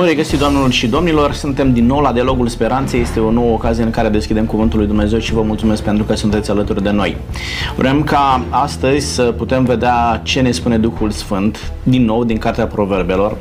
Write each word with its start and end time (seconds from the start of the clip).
Bun 0.00 0.08
regăsit, 0.08 0.38
doamnelor 0.38 0.70
și 0.70 0.86
domnilor! 0.86 1.32
Suntem 1.32 1.72
din 1.72 1.86
nou 1.86 2.00
la 2.00 2.12
Dialogul 2.12 2.48
Speranței. 2.48 3.00
Este 3.00 3.20
o 3.20 3.30
nouă 3.30 3.52
ocazie 3.52 3.84
în 3.84 3.90
care 3.90 4.08
deschidem 4.08 4.44
Cuvântul 4.44 4.78
lui 4.78 4.86
Dumnezeu 4.86 5.18
și 5.18 5.32
vă 5.32 5.42
mulțumesc 5.42 5.82
pentru 5.82 6.04
că 6.04 6.14
sunteți 6.14 6.50
alături 6.50 6.82
de 6.82 6.90
noi. 6.90 7.16
Vrem 7.76 8.02
ca 8.02 8.44
astăzi 8.50 9.14
să 9.14 9.22
putem 9.22 9.64
vedea 9.64 10.20
ce 10.24 10.40
ne 10.40 10.50
spune 10.50 10.78
Duhul 10.78 11.10
Sfânt, 11.10 11.72
din 11.82 12.04
nou, 12.04 12.24
din 12.24 12.38
Cartea 12.38 12.66
Proverbelor 12.66 13.36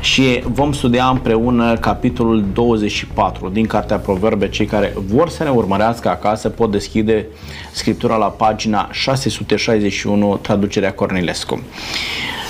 și 0.00 0.42
vom 0.44 0.72
studia 0.72 1.04
împreună 1.04 1.76
capitolul 1.76 2.44
24 2.52 3.48
din 3.48 3.66
Cartea 3.66 3.98
Proverbe. 3.98 4.48
Cei 4.48 4.66
care 4.66 4.92
vor 5.06 5.28
să 5.28 5.42
ne 5.42 5.50
urmărească 5.50 6.08
acasă 6.08 6.48
pot 6.48 6.70
deschide 6.70 7.26
Scriptura 7.72 8.16
la 8.16 8.26
pagina 8.26 8.88
661, 8.90 10.38
traducerea 10.42 10.92
Cornilescu. 10.92 11.62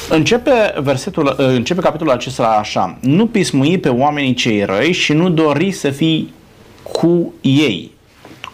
Începe, 0.08 0.74
versetul, 0.82 1.34
începe 1.36 1.80
capitolul 1.80 2.12
acesta 2.12 2.46
așa. 2.46 2.98
Nu 3.00 3.26
pismui 3.26 3.78
pe 3.78 3.88
oamenii 3.88 4.34
cei 4.34 4.64
răi 4.64 4.92
și 4.92 5.12
nu 5.12 5.30
dori 5.30 5.70
să 5.70 5.90
fii 5.90 6.32
cu 6.82 7.32
ei. 7.40 7.90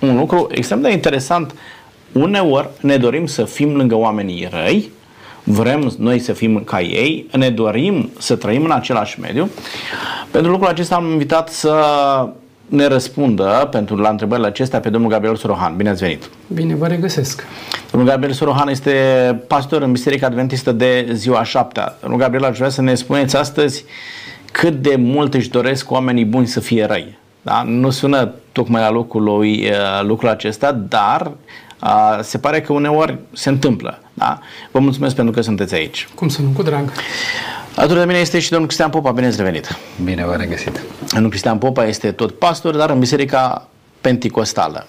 Un 0.00 0.16
lucru 0.16 0.48
extrem 0.50 0.80
de 0.80 0.90
interesant. 0.90 1.54
Uneori 2.12 2.68
ne 2.80 2.96
dorim 2.96 3.26
să 3.26 3.44
fim 3.44 3.76
lângă 3.76 3.94
oamenii 3.94 4.48
răi, 4.50 4.90
vrem 5.44 5.92
noi 5.98 6.18
să 6.18 6.32
fim 6.32 6.62
ca 6.64 6.80
ei, 6.80 7.26
ne 7.36 7.50
dorim 7.50 8.10
să 8.18 8.36
trăim 8.36 8.64
în 8.64 8.70
același 8.70 9.20
mediu. 9.20 9.50
Pentru 10.30 10.50
lucrul 10.50 10.70
acesta 10.70 10.94
am 10.94 11.10
invitat 11.10 11.48
să 11.48 11.84
ne 12.70 12.86
răspundă 12.86 13.68
pentru 13.70 13.96
la 13.96 14.08
întrebările 14.08 14.46
acestea 14.46 14.80
pe 14.80 14.90
domnul 14.90 15.10
Gabriel 15.10 15.36
Sorohan. 15.36 15.76
Bine 15.76 15.88
ați 15.88 16.02
venit! 16.02 16.30
Bine 16.46 16.74
vă 16.74 16.86
regăsesc! 16.86 17.46
Domnul 17.90 18.10
Gabriel 18.10 18.32
Sorohan 18.32 18.68
este 18.68 18.92
pastor 19.46 19.82
în 19.82 19.92
Biserica 19.92 20.26
Adventistă 20.26 20.72
de 20.72 21.08
ziua 21.12 21.44
șaptea. 21.44 21.96
Domnul 22.00 22.18
Gabriel, 22.18 22.44
aș 22.44 22.56
vrea 22.56 22.68
să 22.68 22.82
ne 22.82 22.94
spuneți 22.94 23.36
astăzi 23.36 23.84
cât 24.52 24.82
de 24.82 24.96
mult 24.96 25.34
își 25.34 25.50
doresc 25.50 25.90
oamenii 25.90 26.24
buni 26.24 26.46
să 26.46 26.60
fie 26.60 26.84
răi. 26.84 27.18
Da? 27.42 27.62
Nu 27.66 27.90
sună 27.90 28.32
tocmai 28.52 28.80
la 28.80 28.90
locul 28.90 29.22
lui 29.22 29.68
uh, 29.68 30.02
lucrul 30.02 30.28
acesta, 30.28 30.72
dar 30.72 31.30
uh, 31.82 32.18
se 32.22 32.38
pare 32.38 32.60
că 32.60 32.72
uneori 32.72 33.18
se 33.32 33.48
întâmplă. 33.48 33.98
Da? 34.14 34.38
Vă 34.70 34.78
mulțumesc 34.78 35.14
pentru 35.14 35.34
că 35.34 35.40
sunteți 35.40 35.74
aici. 35.74 36.08
Cum 36.14 36.28
să 36.28 36.42
nu, 36.42 36.48
cu 36.48 36.62
drag. 36.62 36.92
Alături 37.80 38.00
de 38.00 38.06
mine 38.06 38.18
este 38.18 38.38
și 38.38 38.48
domnul 38.50 38.66
Cristian 38.66 38.90
Popa, 38.90 39.10
bine 39.10 39.26
ați 39.26 39.36
revenit. 39.36 39.78
Bine 40.04 40.24
v-am 40.24 40.36
regăsit. 40.36 40.80
Domnul 41.12 41.30
Cristian 41.30 41.58
Popa 41.58 41.86
este 41.86 42.12
tot 42.12 42.38
pastor, 42.38 42.76
dar 42.76 42.90
în 42.90 42.98
Biserica 42.98 43.68
Penticostală. 44.00 44.86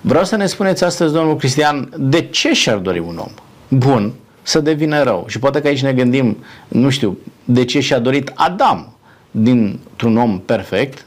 Vreau 0.00 0.24
să 0.24 0.36
ne 0.36 0.46
spuneți 0.46 0.84
astăzi, 0.84 1.12
domnul 1.12 1.36
Cristian, 1.36 1.92
de 1.96 2.22
ce 2.22 2.52
și-ar 2.52 2.76
dori 2.76 2.98
un 2.98 3.16
om 3.18 3.30
bun 3.68 4.12
să 4.42 4.60
devină 4.60 5.02
rău? 5.02 5.24
Și 5.28 5.38
poate 5.38 5.60
că 5.60 5.66
aici 5.66 5.82
ne 5.82 5.92
gândim, 5.92 6.44
nu 6.68 6.90
știu, 6.90 7.18
de 7.44 7.64
ce 7.64 7.80
și-a 7.80 7.98
dorit 7.98 8.32
Adam 8.34 8.96
dintr-un 9.30 10.16
om 10.16 10.38
perfect 10.38 11.06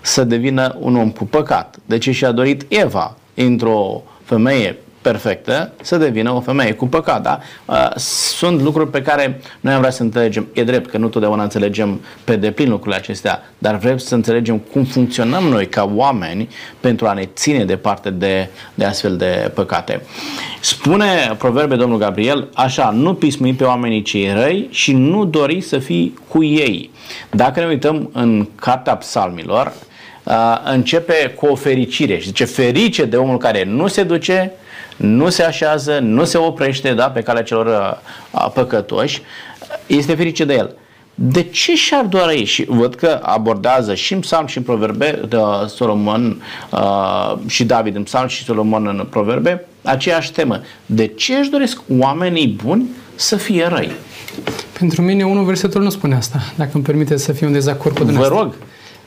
să 0.00 0.24
devină 0.24 0.76
un 0.78 0.96
om 0.96 1.10
cu 1.10 1.24
păcat? 1.24 1.76
De 1.86 1.98
ce 1.98 2.12
și-a 2.12 2.32
dorit 2.32 2.64
Eva 2.68 3.16
într-o 3.34 4.02
femeie 4.24 4.78
perfectă 5.02 5.72
să 5.82 5.96
devină 5.96 6.30
o 6.30 6.40
femeie 6.40 6.72
cu 6.72 6.86
păcat. 6.86 7.22
Da? 7.22 7.40
Uh, 7.64 7.90
sunt 7.96 8.60
lucruri 8.60 8.90
pe 8.90 9.02
care 9.02 9.40
noi 9.60 9.72
am 9.72 9.78
vrea 9.78 9.90
să 9.90 10.02
înțelegem. 10.02 10.48
E 10.52 10.64
drept 10.64 10.90
că 10.90 10.98
nu 10.98 11.08
totdeauna 11.08 11.42
înțelegem 11.42 12.00
pe 12.24 12.36
deplin 12.36 12.68
lucrurile 12.68 12.96
acestea, 12.96 13.42
dar 13.58 13.76
vrem 13.76 13.98
să 13.98 14.14
înțelegem 14.14 14.58
cum 14.58 14.84
funcționăm 14.84 15.44
noi 15.44 15.68
ca 15.68 15.90
oameni 15.94 16.48
pentru 16.80 17.06
a 17.06 17.12
ne 17.12 17.24
ține 17.34 17.64
departe 17.64 18.10
de, 18.10 18.48
de 18.74 18.84
astfel 18.84 19.16
de 19.16 19.50
păcate. 19.54 20.02
Spune 20.60 21.34
proverbe 21.38 21.76
domnul 21.76 21.98
Gabriel 21.98 22.48
așa, 22.54 22.90
nu 22.90 23.14
pismui 23.14 23.54
pe 23.54 23.64
oamenii 23.64 24.02
cei 24.02 24.32
răi 24.32 24.68
și 24.70 24.92
nu 24.92 25.24
dori 25.24 25.60
să 25.60 25.78
fii 25.78 26.18
cu 26.28 26.44
ei. 26.44 26.90
Dacă 27.30 27.60
ne 27.60 27.66
uităm 27.66 28.10
în 28.12 28.48
Cartea 28.54 28.96
Psalmilor, 28.96 29.72
uh, 30.22 30.34
începe 30.64 31.34
cu 31.36 31.46
o 31.46 31.54
fericire 31.54 32.18
și 32.18 32.26
zice 32.26 32.44
ferice 32.44 33.04
de 33.04 33.16
omul 33.16 33.38
care 33.38 33.64
nu 33.64 33.86
se 33.86 34.02
duce 34.02 34.52
nu 35.00 35.28
se 35.28 35.42
așează, 35.42 35.98
nu 36.02 36.24
se 36.24 36.38
oprește 36.38 36.92
da, 36.92 37.10
pe 37.10 37.20
calea 37.20 37.42
celor 37.42 38.00
uh, 38.30 38.50
păcătoși, 38.54 39.22
este 39.86 40.14
ferice 40.14 40.44
de 40.44 40.54
el. 40.54 40.74
De 41.14 41.42
ce 41.42 41.74
și-ar 41.74 42.04
doar 42.04 42.28
ei? 42.28 42.44
Și 42.44 42.64
văd 42.68 42.94
că 42.94 43.20
abordează 43.22 43.94
și 43.94 44.12
în 44.12 44.20
psalm 44.20 44.46
și 44.46 44.56
în 44.56 44.62
proverbe, 44.62 45.20
de 45.28 45.36
Solomon 45.68 46.42
uh, 46.72 47.34
și 47.46 47.64
David 47.64 47.96
în 47.96 48.02
psalm 48.02 48.28
și 48.28 48.44
Solomon 48.44 48.86
în 48.86 49.06
proverbe, 49.10 49.66
aceeași 49.82 50.32
temă. 50.32 50.60
De 50.86 51.06
ce 51.06 51.34
își 51.34 51.50
doresc 51.50 51.80
oamenii 51.98 52.58
buni 52.64 52.88
să 53.14 53.36
fie 53.36 53.66
răi? 53.66 53.90
Pentru 54.78 55.02
mine, 55.02 55.24
unul 55.24 55.44
versetul 55.44 55.82
nu 55.82 55.90
spune 55.90 56.14
asta, 56.14 56.38
dacă 56.56 56.70
îmi 56.74 56.84
permite 56.84 57.16
să 57.16 57.32
fiu 57.32 57.46
în 57.46 57.52
dezacord 57.52 57.98
cu 57.98 58.04
dumneavoastră. 58.04 58.36
Vă 58.36 58.42
rog. 58.42 58.54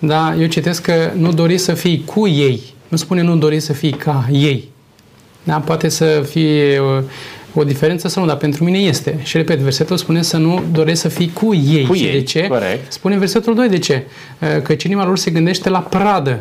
Da, 0.10 0.36
eu 0.40 0.48
citesc 0.48 0.81
că 0.81 1.12
nu 1.16 1.34
dori 1.34 1.58
să 1.58 1.74
fii 1.74 2.04
cu 2.06 2.28
ei, 2.28 2.62
nu 2.88 2.98
spune 2.98 3.22
nu 3.22 3.36
dori 3.36 3.60
să 3.60 3.74
fii 3.74 3.92
ca 3.92 4.25
ei. 4.31 4.72
Da? 5.44 5.59
Poate 5.59 5.90
să 5.90 6.26
fie 6.30 6.80
o, 6.80 7.02
o 7.59 7.64
diferență 7.64 8.08
sau 8.08 8.22
nu, 8.24 8.30
dar 8.30 8.38
pentru 8.38 8.64
mine 8.64 8.78
este. 8.78 9.20
Și 9.24 9.38
repet, 9.38 9.59
versetul 9.59 9.98
spune 9.98 10.22
să 10.22 10.38
nu 10.38 10.64
doresc 10.72 11.02
să 11.02 11.08
fii 11.08 11.31
cu 11.34 11.54
ei. 11.54 11.86
Cu 11.86 11.96
ei, 11.96 12.12
de 12.12 12.22
ce? 12.22 12.48
Corect. 12.48 12.92
Spune 12.92 13.18
versetul 13.18 13.56
2 13.56 13.70
de 13.70 13.78
ce? 13.78 14.04
Că 14.64 14.76
inima 14.84 15.06
lor 15.06 15.18
se 15.18 15.31
gândește 15.31 15.70
la 15.70 15.80
pradă. 15.80 16.40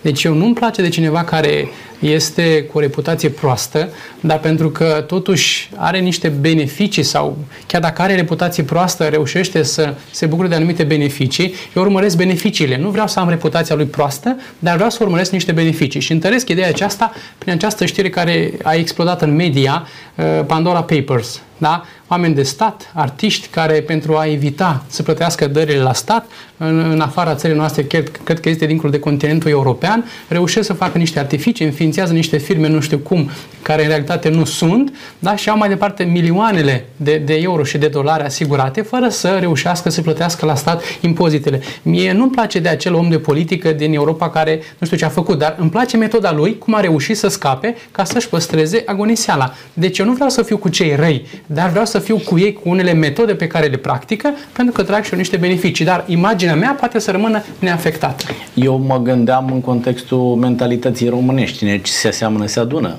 Deci 0.00 0.24
eu 0.24 0.34
nu-mi 0.34 0.54
place 0.54 0.82
de 0.82 0.88
cineva 0.88 1.24
care 1.24 1.68
este 2.00 2.62
cu 2.62 2.78
o 2.78 2.80
reputație 2.80 3.28
proastă, 3.28 3.88
dar 4.20 4.38
pentru 4.38 4.70
că 4.70 5.04
totuși 5.06 5.70
are 5.76 5.98
niște 5.98 6.28
beneficii 6.28 7.02
sau 7.02 7.38
chiar 7.66 7.80
dacă 7.80 8.02
are 8.02 8.14
reputație 8.14 8.62
proastă, 8.62 9.04
reușește 9.04 9.62
să 9.62 9.94
se 10.10 10.26
bucure 10.26 10.48
de 10.48 10.54
anumite 10.54 10.82
beneficii, 10.82 11.54
eu 11.74 11.82
urmăresc 11.82 12.16
beneficiile. 12.16 12.76
Nu 12.76 12.90
vreau 12.90 13.06
să 13.06 13.20
am 13.20 13.28
reputația 13.28 13.74
lui 13.74 13.86
proastă, 13.86 14.36
dar 14.58 14.74
vreau 14.74 14.90
să 14.90 14.98
urmăresc 15.02 15.32
niște 15.32 15.52
beneficii. 15.52 16.00
Și 16.00 16.12
întăresc 16.12 16.48
ideea 16.48 16.68
aceasta 16.68 17.12
prin 17.38 17.52
această 17.52 17.86
știre 17.86 18.08
care 18.08 18.52
a 18.62 18.74
explodat 18.74 19.22
în 19.22 19.34
media, 19.34 19.86
uh, 20.14 20.44
Pandora 20.46 20.82
Papers. 20.82 21.40
Da? 21.60 21.84
Oameni 22.08 22.34
de 22.34 22.42
stat, 22.42 22.92
artiști 22.94 23.46
care 23.46 23.80
pentru 23.80 24.16
a 24.16 24.26
evita 24.26 24.84
să 24.86 25.02
plătească 25.02 25.46
dările 25.46 25.78
la 25.78 25.92
stat, 25.92 26.26
în, 26.56 26.78
în 26.90 27.00
afara 27.00 27.34
țării 27.34 27.56
noastre, 27.56 27.82
cred, 27.82 28.20
cred 28.24 28.40
că 28.40 28.48
este 28.48 28.66
dincolo 28.66 28.90
de 28.90 28.98
continentul 28.98 29.50
european, 29.50 30.04
reușesc 30.28 30.66
să 30.66 30.72
facă 30.72 30.98
niște 30.98 31.18
artificii, 31.18 31.64
înființează 31.90 32.12
niște 32.12 32.36
firme, 32.36 32.68
nu 32.68 32.80
știu 32.80 32.98
cum, 32.98 33.30
care 33.62 33.82
în 33.82 33.88
realitate 33.88 34.28
nu 34.28 34.44
sunt, 34.44 34.92
da? 35.18 35.36
și 35.36 35.48
au 35.48 35.56
mai 35.56 35.68
departe 35.68 36.04
milioanele 36.04 36.84
de, 36.96 37.16
de 37.16 37.34
euro 37.34 37.64
și 37.64 37.78
de 37.78 37.86
dolari 37.86 38.22
asigurate, 38.22 38.82
fără 38.82 39.08
să 39.08 39.36
reușească 39.40 39.90
să 39.90 40.02
plătească 40.02 40.46
la 40.46 40.54
stat 40.54 40.82
impozitele. 41.00 41.60
Mie 41.82 42.12
nu-mi 42.12 42.30
place 42.30 42.58
de 42.58 42.68
acel 42.68 42.94
om 42.94 43.08
de 43.08 43.18
politică 43.18 43.72
din 43.72 43.94
Europa 43.94 44.30
care 44.30 44.60
nu 44.78 44.86
știu 44.86 44.98
ce 44.98 45.04
a 45.04 45.08
făcut, 45.08 45.38
dar 45.38 45.56
îmi 45.58 45.70
place 45.70 45.96
metoda 45.96 46.32
lui, 46.32 46.58
cum 46.58 46.74
a 46.74 46.80
reușit 46.80 47.16
să 47.16 47.28
scape 47.28 47.76
ca 47.90 48.04
să-și 48.04 48.28
păstreze 48.28 48.82
agoniseala. 48.86 49.54
Deci 49.72 49.98
eu 49.98 50.06
nu 50.06 50.12
vreau 50.12 50.28
să 50.28 50.42
fiu 50.42 50.56
cu 50.56 50.68
cei 50.68 50.94
răi, 50.96 51.26
dar 51.46 51.70
vreau 51.70 51.84
să 51.84 51.98
fiu 51.98 52.16
cu 52.16 52.38
ei 52.38 52.52
cu 52.52 52.68
unele 52.68 52.92
metode 52.92 53.34
pe 53.34 53.46
care 53.46 53.66
le 53.66 53.76
practică, 53.76 54.34
pentru 54.52 54.74
că 54.74 54.82
trag 54.82 55.04
și 55.04 55.12
eu 55.12 55.18
niște 55.18 55.36
beneficii. 55.36 55.84
Dar 55.84 56.04
imaginea 56.06 56.54
mea 56.54 56.76
poate 56.78 56.98
să 56.98 57.10
rămână 57.10 57.42
neafectată. 57.58 58.24
Eu 58.54 58.78
mă 58.86 58.98
gândeam 58.98 59.50
în 59.52 59.60
contextul 59.60 60.36
mentalității 60.40 61.08
românești. 61.08 61.64
Cine 61.82 61.96
se 61.96 62.10
seamănă, 62.10 62.46
se 62.46 62.60
adună. 62.60 62.96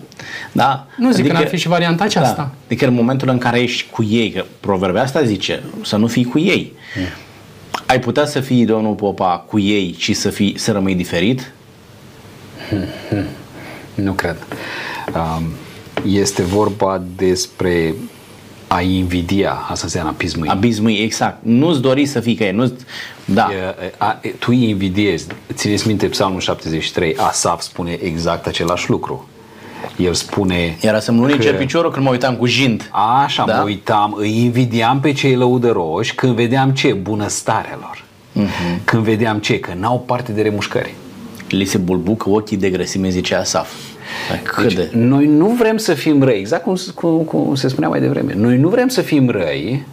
Da? 0.51 0.87
Nu 0.97 1.11
zic 1.11 1.19
adică, 1.19 1.33
că 1.33 1.39
n-ar 1.39 1.49
fi 1.49 1.57
și 1.57 1.67
varianta 1.67 2.03
aceasta. 2.03 2.35
Da. 2.35 2.51
Adică 2.65 2.85
în 2.85 2.93
momentul 2.93 3.29
în 3.29 3.37
care 3.37 3.59
ești 3.59 3.89
cu 3.91 4.03
ei, 4.03 4.31
că 4.31 4.45
proverbea 4.59 5.01
asta 5.01 5.23
zice, 5.23 5.63
să 5.83 5.95
nu 5.95 6.07
fii 6.07 6.25
cu 6.25 6.39
ei. 6.39 6.73
Mm. 6.97 7.03
Ai 7.85 7.99
putea 7.99 8.25
să 8.25 8.39
fii, 8.39 8.65
domnul 8.65 8.93
Popa, 8.93 9.45
cu 9.47 9.59
ei 9.59 9.95
și 9.97 10.13
să, 10.13 10.29
fii, 10.29 10.57
să 10.57 10.71
rămâi 10.71 10.95
diferit? 10.95 11.51
Nu 13.93 14.11
cred. 14.11 14.37
Um, 15.13 15.43
este 16.05 16.41
vorba 16.41 17.03
despre 17.15 17.93
a 18.73 18.81
invidia, 18.81 19.51
asta 19.69 19.81
înseamnă 19.83 20.09
abismul. 20.09 20.47
Abismul, 20.49 20.91
exact. 20.91 21.37
Nu-ți 21.41 21.81
dori 21.81 22.05
să 22.05 22.19
fii 22.19 22.35
ca 22.35 22.45
ei. 22.45 22.51
Nu 22.51 22.71
da. 23.25 23.49
E, 23.51 23.93
a, 23.97 24.19
tu 24.39 24.45
îi 24.47 24.69
invidiezi. 24.69 25.27
Țineți 25.53 25.87
minte 25.87 26.05
Psalmul 26.07 26.39
73, 26.39 27.15
Asaf 27.17 27.61
spune 27.61 27.91
exact 27.91 28.47
același 28.47 28.89
lucru. 28.89 29.29
El 29.97 30.13
spune 30.13 30.77
Era 30.81 30.99
să-mi 30.99 31.19
luni 31.19 31.37
că... 31.37 31.51
piciorul 31.51 31.91
când 31.91 32.05
mă 32.05 32.11
uitam 32.11 32.35
cu 32.35 32.45
jind. 32.45 32.89
Așa, 33.23 33.45
da? 33.45 33.55
mă 33.55 33.63
uitam, 33.63 34.15
îi 34.17 34.43
invidiam 34.43 34.99
pe 34.99 35.11
cei 35.11 35.35
lăudăroși 35.35 36.15
când 36.15 36.35
vedeam 36.35 36.71
ce? 36.71 36.93
Bunăstarea 36.93 37.79
lor. 37.79 38.03
Uh-huh. 38.45 38.83
Când 38.83 39.03
vedeam 39.03 39.37
ce? 39.37 39.59
Că 39.59 39.71
n-au 39.79 39.99
parte 39.99 40.31
de 40.31 40.41
remușcări. 40.41 40.93
Li 41.49 41.65
se 41.65 41.77
bulbucă 41.77 42.29
ochii 42.29 42.57
de 42.57 42.69
grăsime, 42.69 43.09
zice 43.09 43.35
Asaf. 43.35 43.71
Deci, 44.61 44.73
de... 44.73 44.89
noi 44.93 45.25
nu 45.25 45.47
vrem 45.47 45.77
să 45.77 45.93
fim 45.93 46.23
răi, 46.23 46.39
exact 46.39 46.63
cum, 46.63 46.75
cum, 46.95 47.23
cum 47.23 47.55
se 47.55 47.67
spunea 47.67 47.89
mai 47.89 47.99
devreme. 47.99 48.33
Noi 48.35 48.57
nu 48.57 48.69
vrem 48.69 48.87
să 48.87 49.01
fim 49.01 49.29
răi, 49.29 49.85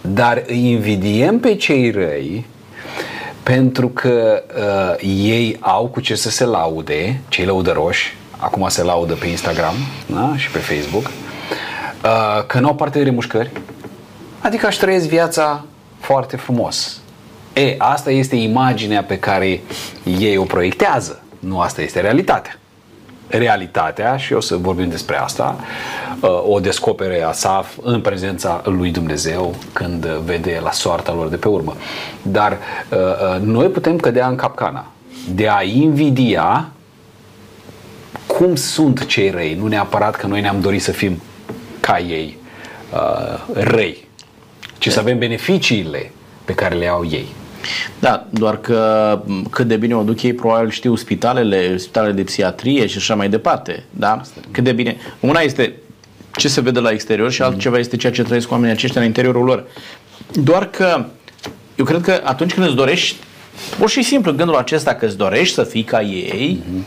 dar 0.00 0.42
îi 0.46 0.70
invidiem 0.70 1.38
pe 1.38 1.54
cei 1.54 1.90
răi 1.90 2.46
pentru 3.42 3.88
că 3.88 4.42
uh, 4.56 5.08
ei 5.26 5.56
au 5.60 5.86
cu 5.86 6.00
ce 6.00 6.14
să 6.14 6.30
se 6.30 6.44
laude, 6.44 7.20
cei 7.28 7.44
lăudăroși, 7.44 8.16
acum 8.36 8.68
se 8.68 8.82
laudă 8.82 9.14
pe 9.14 9.26
Instagram 9.26 9.74
da? 10.06 10.32
și 10.36 10.50
pe 10.50 10.58
Facebook, 10.58 11.04
uh, 11.06 12.44
că 12.46 12.58
nu 12.58 12.66
au 12.66 12.74
parte 12.74 12.98
de 12.98 13.04
remușcări, 13.04 13.50
adică 14.40 14.66
aș 14.66 14.76
trăiesc 14.76 15.08
viața 15.08 15.64
foarte 15.98 16.36
frumos. 16.36 17.00
E, 17.52 17.74
asta 17.78 18.10
este 18.10 18.36
imaginea 18.36 19.04
pe 19.04 19.18
care 19.18 19.60
ei 20.18 20.36
o 20.36 20.44
proiectează. 20.44 21.22
Nu 21.38 21.60
asta 21.60 21.82
este 21.82 22.00
realitatea. 22.00 22.59
Realitatea, 23.30 24.16
și 24.16 24.32
o 24.32 24.40
să 24.40 24.56
vorbim 24.56 24.88
despre 24.88 25.16
asta, 25.16 25.56
uh, 26.20 26.30
o 26.48 26.60
descopere 26.60 27.22
Asaf 27.22 27.76
în 27.82 28.00
prezența 28.00 28.62
lui 28.64 28.90
Dumnezeu 28.90 29.54
când 29.72 30.06
vede 30.06 30.60
la 30.62 30.70
soarta 30.70 31.12
lor 31.12 31.28
de 31.28 31.36
pe 31.36 31.48
urmă. 31.48 31.76
Dar 32.22 32.52
uh, 32.52 32.98
uh, 32.98 33.40
noi 33.42 33.68
putem 33.68 33.96
cădea 33.96 34.26
în 34.26 34.36
capcana 34.36 34.86
de 35.34 35.48
a 35.48 35.62
invidia 35.62 36.68
cum 38.26 38.54
sunt 38.54 39.06
cei 39.06 39.30
răi, 39.30 39.54
nu 39.54 39.66
neapărat 39.66 40.16
că 40.16 40.26
noi 40.26 40.40
ne-am 40.40 40.60
dorit 40.60 40.82
să 40.82 40.92
fim 40.92 41.20
ca 41.80 41.98
ei 41.98 42.38
răi, 43.52 44.08
ci 44.78 44.88
să 44.88 45.00
avem 45.00 45.18
beneficiile 45.18 46.10
pe 46.44 46.54
care 46.54 46.74
le 46.74 46.86
au 46.86 47.06
ei. 47.06 47.26
Da, 47.98 48.26
doar 48.30 48.60
că 48.60 49.22
cât 49.50 49.66
de 49.66 49.76
bine 49.76 49.94
o 49.96 50.02
duc 50.02 50.22
ei, 50.22 50.32
probabil 50.32 50.70
știu 50.70 50.94
spitalele, 50.94 51.76
spitalele 51.76 52.12
de 52.12 52.22
psihiatrie 52.22 52.86
și 52.86 52.96
așa 52.96 53.14
mai 53.14 53.28
departe. 53.28 53.84
Da? 53.90 54.20
Cât 54.50 54.64
de 54.64 54.72
bine. 54.72 54.96
Una 55.20 55.40
este 55.40 55.74
ce 56.36 56.48
se 56.48 56.60
vede 56.60 56.80
la 56.80 56.90
exterior 56.90 57.30
și 57.30 57.42
altceva 57.42 57.78
este 57.78 57.96
ceea 57.96 58.12
ce 58.12 58.22
trăiesc 58.22 58.50
oamenii 58.50 58.74
aceștia 58.74 59.00
în 59.00 59.06
interiorul 59.06 59.44
lor. 59.44 59.64
Doar 60.32 60.66
că 60.66 61.04
eu 61.76 61.84
cred 61.84 62.00
că 62.00 62.20
atunci 62.24 62.54
când 62.54 62.66
îți 62.66 62.74
dorești, 62.74 63.16
pur 63.78 63.90
și 63.90 64.02
simplu 64.02 64.32
gândul 64.32 64.56
acesta 64.56 64.94
că 64.94 65.06
îți 65.06 65.16
dorești 65.16 65.54
să 65.54 65.62
fii 65.62 65.82
ca 65.82 66.02
ei, 66.02 66.62
mm-hmm. 66.62 66.84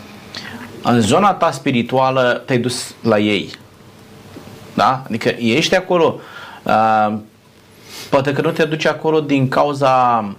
în 0.83 1.01
zona 1.01 1.33
ta 1.33 1.51
spirituală 1.51 2.44
te-ai 2.45 2.59
dus 2.59 2.95
la 3.01 3.19
ei. 3.19 3.50
Da? 4.74 5.03
Adică 5.07 5.29
ești 5.39 5.75
acolo, 5.75 6.19
uh, 6.63 7.13
poate 8.09 8.33
că 8.33 8.41
nu 8.41 8.51
te 8.51 8.63
duci 8.63 8.86
acolo 8.86 9.19
din 9.19 9.47
cauza 9.47 10.36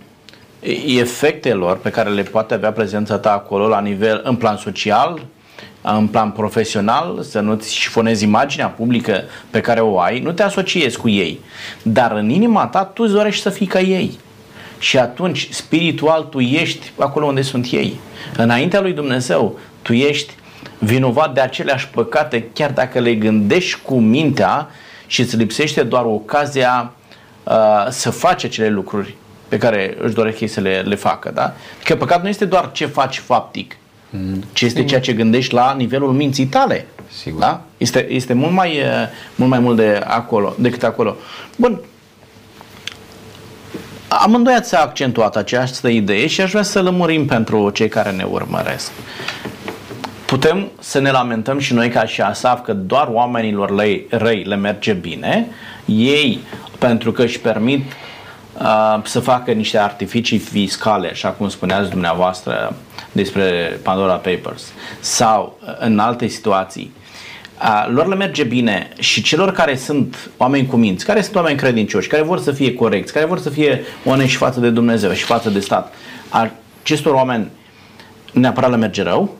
efectelor 0.86 1.76
pe 1.76 1.90
care 1.90 2.10
le 2.10 2.22
poate 2.22 2.54
avea 2.54 2.72
prezența 2.72 3.18
ta 3.18 3.32
acolo 3.32 3.68
la 3.68 3.80
nivel, 3.80 4.20
în 4.24 4.36
plan 4.36 4.56
social, 4.56 5.26
în 5.82 6.06
plan 6.06 6.30
profesional, 6.30 7.22
să 7.22 7.40
nu-ți 7.40 7.74
șifonezi 7.74 8.24
imaginea 8.24 8.68
publică 8.68 9.22
pe 9.50 9.60
care 9.60 9.80
o 9.80 10.00
ai, 10.00 10.20
nu 10.20 10.32
te 10.32 10.42
asociezi 10.42 10.96
cu 10.96 11.08
ei. 11.08 11.40
Dar 11.82 12.12
în 12.12 12.28
inima 12.30 12.66
ta 12.66 12.84
tu 12.84 13.02
îți 13.02 13.12
dorești 13.12 13.42
să 13.42 13.50
fii 13.50 13.66
ca 13.66 13.80
ei. 13.80 14.18
Și 14.78 14.98
atunci, 14.98 15.48
spiritual, 15.50 16.22
tu 16.22 16.40
ești 16.40 16.92
acolo 16.98 17.26
unde 17.26 17.42
sunt 17.42 17.66
ei. 17.70 18.00
Înaintea 18.36 18.80
lui 18.80 18.92
Dumnezeu, 18.92 19.58
tu 19.82 19.92
ești 19.92 20.32
vinovat 20.78 21.34
de 21.34 21.40
aceleași 21.40 21.88
păcate, 21.88 22.48
chiar 22.52 22.70
dacă 22.70 22.98
le 22.98 23.14
gândești 23.14 23.78
cu 23.82 23.94
mintea 23.94 24.68
și 25.06 25.20
îți 25.20 25.36
lipsește 25.36 25.82
doar 25.82 26.04
ocazia 26.04 26.92
uh, 27.44 27.86
să 27.88 28.10
faci 28.10 28.44
acele 28.44 28.68
lucruri 28.68 29.16
pe 29.54 29.60
care 29.60 29.96
își 30.00 30.14
doresc 30.14 30.40
ei 30.40 30.48
să 30.48 30.60
le, 30.60 30.82
le 30.84 30.94
facă. 30.94 31.30
Da? 31.34 31.54
Că 31.84 31.96
păcat 31.96 32.22
nu 32.22 32.28
este 32.28 32.44
doar 32.44 32.70
ce 32.72 32.86
faci 32.86 33.18
faptic, 33.18 33.76
mm. 34.10 34.44
ci 34.52 34.60
este 34.60 34.74
Sigur. 34.74 34.88
ceea 34.88 35.00
ce 35.00 35.12
gândești 35.12 35.54
la 35.54 35.74
nivelul 35.76 36.12
minții 36.12 36.46
tale. 36.46 36.86
Sigur. 37.22 37.40
Da? 37.40 37.62
Este, 37.76 38.12
este 38.12 38.32
mult, 38.32 38.52
mai, 38.52 38.78
uh, 38.78 38.86
mult 39.34 39.50
mai 39.50 39.58
mult 39.58 39.76
de 39.76 40.00
acolo, 40.06 40.54
decât 40.58 40.82
acolo. 40.82 41.16
Bun. 41.56 41.80
Amândoi 44.08 44.54
ați 44.54 44.76
accentuat 44.76 45.36
această 45.36 45.88
idee 45.88 46.26
și 46.26 46.40
aș 46.40 46.50
vrea 46.50 46.62
să 46.62 46.82
lămurim 46.82 47.26
pentru 47.26 47.70
cei 47.70 47.88
care 47.88 48.10
ne 48.10 48.24
urmăresc. 48.24 48.90
Putem 50.26 50.70
să 50.78 51.00
ne 51.00 51.10
lamentăm 51.10 51.58
și 51.58 51.74
noi 51.74 51.88
ca 51.88 52.06
și 52.06 52.20
Asaf 52.20 52.64
că 52.64 52.72
doar 52.72 53.08
oamenilor 53.10 53.76
răi, 53.76 54.06
răi 54.10 54.42
le 54.42 54.56
merge 54.56 54.92
bine, 54.92 55.46
ei 55.84 56.40
pentru 56.78 57.12
că 57.12 57.22
își 57.22 57.40
permit 57.40 57.80
uh, 57.80 58.03
să 59.04 59.20
facă 59.20 59.52
niște 59.52 59.78
artificii 59.78 60.38
fiscale, 60.38 61.08
așa 61.08 61.28
cum 61.28 61.48
spuneați 61.48 61.90
dumneavoastră 61.90 62.76
despre 63.12 63.78
Pandora 63.82 64.14
Papers, 64.14 64.72
sau 65.00 65.58
în 65.78 65.98
alte 65.98 66.26
situații, 66.26 66.92
uh, 67.62 67.86
lor 67.90 68.06
le 68.06 68.14
merge 68.14 68.42
bine 68.42 68.88
și 68.98 69.22
celor 69.22 69.52
care 69.52 69.76
sunt 69.76 70.30
oameni 70.36 70.66
cu 70.66 70.76
minți, 70.76 71.04
care 71.04 71.20
sunt 71.22 71.34
oameni 71.34 71.58
credincioși, 71.58 72.08
care 72.08 72.22
vor 72.22 72.40
să 72.40 72.52
fie 72.52 72.74
corecți, 72.74 73.12
care 73.12 73.24
vor 73.24 73.38
să 73.38 73.50
fie 73.50 73.82
onești 74.04 74.36
față 74.36 74.60
de 74.60 74.70
Dumnezeu 74.70 75.12
și 75.12 75.24
față 75.24 75.50
de 75.50 75.60
stat, 75.60 75.94
acestor 76.28 77.14
oameni 77.14 77.50
neapărat 78.32 78.70
le 78.70 78.76
merge 78.76 79.02
rău, 79.02 79.36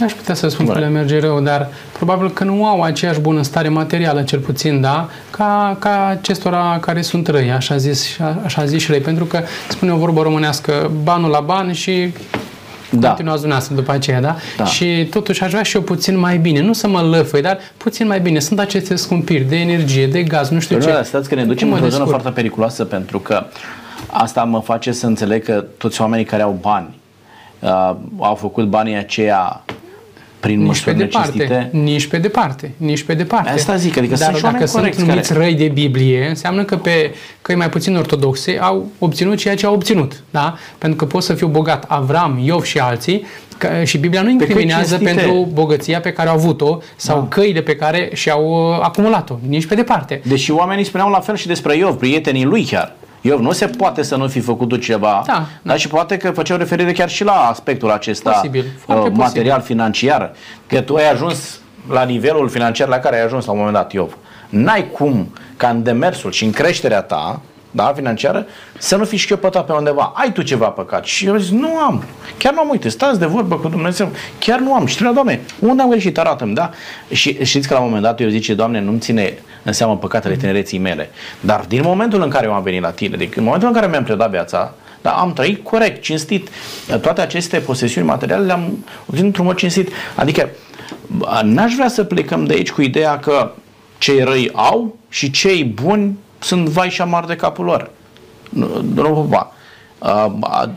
Aș 0.00 0.12
putea 0.12 0.34
să 0.34 0.48
spun 0.48 0.66
că 0.66 0.78
le 0.78 0.88
merge 0.88 1.20
rău, 1.20 1.40
dar 1.40 1.68
probabil 1.92 2.30
că 2.30 2.44
nu 2.44 2.66
au 2.66 2.82
aceeași 2.82 3.20
bunăstare 3.20 3.68
materială, 3.68 4.22
cel 4.22 4.38
puțin, 4.38 4.80
da, 4.80 5.08
ca, 5.30 5.76
ca 5.78 6.06
acestora 6.06 6.78
care 6.80 7.02
sunt 7.02 7.28
răi, 7.28 7.50
așa 7.50 7.76
zis, 7.76 8.18
așa 8.44 8.64
zis 8.64 8.82
și 8.82 8.90
răi, 8.90 9.00
pentru 9.00 9.24
că 9.24 9.42
spune 9.68 9.92
o 9.92 9.96
vorbă 9.96 10.22
românească, 10.22 10.90
banul 11.02 11.30
la 11.30 11.40
ban 11.40 11.72
și 11.72 12.12
da. 12.90 13.06
continuați 13.06 13.40
dumneavoastră 13.40 13.74
după 13.74 13.92
aceea, 13.92 14.20
da? 14.20 14.36
da? 14.56 14.64
Și 14.64 15.06
totuși 15.10 15.44
aș 15.44 15.50
vrea 15.50 15.62
și 15.62 15.76
eu 15.76 15.82
puțin 15.82 16.18
mai 16.18 16.38
bine, 16.38 16.60
nu 16.60 16.72
să 16.72 16.88
mă 16.88 17.00
lăfăi, 17.00 17.42
dar 17.42 17.58
puțin 17.76 18.06
mai 18.06 18.20
bine. 18.20 18.38
Sunt 18.38 18.58
aceste 18.58 18.94
scumpiri 18.94 19.44
de 19.44 19.56
energie, 19.56 20.06
de 20.06 20.22
gaz, 20.22 20.48
nu 20.48 20.60
știu 20.60 20.80
ce. 20.80 20.90
Da, 20.90 21.02
stați 21.02 21.28
că 21.28 21.34
ne 21.34 21.44
ducem 21.44 21.72
într-o 21.72 21.88
zonă 21.88 22.04
foarte 22.04 22.30
periculoasă 22.30 22.84
pentru 22.84 23.18
că 23.18 23.44
asta 24.06 24.44
mă 24.44 24.60
face 24.60 24.92
să 24.92 25.06
înțeleg 25.06 25.44
că 25.44 25.64
toți 25.78 26.00
oamenii 26.00 26.24
care 26.24 26.42
au 26.42 26.58
bani 26.60 26.98
uh, 27.60 27.94
au 28.18 28.34
făcut 28.34 28.68
banii 28.68 28.96
aceia 28.96 29.64
prin 30.40 30.62
nici 30.62 30.82
pe 30.84 30.92
departe, 30.92 31.30
necesite. 31.36 31.68
Nici 31.72 32.06
pe 32.06 32.18
departe, 32.18 32.72
nici 32.76 33.02
pe 33.02 33.14
departe. 33.14 33.50
Asta 33.50 33.76
zic, 33.76 33.96
adică 33.96 34.14
Dar 34.14 34.30
sunt 34.30 34.52
dacă 34.52 34.66
sunt 34.66 34.96
numiți 34.96 35.28
care... 35.28 35.40
răi 35.40 35.54
de 35.54 35.68
Biblie, 35.68 36.28
înseamnă 36.28 36.64
că 36.64 36.76
pe 36.76 37.14
căi 37.42 37.54
mai 37.54 37.68
puțin 37.68 37.96
ortodoxe 37.96 38.58
au 38.60 38.86
obținut 38.98 39.36
ceea 39.36 39.54
ce 39.54 39.66
au 39.66 39.74
obținut. 39.74 40.22
Da? 40.30 40.54
Pentru 40.78 40.98
că 40.98 41.04
pot 41.04 41.22
să 41.22 41.34
fiu 41.34 41.46
bogat 41.46 41.84
Avram, 41.88 42.40
Iov 42.44 42.62
și 42.62 42.78
alții 42.78 43.24
că, 43.58 43.84
și 43.84 43.98
Biblia 43.98 44.22
nu 44.22 44.30
incriminează 44.30 44.98
pe 44.98 45.04
pentru 45.04 45.48
bogăția 45.52 46.00
pe 46.00 46.12
care 46.12 46.28
au 46.28 46.34
avut-o 46.34 46.78
sau 46.96 47.18
da. 47.18 47.26
căile 47.28 47.60
pe 47.60 47.76
care 47.76 48.10
și-au 48.12 48.72
uh, 48.72 48.78
acumulat-o. 48.82 49.38
Nici 49.48 49.66
pe 49.66 49.74
departe. 49.74 50.20
Deși 50.24 50.50
oamenii 50.50 50.84
spuneau 50.84 51.10
la 51.10 51.20
fel 51.20 51.36
și 51.36 51.46
despre 51.46 51.76
Iov, 51.76 51.94
prietenii 51.94 52.44
lui 52.44 52.64
chiar. 52.64 52.96
Eu 53.20 53.40
nu 53.40 53.52
se 53.52 53.66
poate 53.66 54.02
să 54.02 54.16
nu 54.16 54.28
fi 54.28 54.40
făcut 54.40 54.80
ceva, 54.82 55.22
da, 55.26 55.46
da. 55.62 55.76
și 55.76 55.88
poate 55.88 56.16
că 56.16 56.30
făceau 56.30 56.56
referire 56.56 56.92
chiar 56.92 57.08
și 57.08 57.24
la 57.24 57.32
aspectul 57.32 57.90
acesta 57.90 58.30
posibil, 58.30 58.64
uh, 58.86 58.96
material 58.96 59.32
posibil. 59.32 59.62
financiar, 59.62 60.32
că 60.66 60.80
tu 60.80 60.94
ai 60.94 61.10
ajuns 61.10 61.60
la 61.90 62.02
nivelul 62.02 62.48
financiar 62.48 62.88
la 62.88 62.98
care 62.98 63.16
ai 63.16 63.24
ajuns 63.24 63.44
la 63.44 63.52
un 63.52 63.58
moment 63.58 63.76
dat, 63.76 63.92
Iov. 63.92 64.16
N-ai 64.48 64.90
cum 64.90 65.34
ca 65.56 65.68
în 65.68 65.82
demersul 65.82 66.30
și 66.32 66.44
în 66.44 66.50
creșterea 66.50 67.02
ta 67.02 67.40
da, 67.70 67.92
financiară, 67.96 68.46
să 68.78 68.96
nu 68.96 69.04
fii 69.04 69.18
șchiopătat 69.18 69.66
pe 69.66 69.72
undeva. 69.72 70.12
Ai 70.14 70.32
tu 70.32 70.42
ceva 70.42 70.66
păcat. 70.66 71.04
Și 71.04 71.26
eu 71.26 71.36
zic, 71.36 71.58
nu 71.58 71.76
am. 71.76 72.04
Chiar 72.38 72.52
nu 72.52 72.60
am, 72.60 72.68
uite, 72.68 72.88
stați 72.88 73.18
de 73.18 73.26
vorbă 73.26 73.56
cu 73.56 73.68
Dumnezeu. 73.68 74.08
Chiar 74.38 74.58
nu 74.58 74.74
am. 74.74 74.86
Și 74.86 74.94
spunea, 74.94 75.12
Doamne, 75.12 75.40
unde 75.58 75.82
am 75.82 75.88
greșit? 75.88 76.18
Arată-mi, 76.18 76.54
da? 76.54 76.70
Și 77.12 77.44
știți 77.44 77.68
că 77.68 77.74
la 77.74 77.80
un 77.80 77.86
moment 77.86 78.04
dat 78.04 78.20
eu 78.20 78.28
zice, 78.28 78.54
Doamne, 78.54 78.80
nu-mi 78.80 78.98
ține 78.98 79.38
în 79.62 79.72
seamă 79.72 79.96
păcatele 79.96 80.36
tinereții 80.36 80.78
mele. 80.78 81.10
Dar 81.40 81.64
din 81.68 81.80
momentul 81.84 82.22
în 82.22 82.28
care 82.28 82.46
eu 82.46 82.52
am 82.52 82.62
venit 82.62 82.80
la 82.80 82.90
tine, 82.90 83.14
adică 83.14 83.38
în 83.38 83.44
momentul 83.44 83.68
în 83.68 83.74
care 83.74 83.86
mi-am 83.86 84.04
predat 84.04 84.30
viața, 84.30 84.74
dar 85.02 85.14
am 85.16 85.32
trăit 85.32 85.64
corect, 85.64 86.02
cinstit. 86.02 86.48
Toate 87.00 87.20
aceste 87.20 87.58
posesiuni 87.58 88.06
materiale 88.06 88.44
le-am 88.44 88.84
obținut 89.00 89.26
într-un 89.26 89.44
mod 89.44 89.56
cinstit. 89.56 89.92
Adică 90.14 90.48
n-aș 91.42 91.74
vrea 91.74 91.88
să 91.88 92.04
plecăm 92.04 92.44
de 92.44 92.54
aici 92.54 92.70
cu 92.70 92.82
ideea 92.82 93.18
că 93.18 93.52
cei 93.98 94.22
răi 94.22 94.50
au 94.54 94.96
și 95.08 95.30
cei 95.30 95.64
buni 95.64 96.18
sunt 96.38 96.68
vai 96.68 96.90
și 96.90 97.00
amar 97.00 97.24
de 97.24 97.36
capul 97.36 97.64
lor. 97.64 97.90
Domnul 98.82 99.14
Popa, 99.14 99.52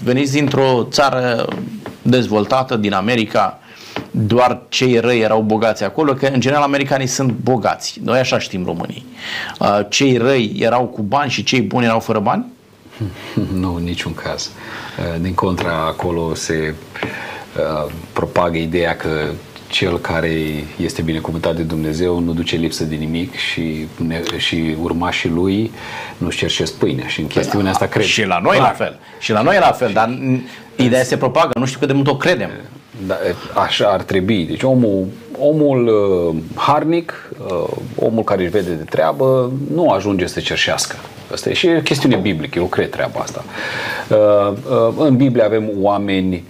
veniți 0.03 0.31
dintr-o 0.31 0.87
țară 0.91 1.47
dezvoltată 2.01 2.75
din 2.75 2.93
America, 2.93 3.59
doar 4.15 4.61
cei 4.69 4.99
răi 4.99 5.19
erau 5.19 5.41
bogați 5.41 5.83
acolo, 5.83 6.13
că 6.13 6.25
în 6.25 6.39
general 6.39 6.63
americanii 6.63 7.07
sunt 7.07 7.31
bogați. 7.31 7.99
Noi 8.03 8.19
așa 8.19 8.39
știm 8.39 8.65
românii. 8.65 9.05
Cei 9.89 10.17
răi 10.17 10.55
erau 10.59 10.85
cu 10.85 11.01
bani 11.01 11.31
și 11.31 11.43
cei 11.43 11.61
buni 11.61 11.85
erau 11.85 11.99
fără 11.99 12.19
bani? 12.19 12.45
Nu, 13.61 13.75
în 13.75 13.83
niciun 13.83 14.13
caz. 14.13 14.51
Din 15.21 15.33
contra, 15.33 15.85
acolo 15.85 16.33
se 16.33 16.73
propagă 18.13 18.57
ideea 18.57 18.95
că 18.95 19.09
cel 19.73 19.97
care 19.97 20.31
este 20.77 21.01
binecuvântat 21.01 21.55
de 21.55 21.61
Dumnezeu 21.61 22.19
nu 22.19 22.33
duce 22.33 22.55
lipsă 22.55 22.83
de 22.83 22.95
nimic 22.95 23.35
și, 23.35 23.87
ne, 24.07 24.21
și 24.37 24.75
urmașii 24.81 25.29
lui 25.29 25.71
nu-și 26.17 26.37
cerșesc 26.37 26.73
pâinea 26.73 27.07
și 27.07 27.19
în 27.19 27.27
chestiunea 27.27 27.71
asta 27.71 27.85
cred. 27.85 28.05
Și 28.05 28.25
la 28.25 28.39
noi 28.39 28.55
Clar. 28.55 28.67
la 28.67 28.75
fel. 28.75 28.99
Și 29.19 29.31
la 29.31 29.41
noi 29.41 29.57
la 29.59 29.71
fel, 29.71 29.91
dar 29.93 30.19
ideea 30.75 31.03
se 31.03 31.17
propagă, 31.17 31.59
nu 31.59 31.65
știu 31.65 31.79
cât 31.79 31.87
de 31.87 31.93
mult 31.93 32.07
o 32.07 32.17
credem. 32.17 32.49
Da, 33.07 33.15
așa 33.53 33.87
ar 33.87 34.01
trebui. 34.01 34.45
Deci 34.45 34.63
omul, 34.63 35.07
omul 35.39 35.87
uh, 35.87 36.35
harnic, 36.55 37.31
uh, 37.47 37.67
omul 37.95 38.23
care 38.23 38.41
își 38.41 38.51
vede 38.51 38.73
de 38.73 38.83
treabă, 38.83 39.51
nu 39.73 39.89
ajunge 39.89 40.27
să 40.27 40.39
cerșească. 40.39 40.95
Asta 41.31 41.49
e 41.49 41.53
și 41.53 41.67
chestiune 41.83 42.15
biblică, 42.15 42.59
eu 42.59 42.65
cred 42.65 42.89
treaba 42.89 43.19
asta. 43.19 43.43
Uh, 44.09 44.53
uh, 44.87 44.93
în 44.97 45.15
Biblie 45.15 45.43
avem 45.43 45.71
oameni 45.81 46.43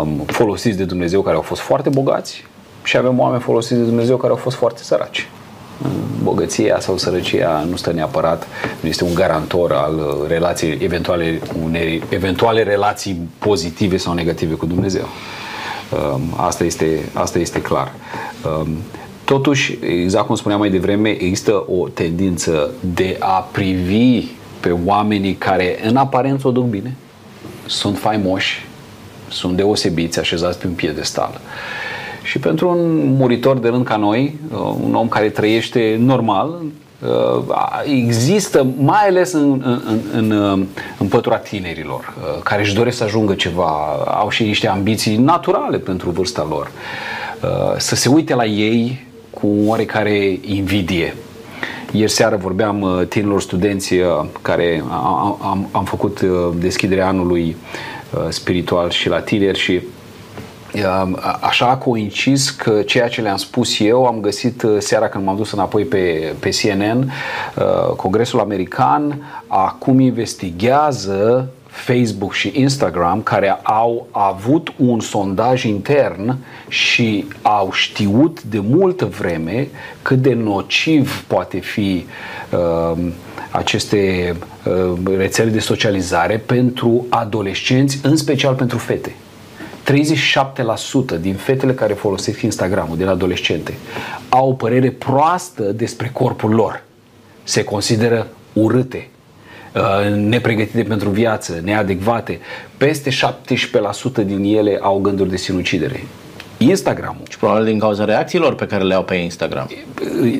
um, 0.00 0.22
folosiți 0.26 0.76
de 0.76 0.84
Dumnezeu 0.84 1.22
care 1.22 1.36
au 1.36 1.42
fost 1.42 1.60
foarte 1.60 1.88
bogați, 1.88 2.44
și 2.82 2.96
avem 2.96 3.18
oameni 3.18 3.42
folosiți 3.42 3.80
de 3.80 3.86
Dumnezeu 3.86 4.16
care 4.16 4.32
au 4.32 4.38
fost 4.38 4.56
foarte 4.56 4.82
săraci. 4.82 5.28
Bogăția 6.22 6.80
sau 6.80 6.96
sărăcia 6.96 7.66
nu 7.70 7.76
stă 7.76 7.92
neapărat, 7.92 8.46
nu 8.80 8.88
este 8.88 9.04
un 9.04 9.14
garantor 9.14 9.72
al 9.72 10.24
relației, 10.28 10.78
eventuale, 10.82 11.40
unei 11.64 12.02
eventuale 12.08 12.62
relații 12.62 13.28
pozitive 13.38 13.96
sau 13.96 14.14
negative 14.14 14.54
cu 14.54 14.66
Dumnezeu. 14.66 15.08
Um, 15.92 16.20
asta 16.36 16.64
este, 16.64 17.08
asta 17.12 17.38
este 17.38 17.62
clar. 17.62 17.92
Um, 18.60 18.68
totuși, 19.24 19.78
exact 19.80 20.26
cum 20.26 20.34
spuneam 20.34 20.60
mai 20.60 20.70
devreme, 20.70 21.08
există 21.08 21.64
o 21.68 21.88
tendință 21.88 22.70
de 22.94 23.16
a 23.20 23.48
privi 23.52 24.24
pe 24.60 24.76
oamenii 24.84 25.34
care 25.34 25.78
în 25.88 25.96
aparență 25.96 26.48
o 26.48 26.50
duc 26.50 26.64
bine, 26.64 26.96
sunt 27.66 27.98
faimoși, 27.98 28.66
sunt 29.28 29.56
deosebiți, 29.56 30.18
așezați 30.18 30.58
pe 30.58 30.66
un 30.66 30.72
piedestal. 30.72 31.40
Și 32.22 32.38
pentru 32.38 32.68
un 32.68 33.14
muritor 33.16 33.58
de 33.58 33.68
rând 33.68 33.84
ca 33.84 33.96
noi, 33.96 34.38
uh, 34.52 34.58
un 34.84 34.94
om 34.94 35.08
care 35.08 35.28
trăiește 35.28 35.96
normal, 35.98 36.48
uh, 36.48 36.70
există, 37.84 38.66
mai 38.78 39.06
ales 39.08 39.32
în, 39.32 39.62
în, 39.86 40.00
în, 40.12 40.66
în 40.98 41.06
pătura 41.06 41.36
tinerilor, 41.36 42.14
uh, 42.18 42.42
care 42.42 42.62
își 42.62 42.74
doresc 42.74 42.96
să 42.96 43.04
ajungă 43.04 43.34
ceva, 43.34 43.70
au 44.06 44.28
și 44.28 44.42
niște 44.42 44.68
ambiții 44.68 45.16
naturale 45.16 45.78
pentru 45.78 46.10
vârsta 46.10 46.46
lor, 46.48 46.70
să 47.76 47.94
se 47.94 48.08
uite 48.08 48.34
la 48.34 48.44
ei 48.44 49.06
cu 49.30 49.48
oarecare 49.64 50.38
invidie. 50.40 51.14
Ieri 51.92 52.10
seară 52.10 52.36
vorbeam 52.36 53.06
tinerilor 53.08 53.40
studenți 53.40 53.94
care 54.42 54.82
am, 54.90 55.38
am, 55.42 55.68
am 55.70 55.84
făcut 55.84 56.20
deschiderea 56.54 57.06
anului 57.06 57.56
spiritual 58.28 58.90
și 58.90 59.08
la 59.08 59.20
tineri 59.20 59.58
și 59.58 59.80
Așa 61.40 61.66
a 61.66 61.76
coincis 61.76 62.50
că 62.50 62.82
ceea 62.82 63.08
ce 63.08 63.20
le-am 63.20 63.36
spus 63.36 63.80
eu 63.80 64.06
am 64.06 64.20
găsit 64.20 64.62
uh, 64.62 64.76
seara 64.78 65.08
când 65.08 65.24
m-am 65.24 65.36
dus 65.36 65.52
înapoi 65.52 65.84
pe, 65.84 66.34
pe 66.38 66.48
CNN, 66.48 67.10
uh, 67.56 67.94
Congresul 67.96 68.40
American 68.40 69.22
acum 69.46 70.00
investigează 70.00 71.48
Facebook 71.76 72.32
și 72.32 72.52
Instagram 72.54 73.22
care 73.22 73.50
au 73.62 74.08
avut 74.10 74.72
un 74.76 75.00
sondaj 75.00 75.64
intern 75.64 76.36
și 76.68 77.26
au 77.42 77.72
știut 77.72 78.42
de 78.42 78.58
multă 78.58 79.04
vreme 79.04 79.68
cât 80.02 80.18
de 80.18 80.34
nociv 80.34 81.24
poate 81.26 81.58
fi 81.58 82.06
uh, 82.50 82.98
aceste 83.50 84.34
uh, 84.64 85.16
rețele 85.16 85.50
de 85.50 85.58
socializare 85.58 86.38
pentru 86.38 87.06
adolescenți, 87.08 87.98
în 88.02 88.16
special 88.16 88.54
pentru 88.54 88.78
fete. 88.78 89.14
37% 89.86 91.20
din 91.20 91.34
fetele 91.34 91.74
care 91.74 91.92
folosesc 91.92 92.42
Instagramul, 92.42 92.96
din 92.96 93.06
adolescente, 93.06 93.74
au 94.28 94.48
o 94.48 94.52
părere 94.52 94.90
proastă 94.90 95.62
despre 95.62 96.10
corpul 96.12 96.50
lor. 96.50 96.82
Se 97.42 97.64
consideră 97.64 98.26
urâte, 98.52 99.08
uh, 99.74 100.14
nepregătite 100.14 100.82
pentru 100.82 101.08
viață, 101.08 101.60
neadecvate. 101.64 102.38
Peste 102.76 103.10
17% 103.10 104.22
din 104.24 104.56
ele 104.56 104.78
au 104.82 104.98
gânduri 104.98 105.30
de 105.30 105.36
sinucidere. 105.36 106.04
Instagramul. 106.58 107.22
Și 107.30 107.38
probabil 107.38 107.64
din 107.64 107.78
cauza 107.78 108.04
reacțiilor 108.04 108.54
pe 108.54 108.66
care 108.66 108.84
le 108.84 108.94
au 108.94 109.04
pe 109.04 109.14
Instagram. 109.14 109.70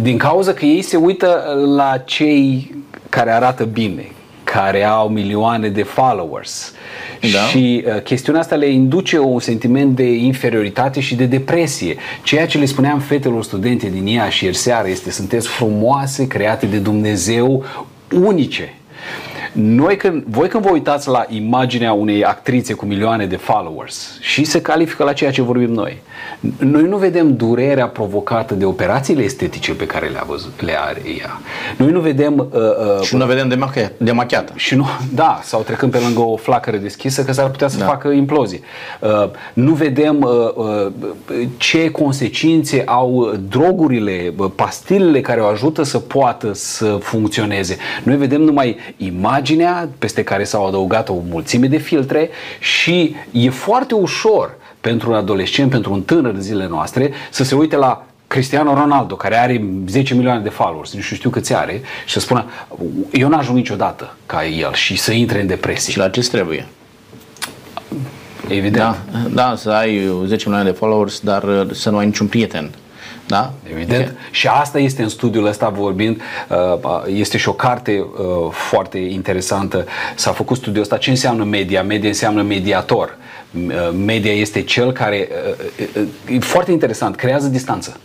Din 0.00 0.18
cauza 0.18 0.52
că 0.52 0.64
ei 0.64 0.82
se 0.82 0.96
uită 0.96 1.42
la 1.76 2.02
cei 2.04 2.74
care 3.08 3.30
arată 3.30 3.64
bine, 3.64 4.10
care 4.56 4.84
au 4.84 5.08
milioane 5.08 5.68
de 5.68 5.82
followers. 5.82 6.72
Da. 7.32 7.38
Și 7.38 7.84
uh, 7.86 8.02
chestiunea 8.02 8.40
asta 8.40 8.54
le 8.54 8.66
induce 8.66 9.18
un 9.18 9.40
sentiment 9.40 9.96
de 9.96 10.12
inferioritate 10.12 11.00
și 11.00 11.14
de 11.14 11.24
depresie. 11.24 11.96
Ceea 12.22 12.46
ce 12.46 12.58
le 12.58 12.64
spuneam 12.64 12.98
fetelor 12.98 13.44
studente 13.44 13.88
din 13.88 14.06
ea 14.06 14.28
și 14.28 14.44
ieri 14.44 14.56
seară 14.56 14.88
este 14.88 15.10
sunteți 15.10 15.48
frumoase, 15.48 16.26
create 16.26 16.66
de 16.66 16.78
Dumnezeu, 16.78 17.64
unice. 18.22 18.74
Noi 19.58 19.96
când, 19.96 20.24
voi 20.28 20.48
când 20.48 20.62
vă 20.62 20.70
uitați 20.72 21.08
la 21.08 21.24
imaginea 21.28 21.92
unei 21.92 22.24
actrițe 22.24 22.72
cu 22.72 22.84
milioane 22.84 23.26
de 23.26 23.36
followers 23.36 24.18
și 24.20 24.44
se 24.44 24.60
califică 24.60 25.04
la 25.04 25.12
ceea 25.12 25.30
ce 25.30 25.42
vorbim 25.42 25.72
noi, 25.72 26.02
noi 26.58 26.82
nu 26.82 26.96
vedem 26.96 27.36
durerea 27.36 27.86
provocată 27.86 28.54
de 28.54 28.64
operațiile 28.64 29.22
estetice 29.22 29.72
pe 29.72 29.86
care 29.86 30.06
le, 30.06 30.20
văzut, 30.26 30.62
le 30.62 30.80
are 30.80 31.02
ea. 31.20 31.40
Noi 31.76 31.90
nu 31.90 32.00
vedem... 32.00 32.38
Uh, 32.38 32.60
uh, 32.98 33.02
și 33.02 33.16
nu 33.16 33.26
vedem 33.26 33.48
de, 33.48 33.56
machi- 33.56 33.96
de 33.96 34.12
machiată. 34.12 34.52
Și 34.56 34.74
nu, 34.74 34.86
da, 35.14 35.40
sau 35.42 35.60
trecând 35.60 35.92
pe 35.92 35.98
lângă 35.98 36.20
o 36.20 36.36
flacără 36.36 36.76
deschisă 36.76 37.24
că 37.24 37.32
s-ar 37.32 37.50
putea 37.50 37.68
să 37.68 37.78
da. 37.78 37.84
facă 37.84 38.08
implozie. 38.08 38.60
Uh, 39.00 39.28
nu 39.52 39.72
vedem 39.72 40.20
uh, 40.20 40.66
uh, 40.66 40.92
ce 41.56 41.90
consecințe 41.90 42.82
au 42.86 43.34
drogurile, 43.48 44.34
pastilele 44.54 45.20
care 45.20 45.40
o 45.40 45.46
ajută 45.46 45.82
să 45.82 45.98
poată 45.98 46.52
să 46.54 46.98
funcționeze. 47.00 47.76
Noi 48.02 48.16
vedem 48.16 48.40
numai 48.40 48.76
imaginea 49.52 49.88
peste 49.98 50.22
care 50.22 50.44
s-au 50.44 50.66
adăugat 50.66 51.08
o 51.08 51.14
mulțime 51.30 51.66
de 51.66 51.76
filtre 51.76 52.30
și 52.60 53.16
e 53.30 53.50
foarte 53.50 53.94
ușor 53.94 54.54
pentru 54.80 55.10
un 55.10 55.16
adolescent, 55.16 55.70
pentru 55.70 55.92
un 55.92 56.02
tânăr 56.02 56.34
în 56.34 56.40
zilele 56.40 56.68
noastre, 56.68 57.12
să 57.30 57.44
se 57.44 57.54
uite 57.54 57.76
la 57.76 58.06
Cristiano 58.26 58.74
Ronaldo, 58.74 59.14
care 59.14 59.36
are 59.36 59.64
10 59.86 60.14
milioane 60.14 60.42
de 60.42 60.48
followers, 60.48 60.94
nu 60.94 61.00
știu, 61.00 61.16
știu 61.16 61.30
câți 61.30 61.54
are, 61.54 61.80
și 62.06 62.12
să 62.12 62.20
spună, 62.20 62.44
eu 63.12 63.28
n-ajung 63.28 63.56
niciodată 63.56 64.16
ca 64.26 64.46
el 64.46 64.72
și 64.74 64.96
să 64.96 65.12
intre 65.12 65.40
în 65.40 65.46
depresie. 65.46 65.92
Și 65.92 65.98
la 65.98 66.08
ce 66.08 66.20
trebuie? 66.20 66.66
Evident. 68.48 68.96
Da, 69.12 69.18
da, 69.32 69.54
să 69.56 69.70
ai 69.70 70.10
10 70.26 70.48
milioane 70.48 70.70
de 70.70 70.76
followers, 70.76 71.20
dar 71.20 71.66
să 71.72 71.90
nu 71.90 71.96
ai 71.96 72.06
niciun 72.06 72.26
prieten. 72.26 72.70
Da? 73.26 73.52
Evident. 73.70 74.04
Okay. 74.04 74.16
Și 74.30 74.48
asta 74.48 74.78
este 74.78 75.02
în 75.02 75.08
studiul 75.08 75.46
ăsta 75.46 75.68
vorbind, 75.68 76.20
uh, 76.48 77.02
este 77.06 77.36
și 77.36 77.48
o 77.48 77.52
carte 77.52 77.98
uh, 77.98 78.50
foarte 78.50 78.98
interesantă. 78.98 79.86
S-a 80.14 80.32
făcut 80.32 80.56
studiul 80.56 80.82
ăsta. 80.82 80.96
Ce 80.96 81.10
înseamnă 81.10 81.44
media? 81.44 81.82
Media 81.82 82.08
înseamnă 82.08 82.42
mediator. 82.42 83.16
Uh, 83.66 83.72
media 84.04 84.32
este 84.32 84.62
cel 84.62 84.92
care, 84.92 85.28
e 86.28 86.38
foarte 86.38 86.72
interesant, 86.72 87.16
creează 87.16 87.48
distanță 87.48 87.96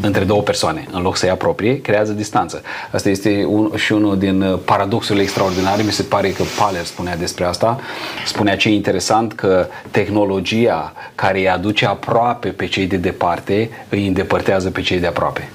între 0.00 0.24
două 0.24 0.42
persoane, 0.42 0.86
în 0.90 1.02
loc 1.02 1.16
să-i 1.16 1.30
apropie, 1.30 1.80
creează 1.80 2.12
distanță. 2.12 2.62
Asta 2.90 3.08
este 3.08 3.44
un, 3.46 3.72
și 3.76 3.92
unul 3.92 4.18
din 4.18 4.42
uh, 4.42 4.58
paradoxurile 4.64 5.22
extraordinare, 5.22 5.82
mi 5.82 5.92
se 5.92 6.02
pare 6.02 6.30
că 6.30 6.42
Paler 6.58 6.84
spunea 6.84 7.16
despre 7.16 7.44
asta, 7.44 7.80
spunea 8.26 8.56
ce 8.56 8.68
e 8.68 8.72
interesant 8.74 9.32
că 9.32 9.66
tehnologia 9.90 10.92
care 11.14 11.38
îi 11.38 11.48
aduce 11.48 11.86
aproape 11.86 12.48
pe 12.48 12.66
cei 12.66 12.86
de 12.86 12.96
departe, 12.96 13.70
îi 13.88 14.06
îndepărtează 14.06 14.70
pe 14.70 14.80
cei 14.80 14.98
de 14.98 15.06
aproape. 15.06 15.50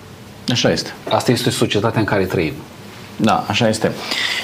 Așa 0.51 0.71
este. 0.71 0.93
Asta 1.09 1.31
este 1.31 1.49
societatea 1.49 1.99
în 1.99 2.05
care 2.05 2.25
trăim. 2.25 2.53
Da, 3.15 3.45
așa 3.47 3.67
este. 3.67 3.91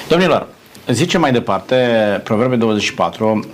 Domnilor, 0.08 0.46
zice 0.88 1.18
mai 1.18 1.32
departe, 1.32 1.76
Proverbe 2.24 2.56
24, 2.56 3.44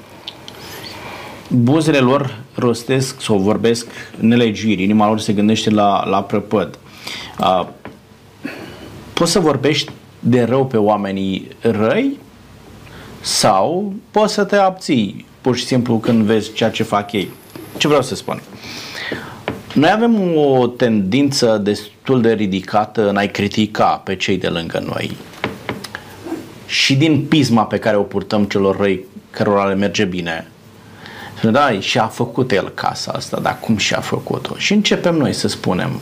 buzele 1.51 1.99
lor 1.99 2.39
rostesc 2.55 3.21
sau 3.21 3.39
vorbesc 3.39 3.87
nelegiuiri, 4.19 4.83
inima 4.83 5.09
lor 5.09 5.21
se 5.21 5.33
gândește 5.33 5.71
la, 5.71 6.07
la 6.07 6.23
prăpăd. 6.23 6.79
Uh, 7.41 7.67
poți 9.13 9.33
să 9.33 9.41
vorbești 9.41 9.93
de 10.21 10.43
rău 10.43 10.67
pe 10.67 10.77
oamenii 10.77 11.49
răi 11.61 12.19
sau 13.21 13.95
poți 14.11 14.35
să 14.35 14.45
te 14.45 14.57
abții 14.57 15.27
pur 15.41 15.57
și 15.57 15.65
simplu 15.65 15.99
când 15.99 16.23
vezi 16.23 16.53
ceea 16.53 16.71
ce 16.71 16.83
fac 16.83 17.13
ei. 17.13 17.29
Ce 17.77 17.87
vreau 17.87 18.03
să 18.03 18.15
spun? 18.15 18.43
Noi 19.75 19.91
avem 19.91 20.37
o 20.37 20.67
tendință 20.67 21.61
destul 21.63 22.21
de 22.21 22.33
ridicată 22.33 23.09
în 23.09 23.17
a-i 23.17 23.31
critica 23.31 24.01
pe 24.05 24.17
cei 24.17 24.37
de 24.37 24.49
lângă 24.49 24.85
noi. 24.87 25.17
Și 26.67 26.95
din 26.95 27.25
pisma 27.25 27.65
pe 27.65 27.79
care 27.79 27.97
o 27.97 28.03
purtăm 28.03 28.45
celor 28.45 28.77
răi 28.77 29.05
cărora 29.31 29.65
le 29.65 29.75
merge 29.75 30.05
bine, 30.05 30.51
da, 31.43 31.81
și-a 31.81 32.07
făcut 32.07 32.53
el 32.53 32.69
casa 32.69 33.13
asta, 33.13 33.39
dar 33.41 33.59
cum 33.61 33.77
și-a 33.77 34.01
făcut-o? 34.01 34.55
Și 34.57 34.73
începem 34.73 35.15
noi 35.15 35.33
să 35.33 35.49
spunem 35.49 36.01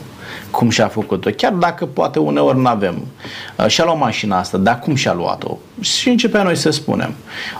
cum 0.51 0.69
și-a 0.69 0.87
făcut-o, 0.87 1.29
chiar 1.37 1.51
dacă 1.51 1.85
poate 1.85 2.19
uneori 2.19 2.59
nu 2.59 2.67
avem. 2.67 3.07
Uh, 3.55 3.67
și-a 3.67 3.83
luat 3.83 3.97
mașina 3.97 4.37
asta, 4.37 4.57
dar 4.57 4.79
cum 4.79 4.95
și-a 4.95 5.13
luat-o? 5.13 5.57
Și 5.79 6.09
începem 6.09 6.43
noi 6.43 6.55
să 6.55 6.69
spunem. 6.69 7.13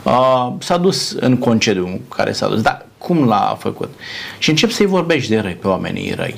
Uh, 0.03 0.53
s-a 0.58 0.77
dus 0.77 1.12
în 1.12 1.38
concediu 1.38 2.01
care 2.15 2.32
s-a 2.32 2.48
dus, 2.48 2.62
dar 2.62 2.86
cum 2.98 3.25
l-a 3.25 3.55
făcut? 3.60 3.89
Și 4.38 4.50
încep 4.50 4.70
să-i 4.70 4.86
vorbești 4.86 5.29
de 5.29 5.39
răi 5.39 5.53
pe 5.53 5.67
oamenii 5.67 6.13
răi. 6.17 6.36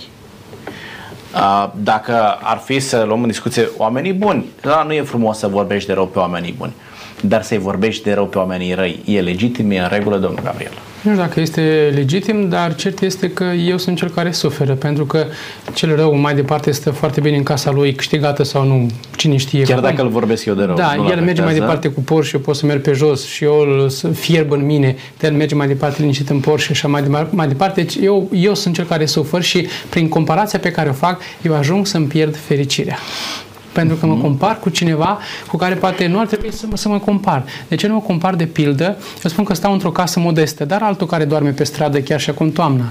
Uh, 1.34 1.70
dacă 1.76 2.38
ar 2.42 2.58
fi 2.58 2.80
să 2.80 3.04
luăm 3.08 3.22
în 3.22 3.28
discuție 3.28 3.70
oamenii 3.78 4.14
buni, 4.14 4.46
da, 4.62 4.84
nu 4.84 4.94
e 4.94 5.02
frumos 5.02 5.38
să 5.38 5.48
vorbești 5.48 5.88
de 5.88 5.94
rău 5.94 6.08
pe 6.08 6.20
oamenii 6.20 6.56
buni, 6.58 6.74
dar 7.22 7.44
să-i 7.44 7.58
vorbești 7.58 8.04
de 8.04 8.14
rău 8.14 8.26
pe 8.26 8.38
oamenii 8.38 8.74
răi, 8.74 9.04
e 9.06 9.22
legitim, 9.22 9.72
e 9.72 9.80
în 9.80 9.88
regulă, 9.88 10.18
domnul 10.18 10.44
Gabriel. 10.44 10.74
Nu 11.02 11.12
știu 11.12 11.24
dacă 11.24 11.40
este 11.40 11.92
legitim, 11.94 12.50
dar 12.50 12.76
cert 12.76 13.02
este 13.02 13.30
că 13.30 13.44
eu 13.44 13.78
sunt 13.78 13.98
cel 13.98 14.10
care 14.10 14.32
suferă, 14.32 14.74
pentru 14.74 15.06
că 15.06 15.26
cel 15.74 15.96
rău 15.96 16.16
mai 16.16 16.36
departe 16.36 16.72
stă 16.72 16.92
foarte 16.92 17.22
bine 17.22 17.38
în 17.38 17.44
casa 17.44 17.72
lui, 17.72 17.94
câștigată 17.94 18.44
sau 18.44 18.66
nu, 18.66 18.90
cine 19.16 19.38
știe. 19.38 19.64
Chiar 19.64 19.80
dacă 19.80 20.02
îl 20.02 20.10
vorbesc 20.10 20.46
eu 20.46 20.54
de 20.54 20.64
rău. 20.64 20.76
Da, 20.76 20.96
el 21.10 21.22
merge 21.22 21.42
mai 21.42 21.54
departe 21.54 21.88
cu 21.88 22.02
Porsche, 22.02 22.36
eu 22.36 22.42
pot 22.42 22.56
să 22.56 22.66
merg 22.66 22.82
pe 22.82 22.92
jos 22.92 23.26
și 23.26 23.44
eu 23.44 23.60
îl 23.60 23.92
fierb 24.14 24.52
în 24.52 24.66
mine, 24.66 24.96
el 25.22 25.32
merge 25.34 25.56
mai 25.56 25.68
departe 25.68 26.02
liniștit 26.02 26.30
în 26.30 26.40
Porsche 26.40 26.66
și 26.66 26.72
așa 26.72 26.88
mai, 26.88 27.02
departe. 27.02 27.36
mai 27.36 27.48
departe. 27.48 27.82
Deci 27.82 27.98
eu, 28.02 28.30
eu 28.34 28.54
sunt 28.54 28.76
cel 28.76 28.86
care 28.86 29.06
sufer 29.06 29.42
și 29.42 29.68
prin 29.90 30.10
comparația 30.10 30.60
pe 30.60 30.72
care 30.72 30.90
o 30.90 30.94
fac, 30.94 31.22
eu 31.42 31.56
ajung 31.56 31.88
să-mi 31.88 32.08
pierd 32.08 32.36
fericirea 32.36 32.98
pentru 33.80 33.96
că 33.96 34.06
mă 34.06 34.14
mhm. 34.14 34.22
compar 34.22 34.60
cu 34.60 34.70
cineva 34.70 35.20
cu 35.48 35.58
care 35.58 35.76
poate 35.76 36.08
nu 36.08 36.20
ar 36.20 36.26
trebui 36.26 36.54
să 36.54 36.66
mă, 36.70 36.78
să 36.78 36.90
mă 36.90 37.00
compar. 37.00 37.44
De 37.68 37.76
ce 37.76 37.88
nu 37.88 37.94
mă 37.94 38.00
compar 38.00 38.36
de 38.36 38.46
pildă? 38.46 38.86
Eu 39.24 39.30
spun 39.30 39.44
că 39.44 39.54
stau 39.54 39.74
într-o 39.74 39.92
casă 39.92 40.20
modestă, 40.20 40.66
dar 40.66 40.82
altul 40.82 41.08
care 41.08 41.26
doarme 41.26 41.50
pe 41.50 41.64
stradă 41.64 42.00
chiar 42.00 42.20
și 42.20 42.30
acum 42.30 42.52
toamna. 42.52 42.86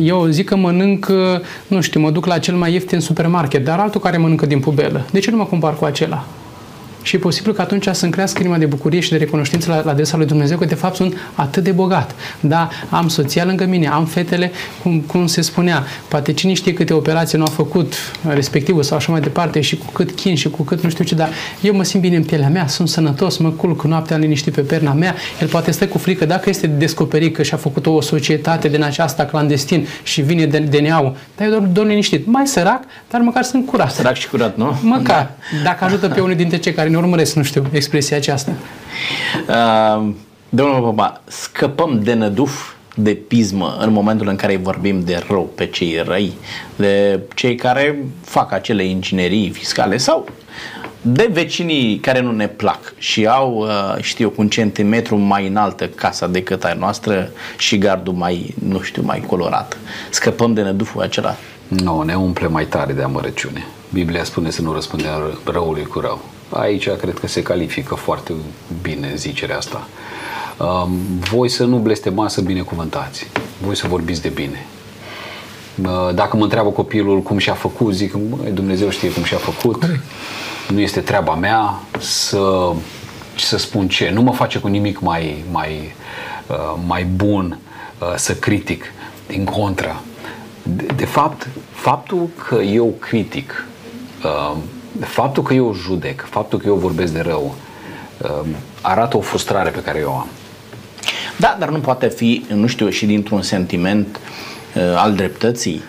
Eu 0.00 0.26
zic 0.26 0.48
că 0.48 0.56
mănânc, 0.56 1.06
nu 1.66 1.80
știu, 1.80 2.00
mă 2.00 2.10
duc 2.10 2.26
la 2.26 2.38
cel 2.38 2.54
mai 2.54 2.72
ieftin 2.72 3.00
supermarket, 3.00 3.64
dar 3.64 3.78
altul 3.78 4.00
care 4.00 4.16
mănâncă 4.16 4.46
din 4.46 4.60
pubelă. 4.60 5.06
De 5.10 5.18
ce 5.18 5.30
nu 5.30 5.36
mă 5.36 5.44
compar 5.44 5.74
cu 5.76 5.84
acela? 5.84 6.24
Și 7.08 7.16
e 7.16 7.18
posibil 7.18 7.52
că 7.52 7.60
atunci 7.60 7.88
să-mi 7.92 8.12
crească 8.12 8.38
inima 8.40 8.58
de 8.58 8.66
bucurie 8.66 9.00
și 9.00 9.10
de 9.10 9.16
recunoștință 9.16 9.70
la, 9.70 9.82
la 9.84 9.90
adresa 9.90 10.16
lui 10.16 10.26
Dumnezeu 10.26 10.58
că 10.58 10.64
de 10.64 10.74
fapt 10.74 10.96
sunt 10.96 11.16
atât 11.34 11.62
de 11.64 11.70
bogat. 11.70 12.14
Da, 12.40 12.68
am 12.90 13.08
soția 13.08 13.44
lângă 13.44 13.64
mine, 13.64 13.88
am 13.88 14.04
fetele, 14.04 14.50
cum, 14.82 15.00
cum 15.00 15.26
se 15.26 15.40
spunea, 15.40 15.84
poate 16.08 16.32
cine 16.32 16.52
știe 16.52 16.72
câte 16.72 16.92
operații 16.92 17.38
nu 17.38 17.44
a 17.44 17.48
făcut 17.48 17.94
respectivul 18.28 18.82
sau 18.82 18.96
așa 18.96 19.12
mai 19.12 19.20
departe 19.20 19.60
și 19.60 19.76
cu 19.76 19.92
cât 19.92 20.10
chin 20.10 20.34
și 20.34 20.50
cu 20.50 20.62
cât 20.62 20.82
nu 20.82 20.90
știu 20.90 21.04
ce, 21.04 21.14
dar 21.14 21.28
eu 21.60 21.74
mă 21.74 21.82
simt 21.82 22.02
bine 22.02 22.16
în 22.16 22.24
pielea 22.24 22.48
mea, 22.48 22.66
sunt 22.66 22.88
sănătos, 22.88 23.36
mă 23.36 23.50
culc 23.50 23.84
noaptea 23.84 24.16
liniștit 24.16 24.54
pe 24.54 24.60
perna 24.60 24.92
mea, 24.92 25.14
el 25.40 25.48
poate 25.48 25.70
stă 25.70 25.86
cu 25.86 25.98
frică 25.98 26.24
dacă 26.24 26.48
este 26.48 26.66
descoperit 26.66 27.34
că 27.34 27.42
și-a 27.42 27.56
făcut 27.56 27.86
o 27.86 28.00
societate 28.00 28.68
din 28.68 28.82
aceasta 28.82 29.24
clandestin 29.24 29.86
și 30.02 30.20
vine 30.20 30.46
de, 30.46 30.58
de 30.58 30.78
neau, 30.78 31.16
dar 31.36 31.46
eu 31.46 31.52
doar, 31.52 31.62
doar 31.62 31.86
liniștit, 31.86 32.26
mai 32.26 32.46
sărac, 32.46 32.82
dar 33.10 33.20
măcar 33.20 33.42
sunt 33.42 33.66
curat. 33.66 33.90
Sărac 33.90 34.14
și 34.14 34.28
curat, 34.28 34.56
nu? 34.56 34.78
Măcar, 34.82 35.30
da. 35.56 35.62
dacă 35.62 35.84
ajută 35.84 36.08
pe 36.08 36.20
unul 36.20 36.36
dintre 36.36 36.56
cei 36.56 36.72
care 36.72 36.88
ne 36.88 36.96
urmăresc, 36.98 37.34
nu 37.34 37.42
știu, 37.42 37.64
expresia 37.72 38.16
aceasta. 38.16 38.52
Uh, 39.48 40.08
domnul 40.48 40.82
Papa, 40.82 41.20
scăpăm 41.26 42.00
de 42.02 42.14
năduf 42.14 42.72
de 42.94 43.14
pismă 43.14 43.76
în 43.80 43.92
momentul 43.92 44.28
în 44.28 44.36
care 44.36 44.56
vorbim 44.56 45.00
de 45.04 45.24
rău 45.28 45.50
pe 45.54 45.66
cei 45.66 46.02
răi, 46.06 46.32
de 46.76 47.20
cei 47.34 47.54
care 47.54 48.04
fac 48.24 48.52
acele 48.52 48.84
inginerii 48.84 49.50
fiscale 49.50 49.96
sau 49.96 50.28
de 51.02 51.28
vecinii 51.32 51.98
care 51.98 52.20
nu 52.20 52.32
ne 52.32 52.48
plac 52.48 52.94
și 52.98 53.26
au, 53.26 53.56
uh, 53.56 54.02
știu, 54.02 54.30
cu 54.30 54.40
un 54.40 54.48
centimetru 54.48 55.16
mai 55.16 55.46
înaltă 55.46 55.86
casa 55.86 56.26
decât 56.26 56.64
a 56.64 56.74
noastră 56.78 57.30
și 57.58 57.78
gardul 57.78 58.12
mai, 58.12 58.54
nu 58.68 58.80
știu, 58.80 59.02
mai 59.04 59.20
colorat. 59.26 59.76
Scăpăm 60.10 60.54
de 60.54 60.62
năduful 60.62 61.02
acela. 61.02 61.36
Nu, 61.68 62.02
ne 62.02 62.14
umple 62.14 62.48
mai 62.48 62.66
tare 62.66 62.92
de 62.92 63.02
amărăciune. 63.02 63.66
Biblia 63.92 64.24
spune 64.24 64.50
să 64.50 64.62
nu 64.62 64.72
răspundem 64.72 65.40
răului 65.44 65.84
cu 65.84 66.00
rău. 66.00 66.20
Aici 66.48 66.90
cred 66.90 67.18
că 67.18 67.26
se 67.26 67.42
califică 67.42 67.94
foarte 67.94 68.32
bine 68.82 69.12
zicerea 69.14 69.56
asta. 69.56 69.86
Um, 70.58 70.90
voi 71.30 71.48
să 71.48 71.64
nu 71.64 71.78
blestemați, 71.78 72.34
să 72.34 72.40
binecuvântați. 72.40 73.26
Voi 73.60 73.76
să 73.76 73.86
vorbiți 73.86 74.22
de 74.22 74.28
bine. 74.28 74.66
Uh, 75.82 76.14
dacă 76.14 76.36
mă 76.36 76.42
întreabă 76.42 76.70
copilul 76.70 77.22
cum 77.22 77.38
și-a 77.38 77.54
făcut, 77.54 77.94
zic, 77.94 78.12
Dumnezeu 78.52 78.90
știe 78.90 79.12
cum 79.12 79.22
și-a 79.22 79.36
făcut. 79.36 80.00
Nu 80.72 80.80
este 80.80 81.00
treaba 81.00 81.34
mea 81.34 81.80
să, 81.98 82.72
să 83.36 83.58
spun 83.58 83.88
ce. 83.88 84.10
Nu 84.10 84.22
mă 84.22 84.32
face 84.32 84.58
cu 84.58 84.68
nimic 84.68 85.00
mai, 85.00 85.44
mai, 85.50 85.94
uh, 86.46 86.80
mai 86.86 87.04
bun 87.04 87.58
uh, 87.98 88.14
să 88.16 88.34
critic. 88.34 88.92
Din 89.26 89.44
contra. 89.44 90.00
De, 90.62 90.86
de 90.96 91.04
fapt, 91.04 91.48
faptul 91.70 92.28
că 92.48 92.54
eu 92.54 92.94
critic 92.98 93.66
faptul 95.00 95.42
că 95.42 95.54
eu 95.54 95.74
judec, 95.74 96.26
faptul 96.30 96.58
că 96.58 96.66
eu 96.66 96.74
vorbesc 96.74 97.12
de 97.12 97.20
rău, 97.20 97.54
um, 98.22 98.46
arată 98.80 99.16
o 99.16 99.20
frustrare 99.20 99.70
pe 99.70 99.82
care 99.82 99.98
eu 99.98 100.08
o 100.08 100.14
am. 100.14 100.28
Da, 101.36 101.56
dar 101.58 101.68
nu 101.68 101.78
poate 101.78 102.08
fi, 102.08 102.44
nu 102.54 102.66
știu, 102.66 102.88
și 102.88 103.06
dintr-un 103.06 103.42
sentiment 103.42 104.20
uh, 104.76 104.82
al 104.96 105.14
dreptății. 105.14 105.82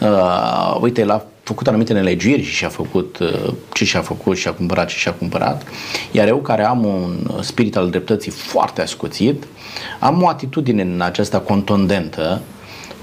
Uh, 0.00 0.76
uite, 0.80 1.00
el 1.00 1.10
a 1.10 1.24
făcut 1.42 1.66
anumite 1.66 1.92
nelegiuiri 1.92 2.42
și 2.42 2.54
și-a 2.54 2.68
făcut 2.68 3.18
uh, 3.18 3.52
ce 3.72 3.84
și-a 3.84 4.00
făcut 4.00 4.36
și 4.36 4.48
a 4.48 4.52
cumpărat 4.52 4.88
ce 4.88 4.96
și-a 4.96 5.12
cumpărat. 5.12 5.62
Iar 6.10 6.28
eu, 6.28 6.36
care 6.36 6.64
am 6.64 6.84
un 6.84 7.40
spirit 7.40 7.76
al 7.76 7.90
dreptății 7.90 8.30
foarte 8.30 8.82
ascuțit, 8.82 9.44
am 9.98 10.22
o 10.22 10.28
atitudine 10.28 10.82
în 10.82 11.00
aceasta 11.00 11.38
contundentă 11.38 12.40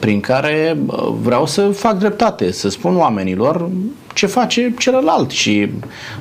prin 0.01 0.19
care 0.19 0.77
vreau 1.21 1.45
să 1.45 1.69
fac 1.69 1.97
dreptate, 1.97 2.51
să 2.51 2.69
spun 2.69 2.97
oamenilor 2.97 3.69
ce 4.13 4.25
face 4.25 4.73
celălalt 4.77 5.29
și 5.29 5.69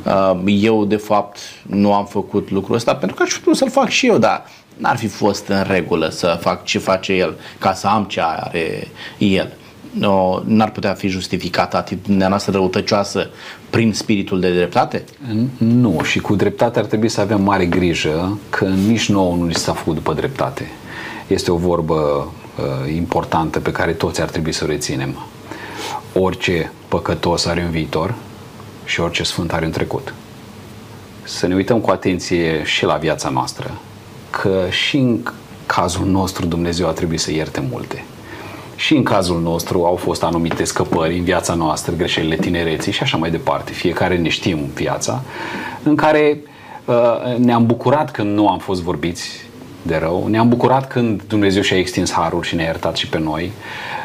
uh, 0.05 0.41
eu 0.45 0.85
de 0.85 0.97
fapt 0.97 1.39
nu 1.67 1.95
am 1.95 2.07
făcut 2.07 2.51
lucrul 2.51 2.75
ăsta 2.75 2.95
pentru 2.95 3.17
că 3.17 3.23
aș 3.23 3.31
fi 3.31 3.39
putut 3.39 3.57
să-l 3.57 3.71
fac 3.71 3.89
și 3.89 4.07
eu, 4.07 4.19
dar 4.19 4.47
n-ar 4.77 4.97
fi 4.97 5.07
fost 5.07 5.47
în 5.47 5.65
regulă 5.69 6.09
să 6.09 6.39
fac 6.41 6.65
ce 6.65 6.79
face 6.79 7.13
el 7.13 7.37
ca 7.59 7.73
să 7.73 7.87
am 7.87 8.05
ce 8.05 8.21
are 8.25 8.89
el. 9.19 9.53
No, 9.91 10.41
n-ar 10.45 10.71
putea 10.71 10.93
fi 10.93 11.09
justificată 11.09 11.77
atitudinea 11.77 12.29
noastră 12.29 12.53
răutăcioasă 12.53 13.31
prin 13.71 13.93
spiritul 13.93 14.41
de 14.41 14.55
dreptate? 14.55 15.05
Nu, 15.59 16.01
și 16.03 16.19
cu 16.19 16.35
dreptate 16.35 16.79
ar 16.79 16.85
trebui 16.85 17.09
să 17.09 17.21
avem 17.21 17.43
mare 17.43 17.67
grijă 17.67 18.39
că 18.51 18.65
nici 18.65 19.09
nouă 19.09 19.35
nu 19.37 19.45
ni 19.45 19.55
s-a 19.55 19.73
făcut 19.73 19.95
după 19.95 20.13
dreptate. 20.13 20.71
Este 21.27 21.51
o 21.51 21.57
vorbă 21.57 21.95
uh, 21.95 22.40
importantă 22.95 23.61
pe 23.61 23.73
care 23.73 23.93
toți 23.93 24.21
ar 24.21 24.29
trebui 24.29 24.53
să 24.53 24.65
o 24.65 24.67
reținem. 24.67 25.17
Orice 26.13 26.73
păcătos 26.89 27.47
are 27.47 27.63
un 27.65 27.71
viitor 27.71 28.15
și 28.85 29.01
orice 29.01 29.23
sfânt 29.23 29.53
are 29.53 29.65
un 29.65 29.71
trecut. 29.71 30.15
Să 31.23 31.47
ne 31.47 31.55
uităm 31.55 31.81
cu 31.81 31.91
atenție 31.91 32.65
și 32.65 32.85
la 32.85 32.95
viața 32.95 33.29
noastră, 33.29 33.71
că 34.31 34.67
și 34.71 34.97
în 34.97 35.19
cazul 35.67 36.07
nostru 36.07 36.47
Dumnezeu 36.47 36.89
a 36.89 36.91
trebuit 36.91 37.21
să 37.21 37.33
ierte 37.33 37.67
multe. 37.71 38.05
Și 38.77 38.97
în 38.97 39.03
cazul 39.03 39.41
nostru 39.41 39.85
au 39.85 39.97
fost 39.97 40.23
anumite 40.23 40.65
scăpări 40.65 41.19
în 41.19 41.25
viața 41.25 41.55
noastră, 41.55 41.93
greșelile 41.97 42.37
tinereții 42.37 42.93
și 42.93 43.03
așa 43.03 43.17
mai 43.17 43.31
departe. 43.31 43.73
Fiecare 43.73 44.17
ne 44.17 44.29
știm 44.29 44.59
viața, 44.75 45.23
în 45.83 45.97
care 45.97 46.41
uh, 46.85 47.37
ne-am 47.37 47.67
bucurat 47.67 48.11
când 48.11 48.35
nu 48.35 48.49
am 48.49 48.59
fost 48.59 48.83
vorbiți 48.83 49.50
de 49.83 49.97
rău. 49.97 50.27
Ne-am 50.27 50.49
bucurat 50.49 50.89
când 50.89 51.23
Dumnezeu 51.29 51.63
și-a 51.63 51.79
extins 51.79 52.13
harul 52.13 52.43
și 52.43 52.55
ne-a 52.55 52.65
iertat 52.65 52.97
și 52.97 53.09
pe 53.09 53.19
noi. 53.19 53.53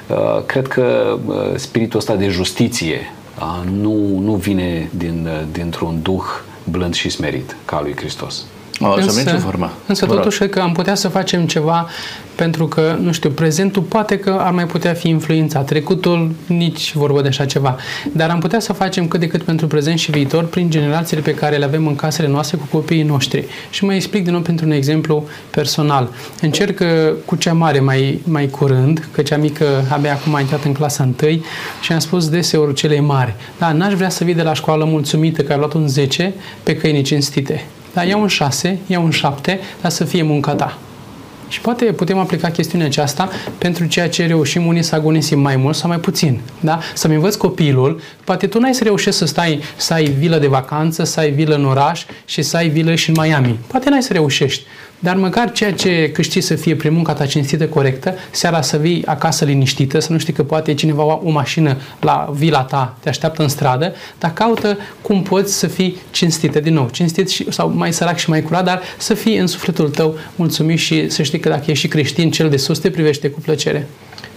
Uh, 0.07 0.43
cred 0.45 0.67
că 0.67 1.17
uh, 1.25 1.35
spiritul 1.55 1.99
ăsta 1.99 2.15
de 2.15 2.27
justiție 2.27 2.99
uh, 3.39 3.69
nu, 3.71 4.19
nu 4.19 4.33
vine 4.33 4.89
din, 4.97 5.29
dintr-un 5.51 6.01
duh 6.01 6.25
blând 6.63 6.93
și 6.93 7.09
smerit 7.09 7.55
ca 7.65 7.81
lui 7.81 7.95
Hristos. 7.95 8.45
O, 8.79 8.93
însă, 8.93 9.37
formă. 9.37 9.73
însă 9.87 10.05
totuși 10.05 10.47
că 10.47 10.59
am 10.59 10.71
putea 10.71 10.95
să 10.95 11.07
facem 11.07 11.45
ceva 11.45 11.87
pentru 12.35 12.67
că, 12.67 12.97
nu 13.01 13.11
știu, 13.11 13.29
prezentul 13.29 13.81
poate 13.81 14.19
că 14.19 14.37
ar 14.39 14.51
mai 14.51 14.65
putea 14.65 14.93
fi 14.93 15.09
influențat, 15.09 15.65
trecutul 15.65 16.31
nici 16.45 16.93
vorbă 16.93 17.21
de 17.21 17.27
așa 17.27 17.45
ceva, 17.45 17.75
dar 18.11 18.29
am 18.29 18.39
putea 18.39 18.59
să 18.59 18.73
facem 18.73 19.07
cât 19.07 19.19
de 19.19 19.27
cât 19.27 19.41
pentru 19.43 19.67
prezent 19.67 19.99
și 19.99 20.11
viitor 20.11 20.45
prin 20.45 20.69
generațiile 20.69 21.21
pe 21.21 21.33
care 21.33 21.57
le 21.57 21.65
avem 21.65 21.87
în 21.87 21.95
casele 21.95 22.27
noastre 22.27 22.57
cu 22.57 22.77
copiii 22.77 23.03
noștri. 23.03 23.45
Și 23.69 23.85
mă 23.85 23.93
explic 23.93 24.23
din 24.23 24.31
nou 24.31 24.41
pentru 24.41 24.65
un 24.65 24.71
exemplu 24.71 25.27
personal. 25.49 26.09
Încerc 26.41 26.79
uh, 26.79 26.87
cu 27.25 27.35
cea 27.35 27.53
mare 27.53 27.79
mai, 27.79 28.21
mai 28.23 28.47
curând, 28.47 29.07
că 29.11 29.21
cea 29.21 29.37
mică 29.37 29.65
abia 29.89 30.13
acum 30.13 30.35
a 30.35 30.39
intrat 30.39 30.63
în 30.63 30.73
clasa 30.73 31.09
1 31.23 31.43
și 31.81 31.91
am 31.91 31.99
spus 31.99 32.29
deseori 32.29 32.73
celei 32.73 32.99
mari, 32.99 33.35
da, 33.59 33.71
n-aș 33.71 33.93
vrea 33.93 34.09
să 34.09 34.23
vii 34.23 34.33
de 34.33 34.41
la 34.41 34.53
școală 34.53 34.85
mulțumită 34.85 35.41
că 35.41 35.51
ai 35.51 35.57
luat 35.57 35.73
un 35.73 35.87
10 35.87 36.33
pe 36.63 36.75
căini 36.75 37.01
cinstite. 37.01 37.65
Da, 37.95 38.03
iau 38.03 38.21
un 38.21 38.27
6, 38.27 38.79
iau 38.87 39.03
un 39.03 39.11
7, 39.11 39.59
dar 39.81 39.91
să 39.91 40.03
fie 40.03 40.23
munca 40.23 40.53
ta. 40.53 40.77
Și 41.47 41.61
poate 41.61 41.85
putem 41.85 42.17
aplica 42.17 42.49
chestiunea 42.49 42.87
aceasta 42.87 43.29
pentru 43.57 43.85
ceea 43.85 44.09
ce 44.09 44.25
reușim 44.25 44.65
unii 44.65 44.83
să 44.83 44.95
agonisim 44.95 45.39
mai 45.39 45.55
mult 45.55 45.75
sau 45.75 45.89
mai 45.89 45.99
puțin. 45.99 46.39
Da? 46.59 46.79
Să-mi 46.93 47.15
învăț 47.15 47.35
copilul, 47.35 48.01
poate 48.23 48.47
tu 48.47 48.59
n-ai 48.59 48.73
să 48.73 48.83
reușești 48.83 49.19
să 49.19 49.25
stai, 49.25 49.61
să 49.75 49.93
ai 49.93 50.05
vilă 50.05 50.37
de 50.37 50.47
vacanță, 50.47 51.03
să 51.03 51.19
ai 51.19 51.31
vilă 51.31 51.55
în 51.55 51.65
oraș 51.65 52.05
și 52.25 52.41
să 52.41 52.57
ai 52.57 52.69
vilă 52.69 52.95
și 52.95 53.09
în 53.09 53.15
Miami. 53.21 53.59
Poate 53.67 53.89
n-ai 53.89 54.03
să 54.03 54.13
reușești. 54.13 54.63
Dar 54.99 55.15
măcar 55.15 55.51
ceea 55.51 55.73
ce 55.73 56.11
câștigi 56.13 56.45
să 56.45 56.55
fie 56.55 56.75
prin 56.75 56.93
munca 56.93 57.13
ta 57.13 57.25
cinstită, 57.25 57.67
corectă, 57.67 58.15
seara 58.31 58.61
să 58.61 58.77
vii 58.77 59.05
acasă 59.05 59.45
liniștită, 59.45 59.99
să 59.99 60.11
nu 60.11 60.17
știi 60.17 60.33
că 60.33 60.43
poate 60.43 60.73
cineva 60.73 61.03
o 61.23 61.29
mașină 61.29 61.77
la 62.01 62.29
vila 62.33 62.61
ta, 62.61 62.97
te 62.99 63.09
așteaptă 63.09 63.41
în 63.41 63.47
stradă, 63.47 63.93
dar 64.19 64.33
caută 64.33 64.77
cum 65.01 65.21
poți 65.21 65.53
să 65.53 65.67
fii 65.67 65.97
cinstită 66.11 66.59
din 66.59 66.73
nou, 66.73 66.89
cinstit 66.91 67.29
și, 67.29 67.51
sau 67.51 67.71
mai 67.75 67.93
sărac 67.93 68.17
și 68.17 68.29
mai 68.29 68.41
curat, 68.41 68.63
dar 68.63 68.81
să 68.97 69.13
fii 69.13 69.37
în 69.37 69.47
sufletul 69.47 69.89
tău 69.89 70.15
mulțumit 70.35 70.79
și 70.79 71.09
să 71.09 71.23
știi 71.23 71.39
că 71.39 71.49
dacă 71.49 71.63
ești 71.65 71.83
și 71.83 71.87
creștin, 71.87 72.31
cel 72.31 72.49
de 72.49 72.57
sus 72.57 72.79
te 72.79 72.89
privește 72.89 73.29
cu 73.29 73.39
plăcere. 73.39 73.87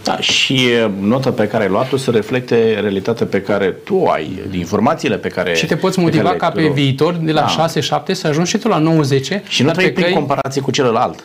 Da, 0.03 0.21
și 0.21 0.69
nota 1.01 1.31
pe 1.31 1.47
care 1.47 1.63
ai 1.63 1.69
luat-o 1.69 1.97
să 1.97 2.11
reflecte 2.11 2.79
realitatea 2.81 3.27
pe 3.27 3.43
care 3.43 3.67
tu 3.67 4.05
ai, 4.05 4.43
informațiile 4.53 5.17
pe 5.17 5.29
care 5.29 5.55
Și 5.55 5.67
te 5.67 5.77
poți 5.77 5.99
motiva 5.99 6.31
ca 6.31 6.49
pe 6.49 6.67
viitor, 6.67 7.15
de 7.15 7.33
la 7.33 7.47
da. 7.57 7.67
6-7, 8.03 8.13
să 8.13 8.27
ajungi 8.27 8.51
și 8.51 8.59
tu 8.59 8.69
la 8.69 8.79
90. 8.79 9.33
Și 9.49 9.63
nu 9.63 9.71
trăi 9.71 9.93
prin 9.93 10.15
comparație 10.15 10.61
cu 10.61 10.71
celălalt. 10.71 11.25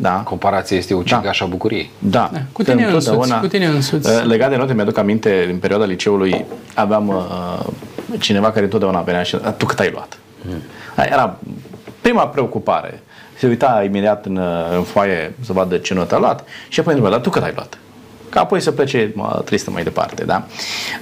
Da. 0.00 0.10
Comparația 0.10 0.76
este 0.76 0.94
ucigașa 0.94 1.44
da. 1.44 1.50
bucuriei. 1.50 1.90
Da. 1.98 2.30
da. 2.32 2.38
Cu 2.52 2.62
tine 2.62 2.84
însuți, 2.84 3.38
cu 3.40 3.46
tine 3.46 3.66
însuți. 3.66 4.10
Uh, 4.10 4.24
legat 4.24 4.50
de 4.50 4.56
note, 4.56 4.74
mi-aduc 4.74 4.98
aminte, 4.98 5.46
în 5.50 5.58
perioada 5.58 5.84
liceului 5.84 6.44
aveam 6.74 7.08
uh, 7.08 7.66
cineva 8.18 8.50
care 8.50 8.64
întotdeauna 8.64 9.00
venea 9.00 9.22
și 9.22 9.36
tu 9.56 9.66
cât 9.66 9.78
ai 9.78 9.90
luat? 9.92 10.18
Hmm. 10.42 10.62
Era 11.10 11.36
prima 12.00 12.26
preocupare. 12.26 13.02
Se 13.38 13.46
uita 13.46 13.82
imediat 13.84 14.26
în, 14.26 14.36
uh, 14.36 14.76
în 14.76 14.82
foaie 14.82 15.34
să 15.40 15.52
vadă 15.52 15.76
ce 15.76 15.94
notă 15.94 16.14
a 16.14 16.18
luat 16.18 16.44
și 16.68 16.80
apoi 16.80 16.94
întreba, 16.94 17.18
tu 17.18 17.30
cât 17.30 17.42
ai 17.42 17.52
luat? 17.54 17.78
Ca 18.30 18.40
apoi 18.40 18.60
să 18.60 18.70
plece 18.70 19.12
mă, 19.14 19.42
tristă 19.44 19.70
mai 19.70 19.82
departe. 19.82 20.24
Da? 20.24 20.46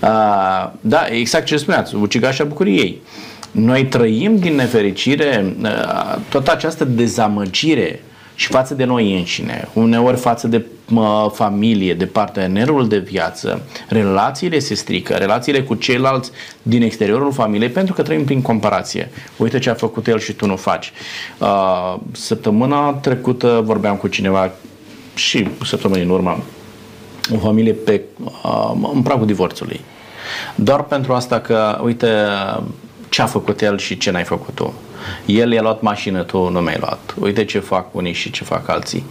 Uh, 0.03 0.71
da, 0.81 1.07
exact 1.11 1.45
ce 1.45 1.57
spuneați, 1.57 1.95
ucigașa 1.95 2.45
bucuriei. 2.45 3.03
Noi 3.51 3.87
trăim 3.87 4.39
din 4.39 4.55
nefericire 4.55 5.55
uh, 5.63 6.17
toată 6.29 6.53
această 6.53 6.85
dezamăgire 6.85 8.03
și 8.35 8.47
față 8.47 8.75
de 8.75 8.85
noi 8.85 9.17
înșine, 9.17 9.69
uneori 9.73 10.17
față 10.17 10.49
de 10.49 10.65
mă, 10.89 11.31
familie, 11.35 11.95
de 11.95 12.07
partenerul 12.07 12.89
de 12.89 12.99
viață, 12.99 13.63
relațiile 13.89 14.59
se 14.59 14.75
strică, 14.75 15.15
relațiile 15.15 15.63
cu 15.63 15.75
ceilalți 15.75 16.31
din 16.63 16.83
exteriorul 16.83 17.33
familiei, 17.33 17.69
pentru 17.69 17.95
că 17.95 18.03
trăim 18.03 18.25
prin 18.25 18.43
comparație. 18.43 19.11
Uite 19.37 19.59
ce 19.59 19.71
a 19.71 19.75
făcut 19.75 20.07
el 20.07 20.19
și 20.19 20.33
tu 20.33 20.47
nu 20.47 20.57
faci. 20.57 20.93
Uh, 21.39 21.97
săptămâna 22.13 22.93
trecută 22.93 23.63
vorbeam 23.65 23.97
cu 23.97 24.09
cineva 24.09 24.51
și 25.15 25.49
săptămâni 25.65 26.03
în 26.03 26.11
urmă, 26.11 26.43
o 27.35 27.39
familie 27.39 27.73
pe, 27.73 28.01
uh, 28.45 28.73
în 28.95 29.03
pragul 29.03 29.27
divorțului. 29.27 29.81
Doar 30.55 30.83
pentru 30.83 31.13
asta 31.13 31.41
că, 31.41 31.81
uite, 31.85 32.09
ce 33.09 33.23
a 33.23 33.27
făcut 33.27 33.61
el 33.61 33.79
și 33.79 33.97
ce 33.97 34.11
n-ai 34.11 34.25
făcut 34.25 34.55
tu. 34.55 34.75
El 35.27 35.53
i-a 35.53 35.63
luat 35.63 35.81
mașină, 35.81 36.23
tu 36.23 36.49
nu 36.49 36.61
mi-ai 36.61 36.77
luat. 36.81 37.15
Uite 37.21 37.45
ce 37.45 37.59
fac 37.59 37.95
unii 37.95 38.13
și 38.13 38.31
ce 38.31 38.45
fac 38.45 38.69
alții. 38.69 39.05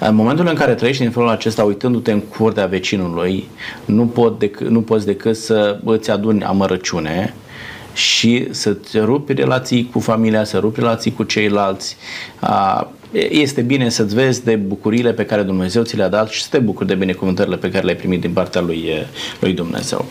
În 0.00 0.14
momentul 0.14 0.46
în 0.46 0.54
care 0.54 0.74
trăiești 0.74 1.02
în 1.02 1.10
felul 1.10 1.28
acesta, 1.28 1.64
uitându-te 1.64 2.12
în 2.12 2.20
curtea 2.20 2.66
vecinului, 2.66 3.48
nu, 3.84 4.06
pot 4.06 4.44
dec- 4.44 4.68
nu 4.68 4.80
poți 4.80 5.06
decât 5.06 5.36
să 5.36 5.78
îți 5.84 6.10
aduni 6.10 6.44
amărăciune 6.44 7.34
și 7.92 8.48
să-ți 8.50 8.98
rupi 8.98 9.32
relații 9.32 9.88
cu 9.92 10.00
familia, 10.00 10.44
să 10.44 10.58
rupi 10.58 10.80
relații 10.80 11.12
cu 11.12 11.22
ceilalți. 11.22 11.96
Este 13.12 13.60
bine 13.60 13.88
să-ți 13.88 14.14
vezi 14.14 14.44
de 14.44 14.56
bucurile 14.56 15.12
pe 15.12 15.24
care 15.24 15.42
Dumnezeu 15.42 15.82
ți 15.82 15.96
le-a 15.96 16.08
dat 16.08 16.28
și 16.28 16.42
să 16.42 16.48
te 16.50 16.58
bucuri 16.58 16.88
de 16.88 16.94
binecuvântările 16.94 17.56
pe 17.56 17.70
care 17.70 17.84
le-ai 17.84 17.96
primit 17.96 18.20
din 18.20 18.32
partea 18.32 18.60
lui, 18.60 19.06
lui 19.40 19.52
Dumnezeu. 19.52 20.04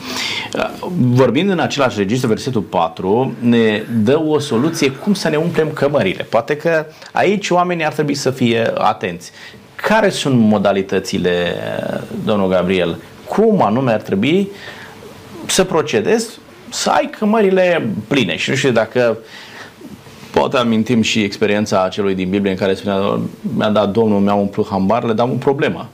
Vorbind 0.97 1.49
în 1.49 1.60
același 1.60 1.97
registru, 1.97 2.27
versetul 2.27 2.62
4 2.62 3.34
ne 3.39 3.84
dă 4.03 4.19
o 4.19 4.39
soluție 4.39 4.91
cum 4.91 5.13
să 5.13 5.29
ne 5.29 5.36
umplem 5.36 5.69
cămările. 5.73 6.23
Poate 6.29 6.58
că 6.58 6.86
aici 7.12 7.49
oamenii 7.49 7.86
ar 7.86 7.93
trebui 7.93 8.15
să 8.15 8.31
fie 8.31 8.71
atenți. 8.77 9.31
Care 9.75 10.10
sunt 10.10 10.39
modalitățile, 10.39 11.55
domnul 12.25 12.49
Gabriel? 12.49 12.97
Cum 13.27 13.62
anume 13.62 13.91
ar 13.91 14.01
trebui 14.01 14.49
să 15.45 15.63
procedezi 15.63 16.39
să 16.69 16.89
ai 16.89 17.10
cămările 17.19 17.88
pline. 18.08 18.38
Și 18.38 18.49
nu 18.49 18.55
știu 18.55 18.71
dacă 18.71 19.17
poate 20.36 20.58
amintim 20.58 21.02
și 21.02 21.24
experiența 21.24 21.88
celui 21.88 22.15
din 22.15 22.30
Biblie 22.30 22.52
în 22.52 22.58
care 22.58 22.74
spunea 22.74 23.19
mi-a 23.56 23.69
dat 23.69 23.91
Domnul, 23.91 24.19
mi-a 24.19 24.34
umplut 24.34 24.67
hambarele, 24.67 25.13
dar 25.13 25.26
am 25.26 25.32
o 25.32 25.38
problemă. 25.38 25.89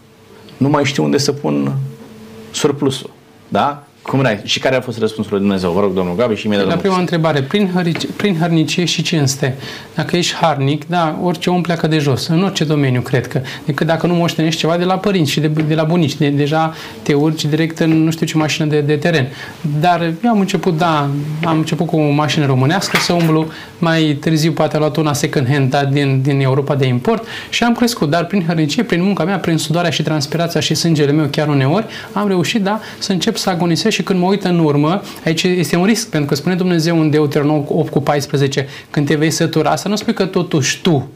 Nu 0.58 0.69
mai 0.69 0.86
știu 0.86 1.04
unde 1.04 1.17
să 1.17 1.32
pun 1.32 1.75
surplusul. 2.51 3.10
Da? 3.47 3.84
Cum 4.01 4.19
era? 4.19 4.37
Și 4.43 4.59
care 4.59 4.75
a 4.75 4.81
fost 4.81 4.99
răspunsul 4.99 5.33
lui 5.33 5.41
Dumnezeu? 5.41 5.71
Vă 5.71 5.79
rog, 5.79 5.93
domnul 5.93 6.15
Gabi, 6.15 6.35
și 6.35 6.45
imediat 6.45 6.67
La 6.67 6.75
prima 6.75 6.99
întrebare, 6.99 7.41
prin, 7.41 7.71
hărici, 7.73 8.05
prin 8.15 8.37
hărnicie 8.39 8.85
și 8.85 9.01
cinste. 9.01 9.55
Dacă 9.95 10.17
ești 10.17 10.35
harnic, 10.35 10.87
da, 10.87 11.19
orice 11.23 11.49
om 11.49 11.61
pleacă 11.61 11.87
de 11.87 11.97
jos, 11.97 12.27
în 12.27 12.43
orice 12.43 12.63
domeniu, 12.63 13.01
cred 13.01 13.27
că. 13.27 13.41
Decât 13.65 13.87
dacă 13.87 14.07
nu 14.07 14.13
moștenești 14.13 14.59
ceva 14.59 14.77
de 14.77 14.83
la 14.83 14.97
părinți 14.97 15.31
și 15.31 15.39
de, 15.39 15.47
de 15.47 15.75
la 15.75 15.83
bunici. 15.83 16.15
De, 16.15 16.27
deja 16.29 16.73
te 17.01 17.13
urci 17.13 17.45
direct 17.45 17.79
în 17.79 18.03
nu 18.03 18.11
știu 18.11 18.25
ce 18.25 18.37
mașină 18.37 18.67
de, 18.67 18.81
de 18.81 18.95
teren. 18.95 19.27
Dar 19.79 20.01
eu 20.23 20.31
am 20.31 20.39
început, 20.39 20.77
da, 20.77 21.09
am 21.45 21.57
început 21.57 21.87
cu 21.87 21.95
o 21.95 22.09
mașină 22.09 22.45
românească 22.45 22.97
să 22.97 23.13
umblu, 23.13 23.47
mai 23.77 24.17
târziu 24.21 24.51
poate 24.51 24.75
am 24.75 24.81
luat 24.81 24.97
una 24.97 25.13
second 25.13 25.47
hand 25.49 25.69
da, 25.69 25.85
din, 25.85 26.21
din 26.21 26.41
Europa 26.41 26.75
de 26.75 26.85
import 26.85 27.25
și 27.49 27.63
am 27.63 27.73
crescut. 27.73 28.09
Dar 28.09 28.25
prin 28.25 28.43
hărnicie, 28.45 28.83
prin 28.83 29.03
munca 29.03 29.23
mea, 29.23 29.37
prin 29.37 29.57
sudarea 29.57 29.89
și 29.89 30.03
transpirația 30.03 30.59
și 30.59 30.73
sângele 30.73 31.11
meu 31.11 31.25
chiar 31.25 31.47
uneori, 31.47 31.85
am 32.13 32.27
reușit, 32.27 32.61
da, 32.61 32.79
să 32.99 33.11
încep 33.11 33.37
să 33.37 33.49
agonisesc 33.49 33.90
și 33.91 34.04
când 34.04 34.19
mă 34.19 34.25
uit 34.25 34.43
în 34.43 34.60
urmă, 34.60 35.01
aici 35.25 35.43
este 35.43 35.75
un 35.75 35.86
risc, 35.86 36.10
pentru 36.10 36.30
că 36.30 36.36
spune 36.36 36.56
Dumnezeu 36.56 36.99
în 36.99 37.10
Deuteronom 37.10 37.65
8 37.67 37.89
cu 37.89 38.01
14, 38.01 38.67
când 38.89 39.08
te 39.08 39.15
vei 39.15 39.32
sătura, 39.32 39.75
să 39.75 39.88
nu 39.88 39.95
spui 39.95 40.13
că 40.13 40.25
totuși 40.25 40.82
tu 40.82 41.10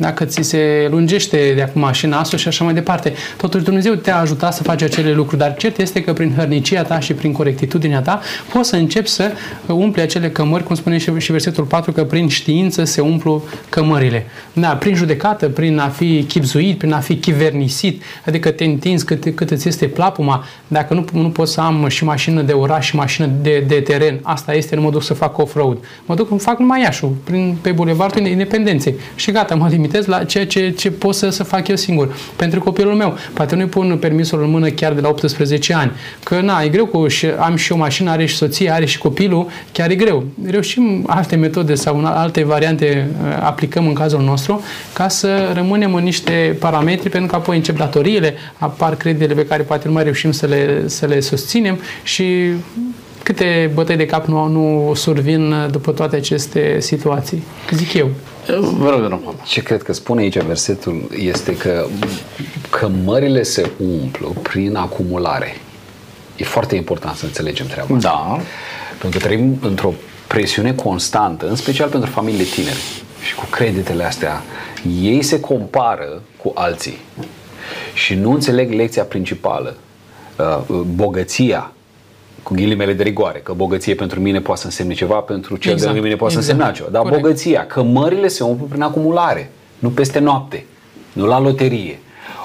dacă 0.00 0.24
ți 0.24 0.42
se 0.42 0.88
lungește 0.90 1.52
de 1.54 1.62
acum 1.62 1.92
și 1.92 2.06
nasul 2.06 2.38
și 2.38 2.48
așa 2.48 2.64
mai 2.64 2.74
departe. 2.74 3.12
Totuși 3.36 3.64
Dumnezeu 3.64 3.94
te-a 3.94 4.18
ajutat 4.18 4.54
să 4.54 4.62
faci 4.62 4.82
acele 4.82 5.12
lucruri, 5.12 5.40
dar 5.40 5.54
cert 5.56 5.78
este 5.78 6.02
că 6.02 6.12
prin 6.12 6.34
hărnicia 6.36 6.82
ta 6.82 7.00
și 7.00 7.12
prin 7.14 7.32
corectitudinea 7.32 8.00
ta 8.00 8.20
poți 8.52 8.68
să 8.68 8.76
începi 8.76 9.08
să 9.08 9.32
umpli 9.66 10.02
acele 10.02 10.30
cămări, 10.30 10.64
cum 10.64 10.74
spune 10.74 10.98
și, 10.98 11.12
și 11.18 11.30
versetul 11.30 11.64
4, 11.64 11.92
că 11.92 12.04
prin 12.04 12.28
știință 12.28 12.84
se 12.84 13.00
umplu 13.00 13.44
cămările. 13.68 14.26
Da, 14.52 14.68
prin 14.68 14.94
judecată, 14.94 15.48
prin 15.48 15.78
a 15.78 15.88
fi 15.88 16.24
chipzuit, 16.28 16.78
prin 16.78 16.92
a 16.92 16.98
fi 16.98 17.16
chivernisit, 17.16 18.02
adică 18.26 18.50
te 18.50 18.64
întinzi 18.64 19.04
cât, 19.04 19.34
cât 19.34 19.50
îți 19.50 19.68
este 19.68 19.86
plapuma, 19.86 20.44
dacă 20.68 20.94
nu, 20.94 21.04
nu 21.12 21.28
pot 21.30 21.48
să 21.48 21.60
am 21.60 21.88
și 21.88 22.04
mașină 22.04 22.42
de 22.42 22.52
oraș 22.52 22.86
și 22.86 22.96
mașină 22.96 23.30
de, 23.42 23.64
de 23.66 23.80
teren, 23.80 24.18
asta 24.22 24.54
este, 24.54 24.74
nu 24.74 24.82
mă 24.82 24.90
duc 24.90 25.02
să 25.02 25.14
fac 25.14 25.38
off-road. 25.38 25.78
Mă 26.06 26.14
duc, 26.14 26.40
fac 26.40 26.58
numai 26.58 26.82
Iașu, 26.82 27.16
prin, 27.24 27.56
pe 27.60 27.72
Bulevardul 27.72 28.26
Independenței 28.26 28.94
și 29.14 29.30
gata, 29.30 29.54
mă 29.54 29.68
limit 29.68 29.89
limitez 29.90 30.06
la 30.06 30.24
ceea 30.24 30.46
ce, 30.46 30.70
ce 30.70 30.90
pot 30.90 31.14
să, 31.14 31.28
să 31.28 31.44
fac 31.44 31.68
eu 31.68 31.76
singur. 31.76 32.16
Pentru 32.36 32.60
copilul 32.60 32.94
meu. 32.94 33.16
Poate 33.32 33.54
nu-i 33.54 33.66
pun 33.66 33.96
permisul 34.00 34.42
în 34.42 34.50
mână 34.50 34.68
chiar 34.68 34.92
de 34.92 35.00
la 35.00 35.08
18 35.08 35.74
ani. 35.74 35.92
Că 36.22 36.40
na, 36.40 36.62
e 36.62 36.68
greu 36.68 36.86
cu 36.86 37.08
și 37.08 37.26
am 37.26 37.56
și 37.56 37.72
o 37.72 37.76
mașină, 37.76 38.10
are 38.10 38.26
și 38.26 38.36
soție, 38.36 38.70
are 38.70 38.84
și 38.84 38.98
copilul, 38.98 39.46
chiar 39.72 39.90
e 39.90 39.94
greu. 39.94 40.24
Reușim 40.46 41.04
alte 41.06 41.36
metode 41.36 41.74
sau 41.74 42.04
alte 42.04 42.44
variante 42.44 43.10
uh, 43.22 43.38
aplicăm 43.40 43.86
în 43.86 43.94
cazul 43.94 44.20
nostru 44.20 44.62
ca 44.92 45.08
să 45.08 45.50
rămânem 45.54 45.94
în 45.94 46.02
niște 46.02 46.56
parametri 46.58 47.08
pentru 47.08 47.30
că 47.30 47.36
apoi 47.36 47.56
încep 47.56 47.76
datoriile, 47.76 48.34
apar 48.58 48.96
creditele 48.96 49.34
pe 49.34 49.46
care 49.46 49.62
poate 49.62 49.86
nu 49.86 49.92
mai 49.92 50.02
reușim 50.02 50.32
să 50.32 50.46
le, 50.46 50.82
să 50.86 51.06
le 51.06 51.20
susținem 51.20 51.78
și 52.02 52.24
câte 53.22 53.70
bătăi 53.74 53.96
de 53.96 54.06
cap 54.06 54.26
nu, 54.26 54.46
nu 54.46 54.92
survin 54.94 55.54
după 55.70 55.92
toate 55.92 56.16
aceste 56.16 56.76
situații? 56.80 57.42
Zic 57.70 57.92
eu. 57.92 58.10
Vă 58.58 58.90
rog, 58.90 59.00
domnul 59.00 59.34
Ce 59.46 59.62
cred 59.62 59.82
că 59.82 59.92
spune 59.92 60.20
aici 60.20 60.38
versetul 60.38 61.08
este 61.18 61.56
că 61.56 61.86
cămările 62.70 63.42
se 63.42 63.70
umplu 63.78 64.28
prin 64.42 64.76
acumulare. 64.76 65.56
E 66.36 66.44
foarte 66.44 66.76
important 66.76 67.16
să 67.16 67.24
înțelegem 67.24 67.66
treaba 67.66 67.94
asta. 67.96 68.08
Da. 68.08 68.40
Pentru 68.98 69.18
că 69.18 69.26
trăim 69.26 69.58
într-o 69.62 69.92
presiune 70.26 70.74
constantă, 70.74 71.48
în 71.48 71.56
special 71.56 71.88
pentru 71.88 72.10
familiile 72.10 72.44
tinere. 72.44 72.78
Și 73.26 73.34
cu 73.34 73.44
creditele 73.50 74.04
astea, 74.04 74.42
ei 75.00 75.22
se 75.22 75.40
compară 75.40 76.22
cu 76.42 76.52
alții 76.54 76.98
și 77.94 78.14
nu 78.14 78.32
înțeleg 78.32 78.72
lecția 78.72 79.04
principală, 79.04 79.76
uh, 80.38 80.80
bogăția 80.94 81.72
cu 82.42 82.54
ghilimele 82.54 82.92
de 82.92 83.02
rigoare, 83.02 83.38
că 83.38 83.52
bogăție 83.52 83.94
pentru 83.94 84.20
mine 84.20 84.40
poate 84.40 84.60
să 84.60 84.66
însemne 84.66 84.94
ceva, 84.94 85.14
pentru 85.14 85.56
cel 85.56 85.72
exact, 85.72 85.80
de 85.80 85.86
lângă 85.86 86.02
mine 86.02 86.16
poate 86.16 86.34
exact. 86.34 86.46
să 86.46 86.52
însemne 86.52 86.76
ceva. 86.76 86.88
Dar 86.92 87.02
Corect. 87.02 87.22
bogăția, 87.22 87.66
că 87.66 87.82
mările 87.82 88.28
se 88.28 88.44
umplu 88.44 88.66
prin 88.66 88.82
acumulare, 88.82 89.50
nu 89.78 89.88
peste 89.88 90.18
noapte, 90.18 90.64
nu 91.12 91.26
la 91.26 91.40
loterie. 91.40 91.98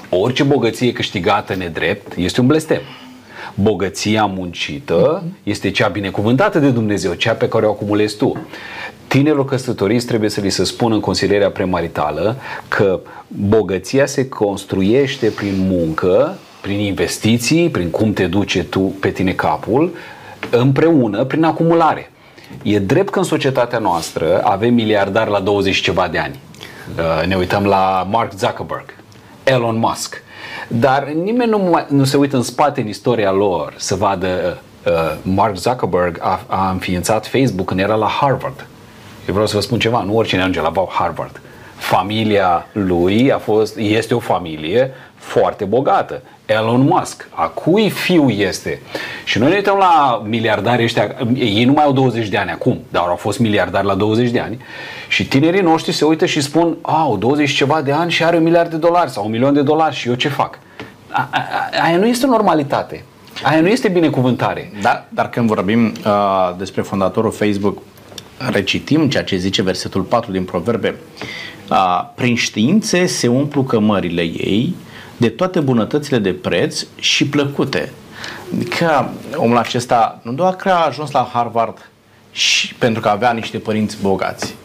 Orice 0.09 0.43
bogăție 0.43 0.91
câștigată 0.91 1.55
nedrept 1.55 2.13
este 2.15 2.41
un 2.41 2.47
blestem. 2.47 2.81
Bogăția 3.53 4.25
muncită 4.25 5.21
mhm. 5.23 5.37
este 5.43 5.71
cea 5.71 5.87
binecuvântată 5.87 6.59
de 6.59 6.69
Dumnezeu, 6.69 7.13
cea 7.13 7.33
pe 7.33 7.47
care 7.47 7.65
o 7.65 7.69
acumulezi 7.69 8.17
tu. 8.17 8.47
Tinerilor 9.07 9.45
căsătoriți 9.45 10.05
trebuie 10.05 10.29
să 10.29 10.41
li 10.41 10.49
se 10.49 10.63
spună 10.63 10.93
în 10.93 10.99
consilierea 10.99 11.49
premaritală 11.49 12.37
că 12.67 12.99
bogăția 13.27 14.05
se 14.05 14.29
construiește 14.29 15.27
prin 15.27 15.53
muncă 15.57 16.37
prin 16.65 16.79
investiții, 16.79 17.69
prin 17.69 17.89
cum 17.89 18.13
te 18.13 18.27
duce 18.27 18.63
tu 18.63 18.79
pe 18.79 19.09
tine 19.09 19.31
capul, 19.31 19.95
împreună, 20.49 21.23
prin 21.23 21.43
acumulare. 21.43 22.11
E 22.63 22.79
drept 22.79 23.09
că 23.09 23.19
în 23.19 23.25
societatea 23.25 23.79
noastră 23.79 24.41
avem 24.43 24.73
miliardari 24.73 25.29
la 25.29 25.39
20 25.39 25.81
ceva 25.81 26.07
de 26.07 26.17
ani. 26.17 26.39
Uh, 26.97 27.27
ne 27.27 27.35
uităm 27.35 27.65
la 27.65 28.07
Mark 28.09 28.31
Zuckerberg, 28.33 28.85
Elon 29.43 29.77
Musk. 29.77 30.23
Dar 30.67 31.03
nimeni 31.03 31.49
nu, 31.49 31.85
nu 31.87 32.03
se 32.03 32.17
uită 32.17 32.35
în 32.35 32.43
spate 32.43 32.81
în 32.81 32.87
istoria 32.87 33.31
lor 33.31 33.73
să 33.77 33.95
vadă 33.95 34.57
uh, 34.85 34.93
Mark 35.21 35.55
Zuckerberg 35.55 36.17
a, 36.21 36.41
a 36.47 36.69
înființat 36.69 37.27
Facebook 37.27 37.67
când 37.67 37.79
era 37.79 37.95
la 37.95 38.07
Harvard. 38.07 38.67
Eu 39.27 39.33
vreau 39.33 39.47
să 39.47 39.55
vă 39.55 39.61
spun 39.61 39.79
ceva, 39.79 40.01
nu 40.01 40.15
oricine 40.15 40.41
ajunge 40.41 40.61
la 40.61 40.71
Harvard. 40.89 41.41
Familia 41.75 42.67
lui 42.71 43.31
a 43.31 43.37
fost, 43.37 43.77
este 43.77 44.13
o 44.13 44.19
familie 44.19 44.91
foarte 45.25 45.65
bogată. 45.65 46.21
Elon 46.45 46.81
Musk, 46.81 47.27
a 47.33 47.47
cui 47.47 47.89
fiu 47.89 48.29
este? 48.29 48.81
Și 49.23 49.39
noi 49.39 49.49
ne 49.49 49.55
uităm 49.55 49.77
la 49.77 50.23
miliardari 50.25 50.83
ăștia, 50.83 51.15
ei 51.33 51.63
nu 51.63 51.71
mai 51.71 51.83
au 51.83 51.91
20 51.91 52.27
de 52.27 52.37
ani 52.37 52.51
acum, 52.51 52.79
dar 52.89 53.03
au 53.07 53.15
fost 53.15 53.39
miliardari 53.39 53.85
la 53.85 53.95
20 53.95 54.29
de 54.29 54.39
ani 54.39 54.57
și 55.07 55.27
tinerii 55.27 55.61
noștri 55.61 55.91
se 55.91 56.05
uită 56.05 56.25
și 56.25 56.41
spun, 56.41 56.77
au 56.81 57.17
20 57.17 57.51
ceva 57.51 57.81
de 57.81 57.91
ani 57.91 58.11
și 58.11 58.23
are 58.23 58.37
un 58.37 58.43
miliard 58.43 58.69
de 58.69 58.77
dolari 58.77 59.11
sau 59.11 59.25
un 59.25 59.31
milion 59.31 59.53
de 59.53 59.61
dolari 59.61 59.95
și 59.95 60.07
eu 60.07 60.13
ce 60.13 60.27
fac? 60.27 60.59
A, 61.09 61.29
a, 61.31 61.41
aia 61.85 61.97
nu 61.97 62.07
este 62.07 62.25
normalitate. 62.25 63.03
Aia 63.43 63.61
nu 63.61 63.67
este 63.67 63.87
binecuvântare. 63.87 64.71
Da, 64.81 65.05
dar 65.09 65.29
când 65.29 65.47
vorbim 65.47 65.85
uh, 65.85 66.55
despre 66.57 66.81
fondatorul 66.81 67.31
Facebook, 67.31 67.77
recitim 68.51 69.09
ceea 69.09 69.23
ce 69.23 69.35
zice 69.35 69.61
versetul 69.61 70.01
4 70.01 70.31
din 70.31 70.43
Proverbe. 70.43 70.95
Uh, 71.69 72.03
prin 72.15 72.35
științe 72.35 73.05
se 73.05 73.27
umplu 73.27 73.63
cămările 73.63 74.21
ei 74.21 74.75
de 75.17 75.29
toate 75.29 75.59
bunătățile 75.59 76.17
de 76.17 76.33
preț 76.33 76.85
și 76.99 77.27
plăcute. 77.27 77.91
Adică 78.53 79.13
omul 79.35 79.57
acesta 79.57 80.19
nu 80.21 80.31
doar 80.31 80.55
că 80.55 80.69
a 80.69 80.85
ajuns 80.85 81.11
la 81.11 81.29
Harvard 81.33 81.89
și 82.31 82.73
pentru 82.73 83.01
că 83.01 83.09
avea 83.09 83.31
niște 83.31 83.57
părinți 83.57 83.97
bogați, 84.01 84.55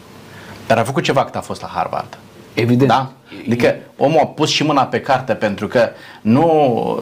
dar 0.67 0.77
a 0.77 0.83
făcut 0.83 1.03
ceva 1.03 1.25
cât 1.25 1.35
a 1.35 1.41
fost 1.41 1.61
la 1.61 1.67
Harvard. 1.67 2.17
Evident. 2.53 2.89
Da? 2.89 3.11
Adică 3.45 3.75
omul 3.97 4.19
a 4.19 4.25
pus 4.25 4.49
și 4.49 4.63
mâna 4.63 4.83
pe 4.83 5.01
carte 5.01 5.33
pentru 5.33 5.67
că 5.67 5.89
nu, 6.21 6.99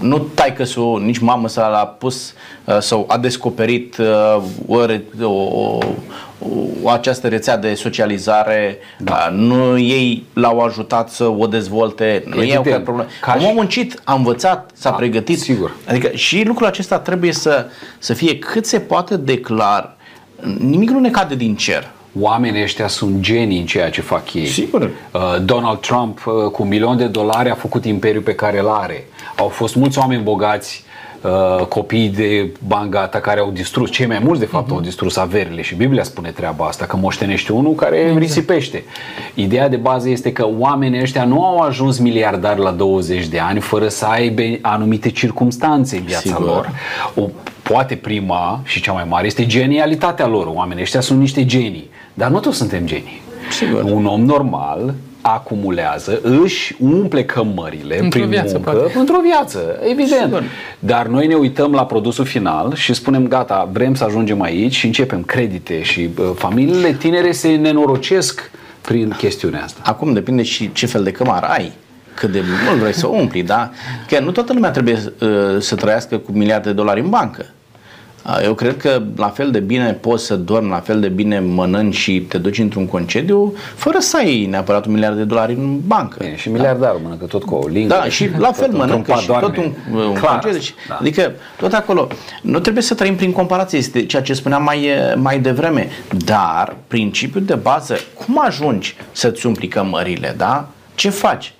nu 0.00 0.18
taică 0.18 0.64
su 0.64 0.96
nici 0.96 1.18
mamă 1.18 1.48
s 1.48 1.56
a 1.56 1.94
pus 1.98 2.34
uh, 2.64 2.78
sau 2.78 3.04
a 3.08 3.18
descoperit 3.18 3.96
uh, 3.96 4.42
o, 4.68 4.76
o, 5.22 5.28
o, 5.28 5.78
această 6.86 7.28
rețea 7.28 7.56
de 7.56 7.74
socializare, 7.74 8.78
da. 8.98 9.28
Uh, 9.30 9.36
nu 9.36 9.78
ei 9.78 10.24
l-au 10.32 10.60
ajutat 10.60 11.10
să 11.10 11.24
o 11.24 11.46
dezvolte, 11.46 12.22
nu 12.26 12.42
ei 12.42 12.56
au 12.56 12.62
problemă. 12.62 13.06
Ca 13.20 13.34
Omul 13.36 13.48
a 13.48 13.52
muncit, 13.52 14.00
a 14.04 14.14
învățat, 14.14 14.70
s-a 14.74 14.90
a, 14.90 14.92
pregătit. 14.92 15.40
Sigur. 15.40 15.76
Adică 15.88 16.10
și 16.14 16.42
lucrul 16.46 16.66
acesta 16.66 16.98
trebuie 16.98 17.32
să, 17.32 17.66
să 17.98 18.14
fie 18.14 18.38
cât 18.38 18.66
se 18.66 18.80
poate 18.80 19.16
de 19.16 19.38
clar. 19.38 19.96
Nimic 20.58 20.90
nu 20.90 21.00
ne 21.00 21.10
cade 21.10 21.34
din 21.34 21.56
cer 21.56 21.90
oamenii 22.18 22.62
ăștia 22.62 22.88
sunt 22.88 23.20
genii 23.20 23.58
în 23.58 23.66
ceea 23.66 23.90
ce 23.90 24.00
fac 24.00 24.34
ei. 24.34 24.46
Sigur. 24.46 24.82
Uh, 24.82 25.20
Donald 25.44 25.80
Trump 25.80 26.26
uh, 26.26 26.50
cu 26.50 26.62
un 26.62 26.68
milion 26.68 26.96
de 26.96 27.06
dolari 27.06 27.50
a 27.50 27.54
făcut 27.54 27.84
imperiul 27.84 28.22
pe 28.22 28.34
care 28.34 28.58
îl 28.58 28.68
are. 28.68 29.06
Au 29.36 29.48
fost 29.48 29.74
mulți 29.74 29.98
oameni 29.98 30.22
bogați 30.22 30.84
Uh, 31.22 31.66
copii 31.66 32.08
de 32.08 32.50
bangata 32.66 33.20
care 33.20 33.40
au 33.40 33.50
distrus, 33.50 33.90
cei 33.90 34.06
mai 34.06 34.20
mulți 34.24 34.40
de 34.40 34.46
fapt 34.46 34.66
uh-huh. 34.66 34.74
au 34.74 34.80
distrus 34.80 35.16
averile 35.16 35.62
și 35.62 35.74
Biblia 35.74 36.02
spune 36.02 36.30
treaba 36.30 36.66
asta, 36.66 36.84
că 36.84 36.96
moștenește 36.96 37.52
unul 37.52 37.74
care 37.74 37.96
exact. 37.96 38.18
risipește. 38.18 38.84
Ideea 39.34 39.68
de 39.68 39.76
bază 39.76 40.08
este 40.08 40.32
că 40.32 40.48
oamenii 40.58 41.00
ăștia 41.00 41.24
nu 41.24 41.44
au 41.44 41.58
ajuns 41.58 41.98
miliardari 41.98 42.60
la 42.60 42.70
20 42.70 43.26
de 43.26 43.38
ani 43.38 43.60
fără 43.60 43.88
să 43.88 44.06
aibă 44.06 44.42
anumite 44.60 45.10
circumstanțe 45.10 45.96
în 45.96 46.02
viața 46.02 46.28
Sigur. 46.28 46.44
lor. 46.44 46.70
O, 47.14 47.28
poate 47.62 47.94
prima 47.94 48.60
și 48.64 48.80
cea 48.80 48.92
mai 48.92 49.04
mare 49.08 49.26
este 49.26 49.46
genialitatea 49.46 50.26
lor. 50.26 50.46
Oamenii 50.46 50.82
ăștia 50.82 51.00
sunt 51.00 51.18
niște 51.18 51.44
genii. 51.44 51.90
Dar 52.14 52.30
nu 52.30 52.38
toți 52.38 52.56
suntem 52.56 52.86
genii. 52.86 53.20
Sigur. 53.50 53.82
Un 53.82 54.06
om 54.06 54.24
normal 54.24 54.94
acumulează, 55.20 56.20
își 56.22 56.76
umple 56.78 57.24
cămările 57.24 57.98
într-o 58.00 58.18
prin 58.18 58.30
viață, 58.30 58.52
muncă, 58.52 58.70
poate. 58.70 58.98
într-o 58.98 59.20
viață, 59.22 59.78
evident. 59.82 60.22
Sigur. 60.22 60.42
Dar 60.78 61.06
noi 61.06 61.26
ne 61.26 61.34
uităm 61.34 61.72
la 61.72 61.86
produsul 61.86 62.24
final 62.24 62.74
și 62.74 62.94
spunem, 62.94 63.28
gata, 63.28 63.68
vrem 63.72 63.94
să 63.94 64.04
ajungem 64.04 64.42
aici 64.42 64.74
și 64.74 64.86
începem 64.86 65.22
credite 65.22 65.82
și 65.82 66.10
uh, 66.18 66.30
familiile 66.34 66.92
tinere 66.92 67.32
se 67.32 67.48
nenorocesc 67.48 68.50
prin 68.80 69.14
chestiunea 69.16 69.62
asta. 69.64 69.80
Acum 69.84 70.12
depinde 70.12 70.42
și 70.42 70.72
ce 70.72 70.86
fel 70.86 71.02
de 71.02 71.10
cămar 71.10 71.42
ai 71.42 71.72
cât 72.14 72.32
de 72.32 72.42
mult 72.66 72.78
vrei 72.78 72.94
să 72.94 73.06
o 73.06 73.10
umpli, 73.10 73.42
da? 73.42 73.70
Că 74.08 74.20
nu 74.20 74.30
toată 74.30 74.52
lumea 74.52 74.70
trebuie 74.70 74.94
uh, 75.20 75.28
să 75.58 75.74
trăiască 75.74 76.16
cu 76.18 76.32
miliarde 76.32 76.68
de 76.68 76.74
dolari 76.74 77.00
în 77.00 77.08
bancă. 77.08 77.46
Eu 78.42 78.54
cred 78.54 78.76
că 78.76 79.02
la 79.16 79.28
fel 79.28 79.50
de 79.50 79.58
bine 79.58 79.92
poți 79.92 80.24
să 80.24 80.36
dormi, 80.36 80.68
la 80.68 80.80
fel 80.80 81.00
de 81.00 81.08
bine 81.08 81.38
mănânci 81.38 81.94
și 81.94 82.20
te 82.20 82.38
duci 82.38 82.58
într-un 82.58 82.86
concediu 82.86 83.54
fără 83.74 83.98
să 83.98 84.16
ai 84.16 84.46
neapărat 84.46 84.86
un 84.86 84.92
miliard 84.92 85.16
de 85.16 85.24
dolari 85.24 85.52
în 85.52 85.80
bancă. 85.86 86.16
Bine, 86.20 86.36
și 86.36 86.48
miliardarul 86.48 86.96
da? 86.96 87.02
mănâncă 87.02 87.24
tot 87.24 87.44
cu 87.44 87.54
o 87.54 87.68
lingă. 87.68 87.94
Da, 87.94 88.04
și 88.04 88.30
la 88.38 88.52
fel 88.52 88.70
mănâncă 88.70 89.14
și 89.20 89.26
tot 89.26 89.56
un, 89.56 89.72
un 89.94 90.12
Clar, 90.12 90.30
concediu. 90.30 90.58
Deci, 90.58 90.74
da. 90.88 90.96
Adică 91.00 91.32
tot 91.56 91.72
acolo. 91.72 92.08
Nu 92.42 92.58
trebuie 92.58 92.82
să 92.82 92.94
trăim 92.94 93.16
prin 93.16 93.32
comparație, 93.32 93.78
este 93.78 94.06
ceea 94.06 94.22
ce 94.22 94.32
spuneam 94.32 94.62
mai, 94.62 94.88
mai 95.16 95.40
devreme. 95.40 95.88
Dar 96.24 96.76
principiul 96.86 97.44
de 97.44 97.54
bază, 97.54 97.96
cum 98.14 98.42
ajungi 98.44 98.96
să-ți 99.12 99.46
umpli 99.46 99.68
cămările, 99.68 100.34
da? 100.36 100.68
Ce 100.94 101.10
faci? 101.10 101.52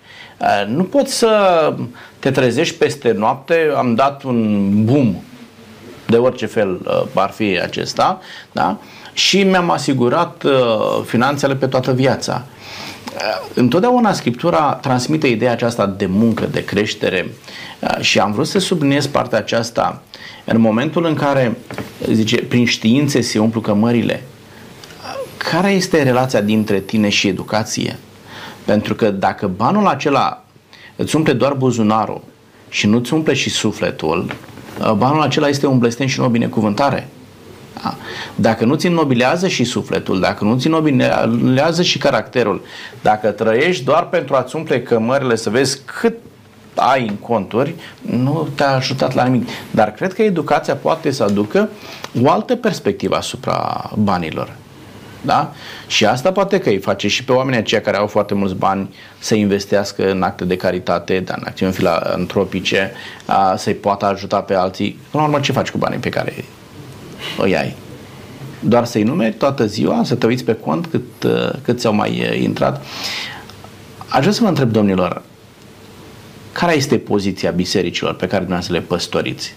Nu 0.68 0.82
poți 0.82 1.14
să 1.14 1.28
te 2.18 2.30
trezești 2.30 2.76
peste 2.76 3.12
noapte, 3.12 3.54
am 3.76 3.94
dat 3.94 4.22
un 4.22 4.70
boom 4.84 5.14
de 6.10 6.16
orice 6.16 6.46
fel 6.46 6.80
uh, 6.84 7.02
ar 7.14 7.30
fi 7.30 7.60
acesta, 7.62 8.20
da? 8.52 8.78
și 9.12 9.42
mi-am 9.42 9.70
asigurat 9.70 10.42
uh, 10.42 10.52
finanțele 11.04 11.54
pe 11.54 11.66
toată 11.66 11.92
viața. 11.92 12.44
Uh, 13.14 13.50
întotdeauna 13.54 14.12
Scriptura 14.12 14.78
transmite 14.80 15.26
ideea 15.26 15.52
aceasta 15.52 15.86
de 15.86 16.06
muncă, 16.06 16.46
de 16.46 16.64
creștere 16.64 17.30
și 18.00 18.18
am 18.18 18.32
vrut 18.32 18.46
să 18.46 18.58
subliniez 18.58 19.06
partea 19.06 19.38
aceasta 19.38 20.02
în 20.44 20.60
momentul 20.60 21.04
în 21.04 21.14
care, 21.14 21.56
zice, 22.12 22.36
prin 22.36 22.66
științe 22.66 23.20
se 23.20 23.38
umplu 23.38 23.60
cămările. 23.60 24.22
Care 25.36 25.70
este 25.70 26.02
relația 26.02 26.40
dintre 26.40 26.80
tine 26.80 27.08
și 27.08 27.28
educație? 27.28 27.98
Pentru 28.64 28.94
că 28.94 29.10
dacă 29.10 29.46
banul 29.46 29.86
acela 29.86 30.44
îți 30.96 31.16
umple 31.16 31.32
doar 31.32 31.52
buzunarul 31.52 32.22
și 32.68 32.86
nu-ți 32.86 33.14
umple 33.14 33.34
și 33.34 33.50
sufletul, 33.50 34.26
Uh, 34.26 34.49
banul 34.96 35.22
acela 35.22 35.48
este 35.48 35.66
un 35.66 35.78
blestem 35.78 36.06
și 36.06 36.20
o 36.20 36.28
binecuvântare. 36.28 37.08
Da? 37.82 37.94
Dacă 38.34 38.64
nu 38.64 38.74
ți 38.74 38.86
înnobilează 38.86 39.48
și 39.48 39.64
sufletul, 39.64 40.20
dacă 40.20 40.44
nu 40.44 40.58
ți 40.58 40.66
înnobilează 40.66 41.82
și 41.82 41.98
caracterul, 41.98 42.62
dacă 43.02 43.30
trăiești 43.30 43.84
doar 43.84 44.08
pentru 44.08 44.34
a-ți 44.34 44.56
umple 44.56 44.82
cămările 44.82 45.36
să 45.36 45.50
vezi 45.50 45.80
cât 45.84 46.14
ai 46.74 47.06
în 47.08 47.14
conturi, 47.14 47.74
nu 48.00 48.48
te-a 48.54 48.74
ajutat 48.74 49.14
la 49.14 49.24
nimic. 49.24 49.48
Dar 49.70 49.92
cred 49.92 50.12
că 50.12 50.22
educația 50.22 50.74
poate 50.74 51.10
să 51.10 51.22
aducă 51.22 51.68
o 52.22 52.30
altă 52.30 52.56
perspectivă 52.56 53.16
asupra 53.16 53.90
banilor. 53.94 54.56
Da? 55.22 55.52
Și 55.86 56.06
asta 56.06 56.32
poate 56.32 56.58
că 56.58 56.68
îi 56.68 56.78
face 56.78 57.08
și 57.08 57.24
pe 57.24 57.32
oamenii 57.32 57.58
aceia 57.58 57.80
care 57.80 57.96
au 57.96 58.06
foarte 58.06 58.34
mulți 58.34 58.54
bani 58.54 58.94
să 59.18 59.34
investească 59.34 60.10
în 60.10 60.22
acte 60.22 60.44
de 60.44 60.56
caritate, 60.56 61.20
dar 61.20 61.36
în 61.40 61.44
acțiuni 61.46 61.72
filantropice, 61.72 62.92
să-i 63.56 63.74
poată 63.74 64.06
ajuta 64.06 64.40
pe 64.40 64.54
alții. 64.54 64.98
Până 65.10 65.22
la 65.22 65.28
urmă, 65.28 65.40
ce 65.40 65.52
faci 65.52 65.70
cu 65.70 65.78
banii 65.78 65.98
pe 65.98 66.08
care 66.08 66.44
îi 67.38 67.56
ai? 67.56 67.76
Doar 68.60 68.84
să-i 68.84 69.02
numeri 69.02 69.34
toată 69.34 69.66
ziua, 69.66 70.00
să 70.04 70.14
te 70.14 70.26
uiți 70.26 70.44
pe 70.44 70.54
cont 70.54 70.86
cât, 70.86 71.26
cât 71.62 71.78
ți-au 71.78 71.94
mai 71.94 72.40
intrat. 72.42 72.84
Aș 74.08 74.20
vrea 74.20 74.32
să 74.32 74.42
vă 74.42 74.48
întreb, 74.48 74.70
domnilor, 74.70 75.22
care 76.52 76.76
este 76.76 76.98
poziția 76.98 77.50
bisericilor 77.50 78.14
pe 78.14 78.26
care 78.26 78.38
dumneavoastră 78.38 78.74
le 78.74 78.80
păstoriți 78.80 79.54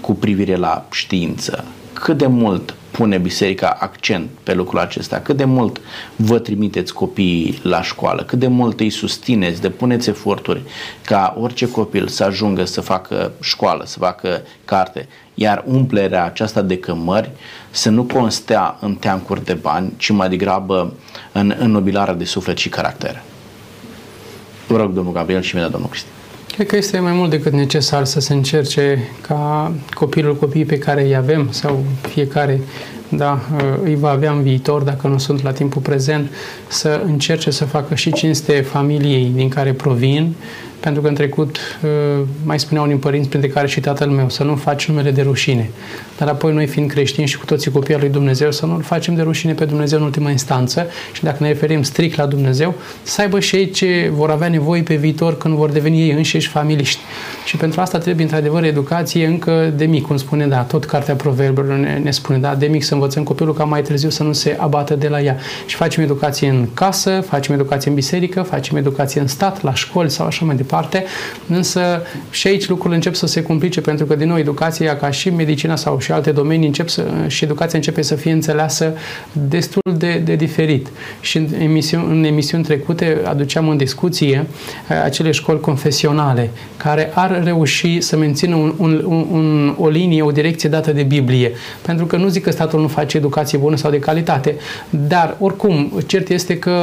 cu 0.00 0.14
privire 0.14 0.56
la 0.56 0.86
știință? 0.90 1.64
Cât 1.92 2.16
de 2.16 2.26
mult 2.26 2.74
pune 2.96 3.18
biserica 3.18 3.76
accent 3.80 4.28
pe 4.42 4.54
lucrul 4.54 4.78
acesta? 4.78 5.18
Cât 5.18 5.36
de 5.36 5.44
mult 5.44 5.80
vă 6.16 6.38
trimiteți 6.38 6.92
copiii 6.92 7.60
la 7.62 7.82
școală? 7.82 8.22
Cât 8.22 8.38
de 8.38 8.46
mult 8.46 8.80
îi 8.80 8.90
susțineți, 8.90 9.60
depuneți 9.60 10.08
eforturi 10.08 10.62
ca 11.04 11.36
orice 11.38 11.70
copil 11.70 12.08
să 12.08 12.24
ajungă 12.24 12.64
să 12.64 12.80
facă 12.80 13.32
școală, 13.40 13.84
să 13.86 13.98
facă 13.98 14.42
carte, 14.64 15.08
iar 15.34 15.64
umplerea 15.66 16.24
aceasta 16.24 16.62
de 16.62 16.78
cămări 16.78 17.30
să 17.70 17.90
nu 17.90 18.02
constea 18.02 18.76
în 18.80 18.94
teancuri 18.94 19.44
de 19.44 19.54
bani, 19.54 19.92
ci 19.96 20.10
mai 20.10 20.28
degrabă 20.28 20.92
în 21.32 21.54
înnobilarea 21.58 22.14
de 22.14 22.24
suflet 22.24 22.56
și 22.56 22.68
caracter. 22.68 23.22
Vă 24.66 24.76
rog, 24.76 24.92
domnul 24.92 25.12
Gabriel 25.12 25.42
și 25.42 25.54
mine, 25.54 25.68
domnul 25.68 25.90
Cristi. 25.90 26.15
Cred 26.56 26.68
că 26.68 26.76
este 26.76 26.98
mai 26.98 27.12
mult 27.12 27.30
decât 27.30 27.52
necesar 27.52 28.04
să 28.04 28.20
se 28.20 28.32
încerce 28.32 29.08
ca 29.20 29.72
copilul, 29.94 30.36
copiii 30.36 30.64
pe 30.64 30.78
care 30.78 31.04
îi 31.04 31.16
avem 31.16 31.48
sau 31.50 31.84
fiecare 32.08 32.60
da, 33.08 33.40
îi 33.82 33.94
va 33.94 34.10
avea 34.10 34.32
în 34.32 34.42
viitor, 34.42 34.82
dacă 34.82 35.06
nu 35.06 35.18
sunt 35.18 35.42
la 35.42 35.52
timpul 35.52 35.82
prezent, 35.82 36.30
să 36.68 37.02
încerce 37.04 37.50
să 37.50 37.64
facă 37.64 37.94
și 37.94 38.12
cinste 38.12 38.52
familiei 38.52 39.32
din 39.34 39.48
care 39.48 39.72
provin, 39.72 40.34
pentru 40.86 41.04
că 41.04 41.10
în 41.10 41.14
trecut 41.14 41.56
uh, 41.82 41.90
mai 42.44 42.60
spuneau 42.60 42.84
unii 42.84 42.96
părinți, 42.96 43.28
printre 43.28 43.48
care 43.48 43.66
și 43.66 43.80
tatăl 43.80 44.08
meu, 44.08 44.28
să 44.28 44.44
nu 44.44 44.56
faci 44.56 44.88
numele 44.88 45.10
de 45.10 45.22
rușine. 45.22 45.70
Dar 46.18 46.28
apoi 46.28 46.52
noi 46.52 46.66
fiind 46.66 46.90
creștini 46.90 47.26
și 47.26 47.38
cu 47.38 47.44
toții 47.44 47.70
copiii 47.70 47.94
al 47.94 48.00
lui 48.00 48.10
Dumnezeu, 48.10 48.52
să 48.52 48.66
nu-L 48.66 48.82
facem 48.82 49.14
de 49.14 49.22
rușine 49.22 49.52
pe 49.52 49.64
Dumnezeu 49.64 49.98
în 49.98 50.04
ultima 50.04 50.30
instanță 50.30 50.86
și 51.12 51.22
dacă 51.22 51.36
ne 51.40 51.48
referim 51.48 51.82
strict 51.82 52.16
la 52.16 52.26
Dumnezeu, 52.26 52.74
să 53.02 53.20
aibă 53.20 53.40
și 53.40 53.56
ei 53.56 53.70
ce 53.70 54.10
vor 54.14 54.30
avea 54.30 54.48
nevoie 54.48 54.82
pe 54.82 54.94
viitor 54.94 55.36
când 55.36 55.54
vor 55.54 55.70
deveni 55.70 56.00
ei 56.00 56.10
înșiși 56.10 56.48
familiști. 56.48 57.00
Și 57.44 57.56
pentru 57.56 57.80
asta 57.80 57.98
trebuie 57.98 58.24
într-adevăr 58.24 58.64
educație 58.64 59.26
încă 59.26 59.72
de 59.76 59.84
mic, 59.84 60.06
cum 60.06 60.16
spune, 60.16 60.46
da, 60.46 60.60
tot 60.60 60.84
cartea 60.84 61.14
proverbelor 61.14 61.76
ne, 61.76 62.00
ne 62.02 62.10
spune, 62.10 62.38
da, 62.38 62.54
de 62.54 62.66
mic 62.66 62.84
să 62.84 62.94
învățăm 62.94 63.22
copilul 63.22 63.54
ca 63.54 63.64
mai 63.64 63.82
târziu 63.82 64.10
să 64.10 64.22
nu 64.22 64.32
se 64.32 64.56
abată 64.58 64.94
de 64.94 65.08
la 65.08 65.20
ea. 65.20 65.36
Și 65.66 65.76
facem 65.76 66.02
educație 66.02 66.48
în 66.48 66.66
casă, 66.74 67.20
facem 67.28 67.54
educație 67.54 67.88
în 67.88 67.94
biserică, 67.96 68.42
facem 68.42 68.76
educație 68.76 69.20
în 69.20 69.26
stat, 69.26 69.62
la 69.62 69.74
școli 69.74 70.10
sau 70.10 70.26
așa 70.26 70.44
mai 70.44 70.56
departe, 70.56 70.74
însă 71.48 72.02
și 72.30 72.46
aici 72.46 72.68
lucrurile 72.68 72.94
încep 72.94 73.14
să 73.14 73.26
se 73.26 73.42
complice 73.42 73.80
pentru 73.80 74.06
că, 74.06 74.14
din 74.14 74.28
nou, 74.28 74.38
educația, 74.38 74.96
ca 74.96 75.10
și 75.10 75.30
medicina 75.30 75.76
sau 75.76 75.98
și 75.98 76.12
alte 76.12 76.30
domenii, 76.30 76.66
încep 76.66 76.88
să, 76.88 77.04
și 77.26 77.44
educația 77.44 77.78
începe 77.78 78.02
să 78.02 78.14
fie 78.14 78.32
înțeleasă 78.32 78.92
destul 79.32 79.82
de, 79.98 80.22
de 80.24 80.34
diferit. 80.34 80.88
Și 81.20 81.36
în 81.36 81.48
emisiuni, 81.58 82.18
în 82.18 82.24
emisiuni 82.24 82.64
trecute 82.64 83.20
aduceam 83.24 83.68
în 83.68 83.76
discuție 83.76 84.46
uh, 84.90 85.02
acele 85.04 85.30
școli 85.30 85.60
confesionale 85.60 86.50
care 86.76 87.10
ar 87.14 87.42
reuși 87.44 88.00
să 88.00 88.16
mențină 88.16 88.54
un, 88.54 88.74
un, 88.76 89.04
un, 89.30 89.74
o 89.78 89.88
linie, 89.88 90.22
o 90.22 90.30
direcție 90.30 90.68
dată 90.68 90.92
de 90.92 91.02
Biblie. 91.02 91.52
Pentru 91.82 92.06
că 92.06 92.16
nu 92.16 92.28
zic 92.28 92.42
că 92.42 92.50
statul 92.50 92.80
nu 92.80 92.88
face 92.88 93.16
educație 93.16 93.58
bună 93.58 93.76
sau 93.76 93.90
de 93.90 93.98
calitate, 93.98 94.54
dar 94.90 95.36
oricum, 95.38 95.92
cert 96.06 96.28
este 96.28 96.58
că 96.58 96.74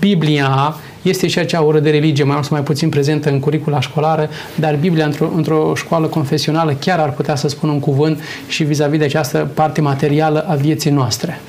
Biblia 0.00 0.76
este 1.02 1.26
și 1.26 1.38
acea 1.38 1.62
oră 1.62 1.78
de 1.78 1.90
religie, 1.90 2.24
mai 2.24 2.34
mult 2.34 2.46
sau 2.46 2.56
mai 2.56 2.66
puțin 2.66 2.88
prezentă 2.88 3.30
în 3.30 3.40
curicula 3.40 3.80
școlară, 3.80 4.28
dar 4.54 4.76
Biblia 4.76 5.04
într-o, 5.04 5.30
într-o 5.36 5.72
școală 5.76 6.06
confesională 6.06 6.72
chiar 6.72 6.98
ar 6.98 7.12
putea 7.12 7.34
să 7.34 7.48
spună 7.48 7.72
un 7.72 7.80
cuvânt 7.80 8.20
și 8.48 8.62
vis-a-vis 8.62 8.98
de 8.98 9.04
această 9.04 9.50
parte 9.54 9.80
materială 9.80 10.46
a 10.48 10.54
vieții 10.54 10.90
noastre. 10.90 11.40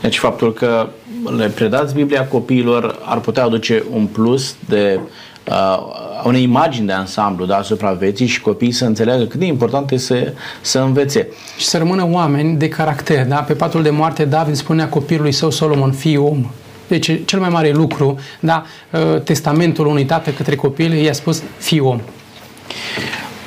Deci 0.00 0.18
faptul 0.18 0.52
că 0.52 0.88
le 1.36 1.46
predați 1.46 1.94
Biblia 1.94 2.26
copiilor 2.26 2.98
ar 3.04 3.18
putea 3.18 3.44
aduce 3.44 3.84
un 3.90 4.06
plus 4.06 4.56
de 4.68 5.00
uh, 5.48 5.78
unei 6.24 6.42
imagini 6.42 6.86
de 6.86 6.92
ansamblu 6.92 7.44
da, 7.44 7.56
asupra 7.56 7.92
vieții 7.92 8.26
și 8.26 8.40
copiii 8.40 8.72
să 8.72 8.84
înțeleagă 8.84 9.24
cât 9.24 9.40
de 9.40 9.46
important 9.46 9.90
este 9.90 10.14
să, 10.14 10.32
să 10.60 10.78
învețe. 10.78 11.28
Și 11.56 11.66
să 11.66 11.78
rămână 11.78 12.08
oameni 12.10 12.56
de 12.56 12.68
caracter. 12.68 13.26
Da? 13.26 13.36
Pe 13.36 13.52
patul 13.52 13.82
de 13.82 13.90
moarte 13.90 14.24
David 14.24 14.54
spunea 14.54 14.88
copilului 14.88 15.32
său 15.32 15.50
Solomon, 15.50 15.92
fii 15.92 16.16
om. 16.16 16.46
Deci 16.88 17.24
cel 17.24 17.40
mai 17.40 17.48
mare 17.48 17.70
lucru, 17.70 18.18
da, 18.40 18.64
uh, 18.90 19.20
testamentul 19.22 19.86
unui 19.86 20.04
tată 20.04 20.30
către 20.30 20.56
copil 20.56 20.92
i-a 20.92 21.12
spus, 21.12 21.42
fii 21.58 21.80
om. 21.80 22.00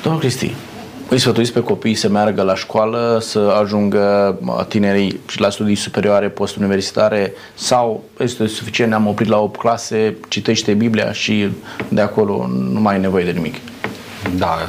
Domnul 0.02 0.20
Cristi, 0.20 0.54
îi 1.08 1.18
sfătuiți 1.18 1.52
pe 1.52 1.60
copii 1.60 1.94
să 1.94 2.08
meargă 2.08 2.42
la 2.42 2.54
școală, 2.54 3.18
să 3.20 3.38
ajungă 3.62 4.38
tinerii 4.68 5.20
și 5.28 5.40
la 5.40 5.50
studii 5.50 5.74
superioare, 5.74 6.28
post-universitare 6.28 7.32
sau 7.54 8.04
este 8.18 8.46
suficient, 8.46 8.90
ne-am 8.90 9.06
oprit 9.06 9.28
la 9.28 9.38
8 9.38 9.60
clase, 9.60 10.16
citește 10.28 10.72
Biblia 10.72 11.12
și 11.12 11.48
de 11.88 12.00
acolo 12.00 12.46
nu 12.72 12.80
mai 12.80 12.94
ai 12.94 13.00
nevoie 13.00 13.24
de 13.24 13.30
nimic. 13.30 13.54
Da, 14.36 14.68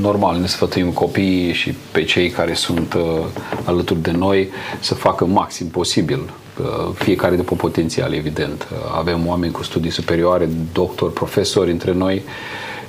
normal, 0.00 0.36
ne 0.36 0.46
sfătuim 0.46 0.90
copiii 0.90 1.52
și 1.52 1.74
pe 1.92 2.04
cei 2.04 2.30
care 2.30 2.54
sunt 2.54 2.94
uh, 2.94 3.24
alături 3.64 4.02
de 4.02 4.10
noi 4.10 4.48
să 4.80 4.94
facă 4.94 5.24
maxim 5.24 5.66
posibil, 5.66 6.20
uh, 6.60 6.90
fiecare 6.94 7.36
după 7.36 7.54
potențial, 7.54 8.12
evident. 8.12 8.68
Uh, 8.72 8.78
avem 8.98 9.26
oameni 9.26 9.52
cu 9.52 9.62
studii 9.62 9.90
superioare, 9.90 10.48
doctori, 10.72 11.12
profesori 11.12 11.70
între 11.70 11.92
noi, 11.92 12.14
uh, 12.14 12.22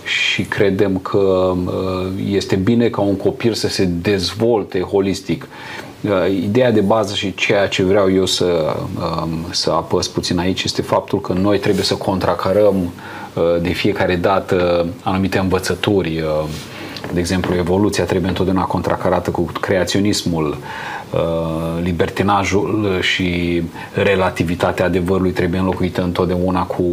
și 0.03 0.43
credem 0.43 0.97
că 0.97 1.17
uh, 1.17 2.07
este 2.29 2.55
bine 2.55 2.89
ca 2.89 3.01
un 3.01 3.15
copil 3.15 3.53
să 3.53 3.67
se 3.67 3.85
dezvolte 3.85 4.79
holistic. 4.79 5.47
Uh, 6.01 6.31
ideea 6.43 6.71
de 6.71 6.81
bază 6.81 7.13
și 7.13 7.33
ceea 7.35 7.67
ce 7.67 7.83
vreau 7.83 8.11
eu 8.11 8.25
să, 8.25 8.75
um, 9.21 9.45
să 9.51 9.71
apăs 9.71 10.07
puțin 10.07 10.39
aici 10.39 10.63
este 10.63 10.81
faptul 10.81 11.21
că 11.21 11.33
noi 11.33 11.59
trebuie 11.59 11.83
să 11.83 11.95
contracarăm 11.95 12.75
uh, 12.75 12.91
de 13.61 13.69
fiecare 13.69 14.15
dată 14.15 14.87
anumite 15.03 15.37
învățături. 15.37 16.23
De 17.13 17.19
exemplu, 17.19 17.55
evoluția 17.55 18.03
trebuie 18.03 18.29
întotdeauna 18.29 18.63
contracarată 18.63 19.31
cu 19.31 19.41
creaționismul, 19.41 20.57
Uh, 21.11 21.83
libertinajul 21.83 22.97
și 23.01 23.61
relativitatea 23.93 24.85
adevărului 24.85 25.31
trebuie 25.31 25.59
înlocuită 25.59 26.01
întotdeauna 26.01 26.63
cu, 26.63 26.83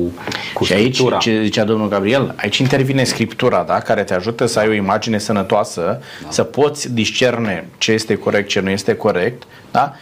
cu 0.54 0.64
și 0.64 0.72
aici, 0.72 0.94
scriptura. 0.94 1.16
ce 1.16 1.42
zicea 1.42 1.64
domnul 1.64 1.88
Gabriel, 1.88 2.34
aici 2.36 2.58
intervine 2.58 3.04
scriptura, 3.04 3.64
da? 3.66 3.78
care 3.78 4.04
te 4.04 4.14
ajută 4.14 4.46
să 4.46 4.58
ai 4.58 4.68
o 4.68 4.72
imagine 4.72 5.18
sănătoasă, 5.18 6.00
da. 6.22 6.30
să 6.30 6.42
poți 6.42 6.92
discerne 6.94 7.68
ce 7.78 7.92
este 7.92 8.16
corect, 8.16 8.48
ce 8.48 8.60
nu 8.60 8.70
este 8.70 8.94
corect, 8.94 9.42
da? 9.70 9.92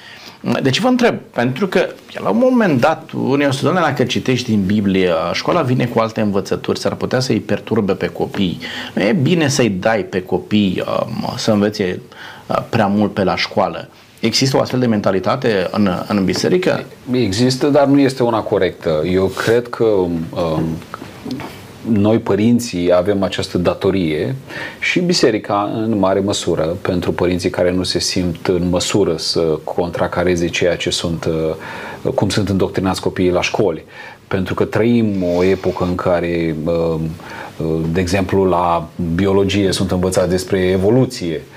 Deci 0.63 0.81
vă 0.81 0.89
întreb, 0.89 1.15
pentru 1.33 1.67
că 1.67 1.87
la 2.23 2.29
un 2.29 2.39
moment 2.39 2.81
dat, 2.81 3.11
unii 3.11 3.47
o 3.47 3.51
să 3.51 3.63
doamne, 3.63 3.81
dacă 3.81 4.05
citești 4.05 4.51
din 4.51 4.63
Biblie, 4.65 5.11
școala 5.33 5.63
vine 5.63 5.87
cu 5.87 5.99
alte 5.99 6.21
învățături, 6.21 6.79
s-ar 6.79 6.95
putea 6.95 7.21
să-i 7.21 7.41
perturbe 7.41 7.93
pe 7.93 8.07
copii. 8.07 8.61
Nu 8.95 9.03
e 9.03 9.13
bine 9.13 9.49
să-i 9.49 9.69
dai 9.69 10.01
pe 10.01 10.23
copii 10.23 10.83
um, 10.87 11.33
să 11.37 11.51
învețe 11.51 12.01
uh, 12.47 12.57
prea 12.69 12.87
mult 12.87 13.15
pe 13.15 13.25
la 13.25 13.37
școală. 13.37 13.89
Există 14.21 14.57
o 14.57 14.61
astfel 14.61 14.81
de 14.81 14.87
mentalitate 14.87 15.69
în, 15.71 15.91
în 16.09 16.25
biserică? 16.25 16.85
Există, 17.13 17.67
dar 17.67 17.87
nu 17.87 18.01
este 18.01 18.23
una 18.23 18.41
corectă. 18.41 19.03
Eu 19.13 19.27
cred 19.27 19.69
că 19.69 19.85
um, 19.85 20.27
noi, 21.93 22.19
părinții, 22.19 22.95
avem 22.95 23.23
această 23.23 23.59
datorie 23.59 24.35
și 24.81 25.01
biserica 25.01 25.71
în 25.75 25.99
mare 25.99 26.21
măsură 26.21 26.77
pentru 26.81 27.13
părinții 27.13 27.51
care 27.51 27.73
nu 27.73 27.83
se 27.83 27.99
simt 27.99 28.47
în 28.47 28.69
măsură 28.69 29.17
să 29.17 29.41
contracareze 29.65 30.47
ceea 30.49 30.77
ce 30.77 30.91
sunt, 30.91 31.25
uh, 32.05 32.13
cum 32.15 32.29
sunt 32.29 32.49
îndoctrinați 32.49 33.01
copiii 33.01 33.31
la 33.31 33.43
școli. 33.43 33.85
Pentru 34.29 34.55
că 34.55 34.65
trăim 34.65 35.23
o 35.37 35.45
epocă 35.45 35.85
în 35.85 35.95
care, 35.95 36.57
um, 36.65 37.01
uh, 37.57 37.81
de 37.93 38.01
exemplu, 38.01 38.45
la 38.45 38.89
biologie 39.15 39.73
sunt 39.73 39.91
învățați 39.91 40.29
despre 40.29 40.59
evoluție, 40.59 41.41
Uh, 41.41 41.56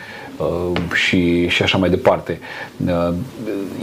și, 0.94 1.48
și 1.48 1.64
așa 1.64 1.78
mai 1.78 1.90
departe. 1.90 2.40
Uh, 2.86 3.14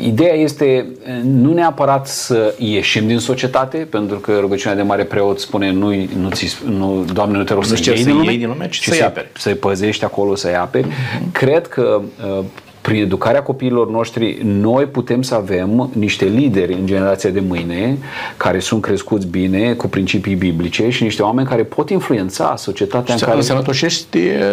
ideea 0.00 0.34
este 0.34 0.86
nu 1.22 1.52
neapărat 1.52 2.06
să 2.06 2.54
ieșim 2.58 3.06
din 3.06 3.18
societate, 3.18 3.76
pentru 3.76 4.18
că 4.18 4.38
rugăciunea 4.40 4.76
de 4.76 4.82
mare 4.82 5.04
preot 5.04 5.40
spune 5.40 5.70
nu, 5.70 5.94
nu, 6.16 6.30
ți, 6.30 6.58
nu 6.64 7.04
Doamne, 7.12 7.36
nu 7.36 7.44
te 7.44 7.52
rog 7.52 7.64
să, 7.64 7.74
să 7.74 7.90
iei 7.90 8.04
din 8.04 8.16
lume, 8.16 8.36
din 8.36 8.48
lume 8.48 8.68
ci 8.68 8.82
să-i 8.82 9.02
aperi. 9.02 9.28
Să-i 9.38 9.54
păzești 9.54 10.04
acolo, 10.04 10.34
să-i 10.34 10.56
aperi. 10.56 10.86
Uh-huh. 10.86 11.32
Cred 11.32 11.66
că 11.66 12.00
uh, 12.38 12.44
prin 12.86 13.02
educarea 13.02 13.42
copiilor 13.42 13.90
noștri, 13.90 14.38
noi 14.42 14.84
putem 14.84 15.22
să 15.22 15.34
avem 15.34 15.90
niște 15.92 16.24
lideri 16.24 16.72
în 16.72 16.86
generația 16.86 17.30
de 17.30 17.40
mâine 17.40 17.98
care 18.36 18.58
sunt 18.58 18.82
crescuți 18.82 19.26
bine, 19.26 19.72
cu 19.72 19.88
principii 19.88 20.34
biblice 20.34 20.90
și 20.90 21.02
niște 21.02 21.22
oameni 21.22 21.48
care 21.48 21.62
pot 21.62 21.90
influența 21.90 22.56
societatea 22.56 23.14
și 23.16 23.22
în 23.22 23.28
care... 23.28 23.40
Să 23.40 23.52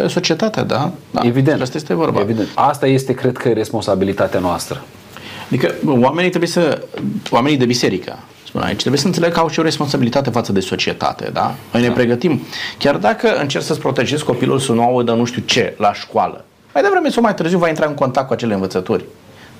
societatea, 0.08 0.62
da? 0.62 0.90
da? 1.10 1.20
Evident. 1.24 1.60
Asta 1.60 1.76
este 1.76 1.94
vorba. 1.94 2.20
Evident. 2.20 2.48
Asta 2.54 2.86
este, 2.86 3.14
cred 3.14 3.36
că, 3.36 3.48
responsabilitatea 3.48 4.40
noastră. 4.40 4.84
Adică 5.46 5.74
oamenii 5.86 6.30
trebuie 6.30 6.50
să... 6.50 6.82
Oamenii 7.30 7.58
de 7.58 7.64
biserică, 7.64 8.18
spun 8.46 8.60
aici, 8.60 8.78
trebuie 8.78 9.00
să 9.00 9.06
înțeleg 9.06 9.32
că 9.32 9.40
au 9.40 9.48
și 9.48 9.58
o 9.58 9.62
responsabilitate 9.62 10.30
față 10.30 10.52
de 10.52 10.60
societate, 10.60 11.30
da? 11.32 11.54
Noi 11.72 11.82
ne 11.82 11.88
da. 11.88 11.94
pregătim. 11.94 12.40
Chiar 12.78 12.96
dacă 12.96 13.36
încerci 13.40 13.64
să-ți 13.64 13.80
protejezi 13.80 14.24
copilul 14.24 14.58
să 14.58 14.72
nu 14.72 14.82
audă 14.82 15.12
nu 15.12 15.24
știu 15.24 15.42
ce 15.46 15.74
la 15.76 15.92
școală, 15.92 16.44
mai 16.74 16.82
devreme 16.82 17.08
sau 17.08 17.22
mai 17.22 17.34
târziu 17.34 17.58
va 17.58 17.68
intra 17.68 17.86
în 17.86 17.94
contact 17.94 18.26
cu 18.26 18.32
acele 18.32 18.54
învățături. 18.54 19.04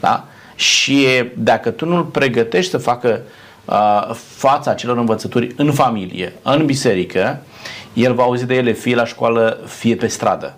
Da? 0.00 0.24
Și 0.54 1.06
dacă 1.36 1.70
tu 1.70 1.86
nu-l 1.86 2.02
pregătești 2.02 2.70
să 2.70 2.78
facă 2.78 3.20
uh, 3.64 4.10
fața 4.36 4.70
acelor 4.70 4.98
învățături 4.98 5.52
în 5.56 5.72
familie, 5.72 6.32
în 6.42 6.66
biserică, 6.66 7.40
el 7.92 8.14
va 8.14 8.22
auzi 8.22 8.46
de 8.46 8.54
ele 8.54 8.72
fie 8.72 8.94
la 8.94 9.04
școală, 9.04 9.60
fie 9.66 9.96
pe 9.96 10.06
stradă. 10.06 10.54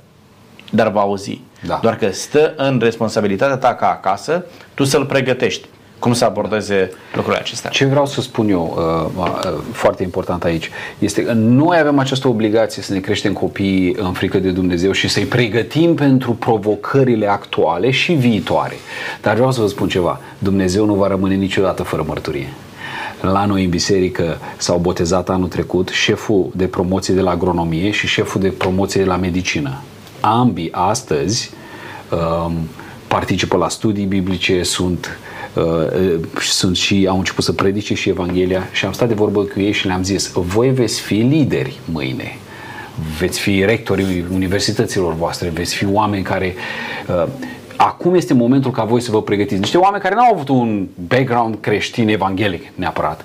Dar 0.71 0.91
va 0.91 1.01
auzi. 1.01 1.41
Da. 1.67 1.79
Doar 1.83 1.97
că 1.97 2.11
stă 2.11 2.55
în 2.57 2.79
responsabilitatea 2.83 3.57
ta 3.57 3.75
ca 3.75 3.89
acasă, 3.89 4.45
tu 4.75 4.85
să-l 4.85 5.05
pregătești 5.05 5.69
cum 5.99 6.13
să 6.13 6.25
abordeze 6.25 6.91
lucrurile 7.15 7.43
acestea. 7.43 7.71
Ce 7.71 7.85
vreau 7.85 8.07
să 8.07 8.21
spun 8.21 8.49
eu, 8.49 8.75
uh, 9.17 9.25
uh, 9.25 9.53
foarte 9.73 10.03
important 10.03 10.45
aici, 10.45 10.71
este 10.99 11.25
că 11.25 11.33
noi 11.33 11.79
avem 11.79 11.99
această 11.99 12.29
obligație 12.29 12.83
să 12.83 12.93
ne 12.93 12.99
creștem 12.99 13.33
copiii 13.33 13.97
în 13.99 14.13
frică 14.13 14.39
de 14.39 14.51
Dumnezeu 14.51 14.93
și 14.93 15.09
să-i 15.09 15.25
pregătim 15.25 15.95
pentru 15.95 16.33
provocările 16.33 17.27
actuale 17.27 17.91
și 17.91 18.13
viitoare. 18.13 18.77
Dar 19.23 19.35
vreau 19.35 19.53
să 19.53 19.61
vă 19.61 19.67
spun 19.67 19.89
ceva, 19.89 20.21
Dumnezeu 20.39 20.85
nu 20.85 20.95
va 20.95 21.07
rămâne 21.07 21.35
niciodată 21.35 21.83
fără 21.83 22.05
mărturie. 22.07 22.49
La 23.21 23.45
noi 23.45 23.65
în 23.65 23.71
biserică 23.71 24.39
s-au 24.57 24.79
botezat 24.79 25.29
anul 25.29 25.49
trecut 25.49 25.89
șeful 25.89 26.51
de 26.55 26.67
promoție 26.67 27.15
de 27.15 27.21
la 27.21 27.31
agronomie 27.31 27.91
și 27.91 28.07
șeful 28.07 28.41
de 28.41 28.49
promoție 28.49 29.03
de 29.03 29.07
la 29.07 29.17
medicină. 29.17 29.81
Ambii 30.21 30.69
astăzi 30.73 31.51
um, 32.11 32.55
participă 33.09 33.57
la 33.57 33.69
studii 33.69 34.05
biblice, 34.05 34.63
sunt 34.63 35.19
Uh, 35.21 35.26
sunt 36.41 36.77
și 36.77 37.07
au 37.09 37.19
început 37.19 37.45
să 37.45 37.53
predice 37.53 37.95
și 37.95 38.09
Evanghelia 38.09 38.69
și 38.73 38.85
am 38.85 38.93
stat 38.93 39.09
de 39.09 39.15
vorbă 39.15 39.43
cu 39.43 39.61
ei 39.61 39.73
și 39.73 39.87
le-am 39.87 40.03
zis 40.03 40.33
voi 40.33 40.71
veți 40.71 41.01
fi 41.01 41.15
lideri 41.15 41.79
mâine 41.93 42.39
veți 43.19 43.41
fi 43.41 43.65
rectorii 43.65 44.25
universităților 44.33 45.15
voastre, 45.15 45.49
veți 45.49 45.75
fi 45.75 45.87
oameni 45.87 46.23
care 46.23 46.55
uh, 47.09 47.27
acum 47.77 48.15
este 48.15 48.35
momentul 48.35 48.71
ca 48.71 48.85
voi 48.85 49.01
să 49.01 49.11
vă 49.11 49.23
pregătiți. 49.23 49.61
Niște 49.61 49.79
oameni 49.79 50.03
care 50.03 50.15
n-au 50.15 50.33
avut 50.33 50.49
un 50.49 50.87
background 51.09 51.57
creștin 51.61 52.09
evanghelic 52.09 52.63
neapărat, 52.75 53.25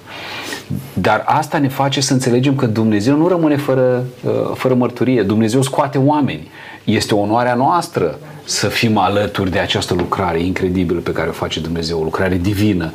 Dar 0.94 1.24
asta 1.26 1.58
ne 1.58 1.68
face 1.68 2.02
să 2.02 2.14
înțelegem 2.14 2.56
că 2.56 2.66
Dumnezeu 2.66 3.18
nu 3.18 3.28
rămâne 3.28 3.58
fără, 3.58 4.04
uh, 4.24 4.32
fără 4.54 4.74
mărturie. 4.74 5.24
Dumnezeu 5.24 5.62
scoate 5.62 5.98
oameni. 5.98 6.48
Este 6.84 7.16
onoarea 7.16 7.54
noastră 7.54 8.20
să 8.44 8.68
fim 8.68 8.98
alături 8.98 9.52
de 9.52 9.60
această 9.60 9.94
lucrare 9.94 10.44
incredibilă 10.44 11.00
pe 11.00 11.12
care 11.12 11.30
o 11.30 11.32
face 11.32 11.60
Dumnezeu, 11.60 12.00
o 12.00 12.04
lucrare 12.04 12.38
divină. 12.38 12.92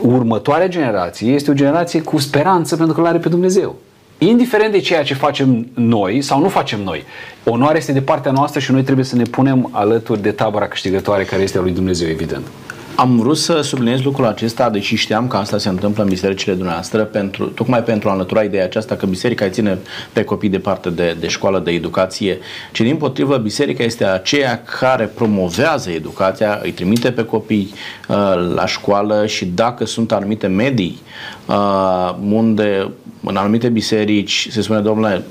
Următoarea 0.00 0.68
generație 0.68 1.32
este 1.32 1.50
o 1.50 1.54
generație 1.54 2.00
cu 2.00 2.18
speranță 2.18 2.76
pentru 2.76 2.94
că 2.94 3.00
îl 3.00 3.06
are 3.06 3.18
pe 3.18 3.28
Dumnezeu. 3.28 3.76
Indiferent 4.18 4.72
de 4.72 4.78
ceea 4.78 5.02
ce 5.02 5.14
facem 5.14 5.66
noi 5.74 6.22
sau 6.22 6.40
nu 6.40 6.48
facem 6.48 6.82
noi, 6.82 7.04
onoarea 7.44 7.78
este 7.78 7.92
de 7.92 8.00
partea 8.00 8.32
noastră 8.32 8.60
și 8.60 8.72
noi 8.72 8.82
trebuie 8.82 9.04
să 9.04 9.16
ne 9.16 9.22
punem 9.22 9.68
alături 9.72 10.22
de 10.22 10.30
tabăra 10.30 10.68
câștigătoare 10.68 11.24
care 11.24 11.42
este 11.42 11.58
a 11.58 11.60
lui 11.60 11.72
Dumnezeu, 11.72 12.08
evident. 12.08 12.46
Am 12.94 13.18
vrut 13.18 13.36
să 13.36 13.60
subliniez 13.60 14.02
lucrul 14.02 14.26
acesta, 14.26 14.70
deși 14.70 14.96
știam 14.96 15.28
că 15.28 15.36
asta 15.36 15.58
se 15.58 15.68
întâmplă 15.68 16.02
în 16.02 16.08
bisericile 16.08 16.54
dumneavoastră, 16.54 17.04
pentru, 17.04 17.44
tocmai 17.44 17.82
pentru 17.82 18.08
a 18.08 18.12
înlătura 18.12 18.42
ideea 18.42 18.64
aceasta 18.64 18.94
că 18.94 19.06
biserica 19.06 19.44
îi 19.44 19.50
ține 19.50 19.78
pe 20.12 20.24
copii 20.24 20.48
departe 20.48 20.90
de, 20.90 21.16
de 21.20 21.28
școală, 21.28 21.58
de 21.58 21.70
educație, 21.70 22.38
ci 22.72 22.80
din 22.80 22.96
potrivă 22.96 23.36
biserica 23.36 23.84
este 23.84 24.04
aceea 24.04 24.62
care 24.62 25.04
promovează 25.04 25.90
educația, 25.90 26.60
îi 26.62 26.72
trimite 26.72 27.12
pe 27.12 27.24
copii 27.24 27.72
uh, 28.08 28.16
la 28.54 28.66
școală 28.66 29.26
și 29.26 29.44
dacă 29.44 29.84
sunt 29.84 30.12
anumite 30.12 30.46
medii 30.46 31.00
uh, 31.46 32.14
unde 32.30 32.90
în 33.24 33.36
anumite 33.36 33.68
biserici 33.68 34.48
se 34.50 34.62
spune, 34.62 34.80
domnule, 34.80 35.22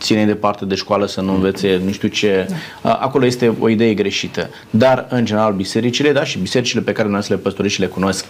ține 0.00 0.24
departe 0.24 0.64
de 0.64 0.74
școală 0.74 1.06
să 1.06 1.20
nu 1.20 1.34
învețe 1.34 1.80
nu 1.84 1.92
știu 1.92 2.08
ce. 2.08 2.46
Da. 2.82 2.92
Acolo 2.92 3.26
este 3.26 3.54
o 3.58 3.68
idee 3.68 3.94
greșită. 3.94 4.50
Dar, 4.70 5.06
în 5.08 5.24
general, 5.24 5.52
bisericile, 5.52 6.12
da, 6.12 6.24
și 6.24 6.38
bisericile 6.38 6.80
pe 6.80 6.92
care 6.92 7.08
noi 7.08 7.22
să 7.22 7.32
le 7.32 7.38
păstoriți 7.38 7.74
și 7.74 7.80
le 7.80 7.86
cunosc, 7.86 8.24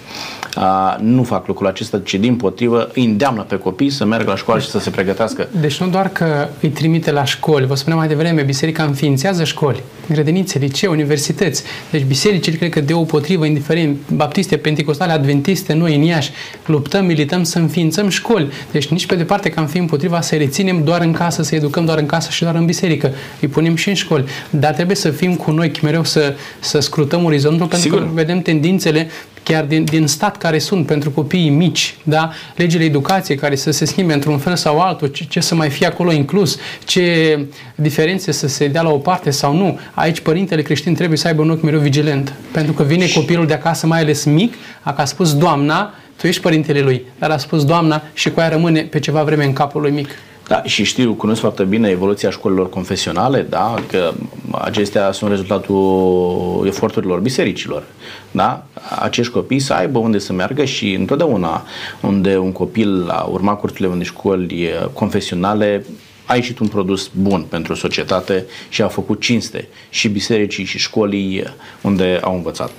nu 0.98 1.22
fac 1.22 1.46
lucrul 1.46 1.66
acesta, 1.66 2.00
ci 2.04 2.14
din 2.14 2.36
potrivă 2.36 2.90
îi 2.94 3.04
îndeamnă 3.04 3.42
pe 3.42 3.56
copii 3.56 3.90
să 3.90 4.04
meargă 4.04 4.30
la 4.30 4.36
școală 4.36 4.60
și 4.60 4.68
să 4.68 4.78
se 4.78 4.90
pregătească. 4.90 5.48
Deci 5.60 5.80
nu 5.80 5.88
doar 5.88 6.08
că 6.08 6.48
îi 6.60 6.68
trimite 6.68 7.10
la 7.10 7.24
școli, 7.24 7.66
vă 7.66 7.74
spuneam 7.74 7.98
mai 7.98 8.08
devreme, 8.08 8.42
biserica 8.42 8.82
înființează 8.82 9.44
școli, 9.44 9.82
grădinițe, 10.08 10.58
licee, 10.58 10.88
universități. 10.88 11.62
Deci 11.90 12.02
bisericile, 12.02 12.56
cred 12.56 12.70
că 12.70 12.80
de 12.80 12.92
o 12.94 13.02
potrivă, 13.02 13.44
indiferent, 13.44 13.96
baptiste, 14.14 14.56
penticostale, 14.56 15.12
adventiste, 15.12 15.72
noi 15.72 15.94
în 15.94 16.02
Iași, 16.02 16.30
luptăm, 16.66 17.04
milităm 17.04 17.42
să 17.42 17.58
înființăm 17.58 18.08
școli. 18.08 18.50
Deci 18.70 18.88
nici 18.88 19.06
pe 19.06 19.14
departe 19.14 19.48
că 19.48 19.60
am 19.60 19.66
fi 19.66 19.78
împotriva 19.78 20.20
să 20.20 20.36
reținem 20.36 20.84
doar 20.84 21.00
în 21.00 21.12
casă, 21.12 21.42
să 21.42 21.54
educăm 21.61 21.84
doar 21.84 21.98
în 21.98 22.06
casă 22.06 22.30
și 22.30 22.42
doar 22.42 22.54
în 22.54 22.64
biserică. 22.64 23.12
Îi 23.40 23.48
punem 23.48 23.76
și 23.76 23.88
în 23.88 23.94
școli. 23.94 24.24
Dar 24.50 24.72
trebuie 24.72 24.96
să 24.96 25.11
fim 25.11 25.34
cu 25.36 25.50
noi 25.50 25.72
mereu 25.82 26.04
să, 26.04 26.34
să 26.61 26.80
scrutăm 26.80 27.24
orizontul 27.24 27.66
pentru 27.66 27.88
Sigur. 27.88 28.02
că 28.02 28.11
vedem 28.14 28.40
tendințele 28.40 29.08
chiar 29.42 29.64
din, 29.64 29.84
din 29.84 30.06
stat 30.06 30.36
care 30.36 30.58
sunt 30.58 30.86
pentru 30.86 31.11
copiii 31.11 31.48
mici, 31.48 31.94
da? 32.02 32.30
legile 32.56 32.84
educației 32.84 33.36
care 33.36 33.56
să 33.56 33.70
se 33.70 33.84
schimbe 33.84 34.12
într-un 34.12 34.38
fel 34.38 34.56
sau 34.56 34.80
altul, 34.80 35.08
ce, 35.08 35.24
ce 35.28 35.40
să 35.40 35.54
mai 35.54 35.70
fie 35.70 35.86
acolo 35.86 36.12
inclus, 36.12 36.58
ce 36.84 37.38
diferențe 37.74 38.32
să 38.32 38.48
se 38.48 38.66
dea 38.66 38.82
la 38.82 38.90
o 38.90 38.98
parte 38.98 39.30
sau 39.30 39.56
nu. 39.56 39.78
Aici 39.94 40.20
părintele 40.20 40.62
creștin 40.62 40.94
trebuie 40.94 41.18
să 41.18 41.26
aibă 41.26 41.42
un 41.42 41.50
ochi 41.50 41.62
mereu 41.62 41.80
vigilent, 41.80 42.32
pentru 42.52 42.72
că 42.72 42.82
vine 42.82 43.06
copilul 43.14 43.46
de 43.46 43.54
acasă, 43.54 43.86
mai 43.86 44.00
ales 44.00 44.24
mic, 44.24 44.54
a 44.82 44.94
a 44.96 45.04
spus 45.04 45.36
Doamna, 45.36 45.94
tu 46.16 46.26
ești 46.26 46.42
părintele 46.42 46.80
lui, 46.80 47.02
dar 47.18 47.30
a 47.30 47.36
spus 47.36 47.64
Doamna 47.64 48.02
și 48.12 48.30
cu 48.30 48.40
aia 48.40 48.48
rămâne 48.48 48.80
pe 48.80 48.98
ceva 48.98 49.22
vreme 49.22 49.44
în 49.44 49.52
capul 49.52 49.80
lui 49.80 49.90
mic. 49.90 50.08
Da, 50.51 50.62
și 50.62 50.84
știu, 50.84 51.12
cunosc 51.12 51.40
foarte 51.40 51.62
bine 51.64 51.88
evoluția 51.88 52.30
școlilor 52.30 52.68
confesionale, 52.68 53.46
da, 53.48 53.74
că 53.88 54.12
acestea 54.51 55.12
sunt 55.12 55.30
rezultatul 55.30 56.66
eforturilor 56.66 57.18
bisericilor, 57.20 57.84
da? 58.30 58.64
Acești 59.01 59.32
copii 59.32 59.59
să 59.59 59.72
aibă 59.72 59.98
unde 59.98 60.18
să 60.18 60.32
meargă 60.32 60.64
și 60.64 60.92
întotdeauna 60.94 61.62
unde 62.01 62.36
un 62.36 62.53
copil 62.53 63.09
a 63.09 63.22
urmat 63.22 63.61
cursurile 63.61 63.88
unei 63.88 64.05
școli 64.05 64.68
confesionale 64.92 65.84
a 66.30 66.34
ieșit 66.34 66.58
un 66.58 66.68
produs 66.68 67.10
bun 67.14 67.42
pentru 67.42 67.74
societate 67.74 68.44
și 68.68 68.82
a 68.82 68.88
făcut 68.88 69.20
cinste 69.20 69.68
și 69.88 70.08
bisericii 70.08 70.64
și 70.64 70.78
școlii 70.78 71.44
unde 71.80 72.20
au 72.22 72.34
învățat. 72.34 72.70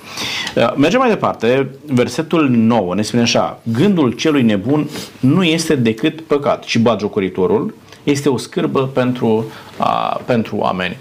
Uh, 0.56 0.74
mergem 0.76 1.00
mai 1.00 1.08
departe. 1.08 1.70
Versetul 1.86 2.48
9 2.48 2.94
ne 2.94 3.02
spune 3.02 3.22
așa, 3.22 3.60
gândul 3.62 4.12
celui 4.12 4.42
nebun 4.42 4.88
nu 5.20 5.44
este 5.44 5.74
decât 5.74 6.20
păcat 6.20 6.62
și 6.64 6.78
bagiocoritorul 6.78 7.74
este 8.02 8.28
o 8.28 8.36
scârbă 8.36 8.86
pentru, 8.86 9.44
a, 9.76 10.20
pentru 10.24 10.56
oameni. 10.56 10.96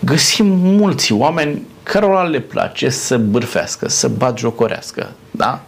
Găsim 0.00 0.46
mulți 0.46 1.12
oameni 1.12 1.62
cărora 1.82 2.22
le 2.22 2.40
place 2.40 2.88
să 2.88 3.18
bârfească, 3.18 3.88
să 3.88 4.08
bagiocorească, 4.08 5.12
da? 5.30 5.64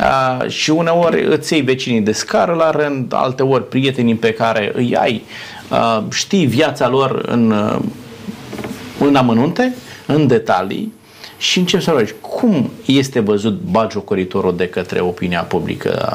Uh, 0.00 0.48
și 0.48 0.70
uneori 0.70 1.24
îți 1.24 1.52
iei 1.52 1.62
vecinii 1.62 2.00
de 2.00 2.12
scară 2.12 2.52
la 2.52 2.70
rând, 2.70 3.12
alte 3.14 3.42
ori 3.42 3.68
prietenii 3.68 4.14
pe 4.14 4.32
care 4.32 4.72
îi 4.74 4.96
ai, 4.96 5.24
uh, 5.70 6.02
știi 6.10 6.46
viața 6.46 6.88
lor 6.88 7.22
în, 7.26 7.50
uh, 7.50 7.78
în 8.98 9.16
amănunte, 9.16 9.74
în 10.06 10.26
detalii 10.26 10.92
și 11.36 11.58
începi 11.58 11.82
să 11.82 11.90
rogi 11.90 12.14
cum 12.20 12.70
este 12.84 13.20
văzut 13.20 13.60
bagiocoritorul 13.70 14.56
de 14.56 14.68
către 14.68 15.00
opinia 15.00 15.42
publică 15.42 16.12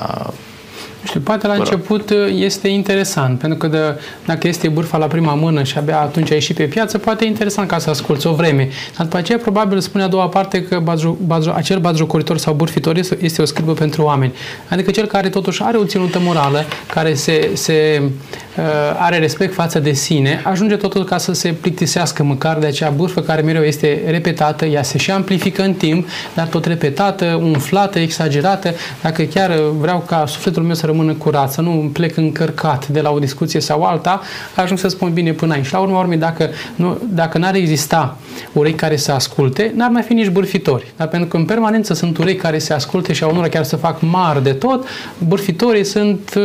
știu, 1.10 1.22
poate 1.22 1.48
la 1.48 1.54
început 1.54 2.10
uh, 2.10 2.18
este 2.36 2.68
interesant, 2.68 3.40
pentru 3.40 3.58
că 3.58 3.68
de, 3.68 3.78
dacă 4.26 4.48
este 4.48 4.68
bârfa 4.68 4.98
la 4.98 5.06
prima 5.06 5.34
mână 5.34 5.64
și 5.64 5.78
abia 5.78 6.00
atunci 6.00 6.30
ai 6.30 6.36
ieșit 6.36 6.56
pe 6.56 6.64
piață, 6.64 6.98
poate 6.98 7.26
e 7.26 7.28
interesant 7.28 7.68
ca 7.68 7.78
să 7.78 7.90
asculți 7.90 8.28
o 8.28 8.34
vreme. 8.34 8.70
Dar 8.98 9.06
după 9.06 9.18
aceea 9.18 9.38
probabil 9.38 9.80
spune 9.80 10.04
a 10.04 10.08
doua 10.08 10.28
parte 10.28 10.64
că 10.64 10.80
bazru, 10.80 11.18
bazru, 11.26 11.52
acel 11.56 11.80
bazjocoritor 11.80 12.38
sau 12.38 12.54
bârfitor 12.54 12.98
este, 12.98 13.18
este 13.22 13.42
o 13.42 13.46
scârbă 13.46 13.74
pentru 13.74 14.04
oameni. 14.04 14.34
Adică 14.70 14.92
cel 14.92 15.06
care 15.06 15.30
totuși 15.30 15.62
are 15.64 15.78
o 15.78 15.86
ținută 15.86 16.20
morală, 16.22 16.64
care 16.94 17.14
se, 17.14 17.50
se 17.54 18.02
uh, 18.02 18.64
are 18.98 19.18
respect 19.18 19.54
față 19.54 19.80
de 19.80 19.94
sine, 19.94 20.42
ajunge 20.44 20.76
totul 20.76 21.04
ca 21.04 21.18
să 21.18 21.34
se 21.34 21.50
plictisească 21.50 22.24
măcar 22.24 22.58
de 22.58 22.66
acea 22.66 22.90
bârfă 22.90 23.22
care 23.22 23.42
mereu 23.42 23.64
este 23.64 24.04
repetată, 24.08 24.66
ea 24.66 24.84
se 24.84 24.98
și 24.98 25.12
amplifică 25.12 25.64
în 25.64 25.74
timp, 25.74 26.08
dar 26.34 26.48
tot 26.48 26.66
repetată, 26.66 27.40
umflată, 27.44 28.00
exagerată. 28.00 28.74
Dacă 29.02 29.24
chiar 29.24 29.60
vreau 29.80 30.04
ca 30.08 30.24
sufletul 30.28 30.64
meu 30.64 30.76
să 30.76 30.86
rămână 30.86 30.98
curat, 31.08 31.52
să 31.52 31.62
nu 31.62 31.90
plec 31.94 32.18
încărcat 32.18 32.88
de 32.88 33.02
la 33.02 33.12
o 33.12 33.20
discuție 33.20 33.60
sau 33.60 33.84
alta, 33.84 34.22
ajung 34.56 34.80
să 34.80 34.88
spun 34.88 35.14
bine 35.14 35.32
până 35.32 35.54
aici. 35.54 35.72
La 35.72 35.80
urmă 35.80 35.98
urmei, 35.98 36.18
dacă, 36.18 36.50
nu, 36.76 36.98
dacă 37.10 37.38
n-ar 37.38 37.56
exista 37.56 38.18
urechi 38.54 38.76
care 38.76 38.96
să 38.96 39.12
asculte, 39.12 39.72
n-ar 39.76 39.90
mai 39.90 40.02
fi 40.02 40.14
nici 40.14 40.30
bârfitori. 40.30 40.94
Dar 40.98 41.08
pentru 41.08 41.28
că 41.28 41.38
în 41.38 41.46
permanență 41.46 41.94
sunt 41.94 42.18
urechi 42.18 42.40
care 42.40 42.58
se 42.58 42.74
asculte 42.74 43.14
și 43.14 43.24
au 43.24 43.32
unora 43.32 43.50
chiar 43.50 43.64
să 43.64 43.76
fac 43.76 44.02
mari 44.02 44.44
de 44.44 44.54
tot, 44.54 44.88
bârfitorii 45.28 45.84
sunt 45.84 46.34
uh, 46.36 46.44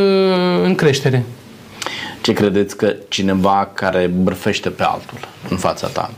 în 0.64 0.74
creștere. 0.74 1.24
Ce 2.20 2.32
credeți 2.32 2.76
că 2.76 2.94
cineva 3.08 3.70
care 3.74 4.06
bârfește 4.22 4.68
pe 4.68 4.82
altul 4.82 5.18
în 5.48 5.56
fața 5.56 5.86
ta 5.86 6.10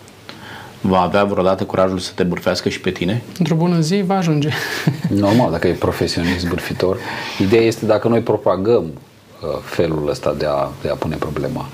va 0.87 1.01
avea 1.01 1.25
vreodată 1.25 1.65
curajul 1.65 1.99
să 1.99 2.13
te 2.15 2.23
bârfească 2.23 2.69
și 2.69 2.81
pe 2.81 2.91
tine? 2.91 3.23
Într-o 3.39 3.55
bună 3.55 3.81
zi 3.81 4.03
va 4.07 4.17
ajunge. 4.17 4.49
Normal, 5.09 5.51
dacă 5.51 5.69
e 5.69 5.73
profesionist 5.73 6.49
bârfitor. 6.49 6.99
Ideea 7.41 7.63
este 7.63 7.87
dacă 7.87 8.09
noi 8.09 8.21
propagăm 8.21 8.85
uh, 8.85 9.49
felul 9.63 10.09
ăsta 10.09 10.35
de 10.39 10.47
a, 10.47 10.69
de 10.83 10.89
a 10.89 10.95
pune 10.95 11.17
problema. 11.17 11.69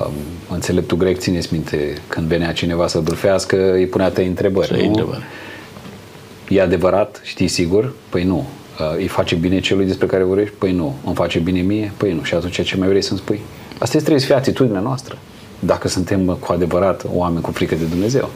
Uh, 0.00 0.08
înțeleptul 0.50 0.96
grec, 0.96 1.18
țineți 1.18 1.48
minte, 1.52 1.94
când 2.08 2.26
venea 2.26 2.52
cineva 2.52 2.86
să 2.86 2.98
bârfească, 2.98 3.72
îi 3.72 3.86
punea 3.86 4.08
trei 4.08 4.26
întrebări. 4.26 4.68
Trei 4.68 4.86
întrebări. 4.86 5.22
E 6.48 6.62
adevărat? 6.62 7.20
Știi 7.24 7.48
sigur? 7.48 7.92
Păi 8.08 8.24
nu. 8.24 8.36
Uh, 8.80 8.96
îi 8.96 9.08
face 9.08 9.34
bine 9.34 9.60
celui 9.60 9.86
despre 9.86 10.06
care 10.06 10.22
vorbești? 10.22 10.54
Păi 10.58 10.72
nu. 10.72 10.94
Îmi 11.04 11.14
face 11.14 11.38
bine 11.38 11.60
mie? 11.60 11.92
Păi 11.96 12.12
nu. 12.12 12.22
Și 12.22 12.34
atunci 12.34 12.62
ce 12.62 12.76
mai 12.76 12.88
vrei 12.88 13.02
să-mi 13.02 13.18
spui? 13.18 13.40
Asta 13.78 13.98
trebuie 13.98 14.20
să 14.20 14.26
fie 14.26 14.34
atitudinea 14.34 14.80
noastră 14.80 15.18
dacă 15.58 15.88
suntem 15.88 16.36
cu 16.40 16.52
adevărat 16.52 17.06
oameni 17.12 17.42
cu 17.42 17.50
frică 17.50 17.74
de 17.74 17.84
Dumnezeu. 17.84 18.30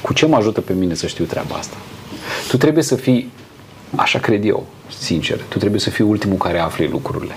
Cu 0.00 0.12
ce 0.12 0.26
mă 0.26 0.36
ajută 0.36 0.60
pe 0.60 0.72
mine 0.72 0.94
să 0.94 1.06
știu 1.06 1.24
treaba 1.24 1.54
asta? 1.54 1.76
Tu 2.48 2.56
trebuie 2.56 2.82
să 2.82 2.94
fii, 2.94 3.30
așa 3.96 4.18
cred 4.18 4.44
eu, 4.44 4.66
sincer, 4.98 5.40
tu 5.48 5.58
trebuie 5.58 5.80
să 5.80 5.90
fii 5.90 6.04
ultimul 6.04 6.36
care 6.36 6.58
afli 6.58 6.88
lucrurile. 6.88 7.36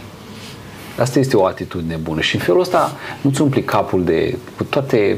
Asta 0.97 1.19
este 1.19 1.37
o 1.37 1.45
atitudine 1.45 1.95
bună 1.95 2.21
și 2.21 2.35
în 2.35 2.41
felul 2.41 2.61
ăsta 2.61 2.97
nu-ți 3.21 3.41
umpli 3.41 3.63
capul 3.63 4.03
de 4.03 4.37
cu 4.57 4.63
toate 4.63 5.17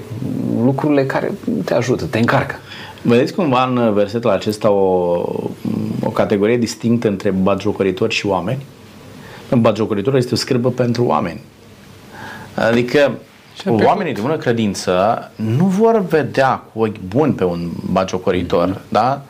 lucrurile 0.63 1.05
care 1.05 1.31
te 1.65 1.73
ajută, 1.73 2.05
te 2.05 2.17
încarcă. 2.17 2.55
Vedeți 3.01 3.33
cumva 3.33 3.63
în 3.63 3.93
versetul 3.93 4.29
acesta 4.29 4.69
o, 4.69 5.15
o 6.03 6.09
categorie 6.13 6.57
distinctă 6.57 7.07
între 7.07 7.29
batjocoritori 7.29 8.13
și 8.13 8.25
oameni? 8.25 8.65
Batjocoritor 9.55 10.15
este 10.15 10.33
o 10.33 10.37
scârbă 10.37 10.69
pentru 10.69 11.03
oameni. 11.03 11.41
Adică 12.53 13.17
Oamenii 13.65 14.13
de 14.13 14.21
bună 14.21 14.37
credință 14.37 15.31
nu 15.35 15.65
vor 15.65 16.05
vedea 16.05 16.63
cu 16.73 16.81
ochi 16.81 16.99
buni 16.99 17.33
pe 17.33 17.43
un 17.43 17.69
bagiocoritor, 17.91 18.69
mm-hmm. 18.69 18.89
da? 18.89 19.21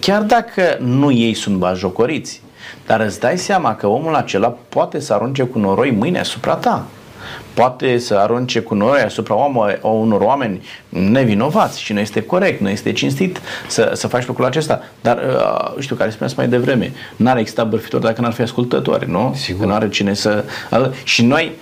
Chiar 0.00 0.22
dacă 0.22 0.62
nu 0.80 1.12
ei 1.12 1.34
sunt 1.34 1.56
bajocoriți. 1.56 2.42
Dar 2.86 3.00
îți 3.00 3.20
dai 3.20 3.38
seama 3.38 3.74
că 3.74 3.86
omul 3.86 4.14
acela 4.14 4.56
poate 4.68 5.00
să 5.00 5.12
arunce 5.12 5.42
cu 5.42 5.58
noroi 5.58 5.90
mâine 5.90 6.18
asupra 6.18 6.54
ta. 6.54 6.86
poate 7.54 7.98
să 7.98 8.14
arunce 8.14 8.60
cu 8.60 8.74
noi 8.74 9.00
asupra 9.00 9.34
oameni, 9.34 9.78
unor 9.82 10.20
oameni 10.20 10.62
nevinovați 10.88 11.80
și 11.80 11.92
nu 11.92 12.00
este 12.00 12.22
corect, 12.22 12.60
nu 12.60 12.68
este 12.68 12.92
cinstit 12.92 13.40
să, 13.68 13.90
să 13.94 14.06
faci 14.06 14.26
lucrul 14.26 14.46
acesta. 14.46 14.82
Dar, 15.00 15.16
uh, 15.16 15.80
știu, 15.82 15.96
care 15.96 16.10
spuneați 16.10 16.34
mai 16.38 16.48
devreme, 16.48 16.92
n-ar 17.16 17.36
exista 17.36 17.64
bărfitor 17.64 18.00
dacă 18.00 18.20
n-ar 18.20 18.32
fi 18.32 18.42
ascultători, 18.42 19.10
nu? 19.10 19.32
Sigur. 19.36 19.60
Că 19.60 19.66
n-are 19.66 19.88
cine 19.88 20.14
să... 20.14 20.44
Și 21.04 21.24
noi, 21.24 21.52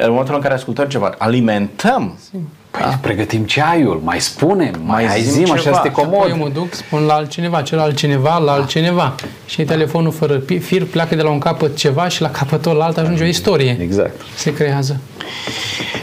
în 0.00 0.10
momentul 0.10 0.34
în 0.34 0.40
care 0.40 0.54
ascultăm 0.54 0.88
ceva, 0.88 1.14
alimentăm 1.18 2.18
Sigur 2.30 2.46
Păi 2.78 2.82
da. 2.82 2.98
pregătim 3.02 3.44
ceaiul, 3.44 4.00
mai 4.04 4.20
spunem, 4.20 4.74
mai, 4.84 5.04
mai 5.04 5.20
zim, 5.20 5.50
așa 5.50 5.72
să 5.72 5.80
te 5.82 5.90
comod. 5.90 6.28
Eu 6.28 6.36
mă 6.36 6.48
duc, 6.48 6.74
spun 6.74 7.02
la 7.02 7.14
altcineva, 7.14 7.62
cel 7.62 7.78
altcineva, 7.78 8.38
la 8.38 8.44
da. 8.44 8.52
altcineva. 8.52 9.14
Și 9.46 9.62
da. 9.62 9.72
telefonul 9.72 10.12
fără 10.12 10.42
fir 10.60 10.84
pleacă 10.84 11.14
de 11.14 11.22
la 11.22 11.30
un 11.30 11.38
capăt 11.38 11.76
ceva 11.76 12.08
și 12.08 12.20
la 12.20 12.30
capătul 12.30 12.80
alt 12.80 12.96
ajunge 12.96 13.22
o 13.22 13.26
istorie. 13.26 13.76
Exact. 13.80 14.20
Se 14.36 14.54
creează. 14.54 15.00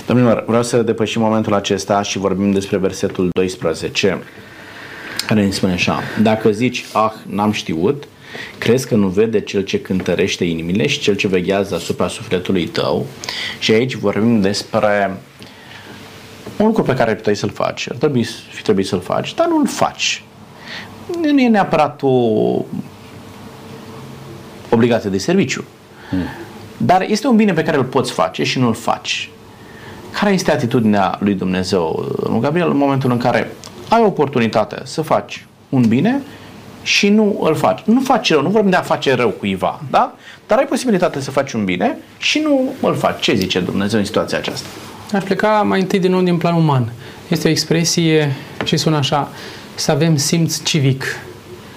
Domnilor, 0.08 0.44
vreau 0.48 0.64
să 0.64 0.82
depășim 0.82 1.22
momentul 1.22 1.54
acesta 1.54 2.02
și 2.02 2.18
vorbim 2.18 2.52
despre 2.52 2.78
versetul 2.78 3.30
12, 3.34 4.24
care 5.28 5.46
ne 5.46 5.52
spune 5.52 5.74
așa. 5.74 6.00
Dacă 6.22 6.52
zici, 6.52 6.86
ah, 6.94 7.12
n-am 7.26 7.52
știut, 7.52 8.04
crezi 8.58 8.88
că 8.88 8.96
nu 8.96 9.08
vede 9.08 9.42
cel 9.42 9.62
ce 9.62 9.82
cântărește 9.82 10.44
inimile 10.44 10.88
și 10.88 11.00
cel 11.00 11.16
ce 11.16 11.28
veghează 11.28 11.76
asupra 11.76 12.08
sufletului 12.08 12.68
tău? 12.68 13.06
Și 13.60 13.72
aici 13.72 13.96
vorbim 13.96 14.42
despre 14.42 15.18
un 16.58 16.66
lucru 16.66 16.84
pe 16.84 16.94
care 16.94 17.16
puteai 17.16 17.36
să-l 17.36 17.52
faci, 17.54 17.90
ar 17.90 17.96
trebui, 17.96 18.24
fi 18.50 18.62
trebuit 18.62 18.88
să-l 18.88 19.02
faci, 19.02 19.34
dar 19.34 19.48
nu-l 19.48 19.68
faci. 19.68 20.24
Nu 21.22 21.40
e 21.40 21.48
neapărat 21.48 22.02
o 22.02 22.10
obligație 24.70 25.10
de 25.10 25.18
serviciu. 25.18 25.64
Hmm. 26.10 26.26
Dar 26.78 27.02
este 27.02 27.28
un 27.28 27.36
bine 27.36 27.54
pe 27.54 27.64
care 27.64 27.78
îl 27.78 27.84
poți 27.84 28.12
face 28.12 28.44
și 28.44 28.60
nu-l 28.60 28.74
faci. 28.74 29.30
Care 30.20 30.34
este 30.34 30.52
atitudinea 30.52 31.18
lui 31.20 31.34
Dumnezeu, 31.34 32.16
nu 32.30 32.40
Gabriel, 32.40 32.70
în 32.70 32.78
momentul 32.78 33.12
în 33.12 33.18
care 33.18 33.52
ai 33.90 34.02
oportunitatea 34.02 34.82
să 34.84 35.02
faci 35.02 35.46
un 35.70 35.88
bine 35.88 36.22
și 36.84 37.10
nu 37.10 37.40
îl 37.44 37.56
faci. 37.56 37.82
Nu 37.86 38.02
faci 38.02 38.32
rău, 38.32 38.42
nu 38.42 38.50
vorbim 38.50 38.70
de 38.70 38.76
a 38.76 38.82
face 38.82 39.14
rău 39.14 39.30
cuiva, 39.30 39.82
da? 39.90 40.16
Dar 40.48 40.58
ai 40.58 40.66
posibilitatea 40.66 41.22
să 41.22 41.32
faci 41.32 41.52
un 41.52 41.66
bine 41.66 41.98
și 42.18 42.40
nu 42.40 42.74
îl 42.82 42.96
faci. 42.96 43.22
Ce 43.22 43.34
zice 43.34 43.60
Dumnezeu 43.60 44.00
în 44.00 44.06
situația 44.06 44.38
aceasta? 44.38 44.68
Aș 45.14 45.24
pleca 45.24 45.48
mai 45.48 45.80
întâi 45.80 46.00
din 46.00 46.12
nou 46.12 46.22
din 46.22 46.38
plan 46.38 46.56
uman. 46.56 46.92
Este 47.28 47.48
o 47.48 47.52
expresie 47.52 48.36
ce 48.64 48.76
sună 48.76 48.98
așa, 48.98 49.30
să 49.76 49.92
avem 49.92 50.16
simț 50.16 50.64
civic. 50.64 51.04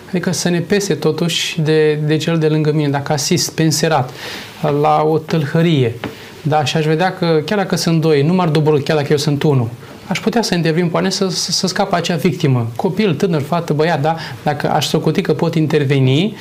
Adică 0.09 0.33
să 0.33 0.49
ne 0.49 0.61
pese 0.61 0.95
totuși 0.95 1.61
de, 1.61 1.95
de 1.95 2.17
cel 2.17 2.39
de 2.39 2.49
lângă 2.49 2.73
mine, 2.73 2.89
dacă 2.89 3.13
asist 3.13 3.55
penserat 3.55 4.11
la 4.81 5.03
o 5.03 5.19
tâlhărie, 5.19 5.95
da, 6.43 6.65
și 6.65 6.77
aș 6.77 6.85
vedea 6.85 7.13
că 7.15 7.43
chiar 7.47 7.59
dacă 7.59 7.77
sunt 7.77 8.01
doi, 8.01 8.23
nu 8.23 8.35
m-ar 8.35 8.49
doborâ 8.49 8.79
chiar 8.79 8.97
dacă 8.97 9.09
eu 9.11 9.17
sunt 9.17 9.43
unul, 9.43 9.69
aș 10.07 10.21
putea 10.21 10.43
să 10.43 10.55
intervin, 10.55 10.89
poate 10.89 11.09
să, 11.09 11.29
să, 11.29 11.53
să 11.53 11.67
scapă 11.67 11.97
acea 11.97 12.17
victimă, 12.17 12.71
copil, 12.77 13.15
tânăr, 13.15 13.43
fată, 13.43 13.73
băiat, 13.73 14.01
da? 14.01 14.17
Dacă 14.43 14.71
aș 14.71 14.87
socoti 14.87 15.21
că 15.21 15.35
pot 15.35 15.55
interveni, 15.55 16.37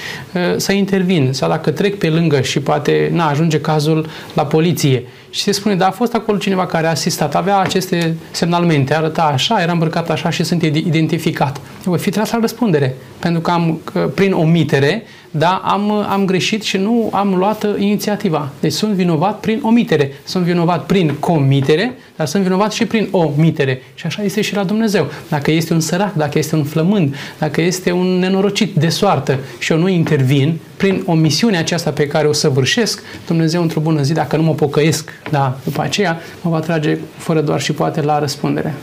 ă, 0.54 0.58
să 0.58 0.72
intervin. 0.72 1.30
Sau 1.34 1.50
dacă 1.50 1.72
trec 1.72 1.98
pe 1.98 2.10
lângă 2.10 2.42
și 2.42 2.60
poate, 2.60 3.10
na, 3.14 3.28
ajunge 3.28 3.62
cazul 3.62 4.08
la 4.34 4.46
poliție 4.46 5.04
și 5.30 5.42
se 5.42 5.52
spune, 5.52 5.76
da, 5.76 5.88
a 5.88 5.92
fost 5.92 6.14
acolo 6.14 6.38
cineva 6.38 6.66
care 6.66 6.88
a 6.88 6.90
asistat, 6.90 7.36
avea 7.36 7.58
aceste 7.58 8.18
semnalmente, 8.32 8.96
arăta 8.96 9.22
așa, 9.22 9.62
era 9.62 9.72
îmbrăcat 9.72 10.10
așa 10.10 10.30
și 10.30 10.44
sunt 10.44 10.62
identificat. 10.62 11.60
Voi 11.84 11.98
fi 11.98 12.10
tras 12.10 12.32
la 12.32 12.38
răspundere, 12.42 12.96
pentru 13.20 13.42
că 13.42 13.52
am, 13.52 13.82
prin 14.14 14.34
omitere, 14.34 15.04
da, 15.36 15.62
am, 15.64 15.92
am 15.92 16.26
greșit 16.26 16.64
și 16.64 16.78
nu 16.78 17.10
am 17.14 17.36
luat 17.36 17.66
inițiativa. 17.78 18.50
Deci 18.60 18.72
sunt 18.72 18.94
vinovat 18.94 19.40
prin 19.40 19.60
omitere, 19.62 20.12
sunt 20.24 20.44
vinovat 20.44 20.86
prin 20.86 21.14
comitere, 21.20 21.98
dar 22.16 22.28
sunt 22.28 22.44
vinovat 22.44 22.72
și 22.72 22.86
prin 22.86 23.08
omitere. 23.12 23.82
Și 23.94 24.06
așa 24.06 24.24
este 24.24 24.42
și 24.42 24.56
la 24.56 24.64
Dumnezeu. 24.64 25.12
Dacă 25.30 25.52
este 25.52 25.74
un 25.74 25.80
sărac, 25.80 26.14
dacă 26.14 26.38
este 26.38 26.56
un 26.56 26.64
flămând, 26.64 27.16
dacă 27.40 27.62
este 27.62 27.92
un 27.92 28.20
nenorocit 28.20 28.76
de 28.76 28.90
soartă 28.90 29.40
și 29.60 29.72
eu 29.72 29.78
nu 29.78 29.88
intervin, 29.88 30.60
prin 30.78 31.04
omisiunea 31.06 31.60
aceasta 31.60 31.92
pe 31.92 32.08
care 32.08 32.28
o 32.28 32.34
săvârșesc, 32.34 33.04
Dumnezeu 33.28 33.62
într-o 33.62 33.80
bună 33.80 34.02
zi, 34.02 34.14
dacă 34.14 34.36
nu 34.36 34.44
mă 34.44 34.54
pocăiesc, 34.54 35.10
da, 35.30 35.58
după 35.64 35.82
aceea, 35.82 36.20
mă 36.42 36.50
va 36.50 36.60
trage 36.60 36.98
fără 37.18 37.42
doar 37.42 37.62
și 37.62 37.72
poate 37.72 38.02
la 38.02 38.20
răspundere. 38.20 38.74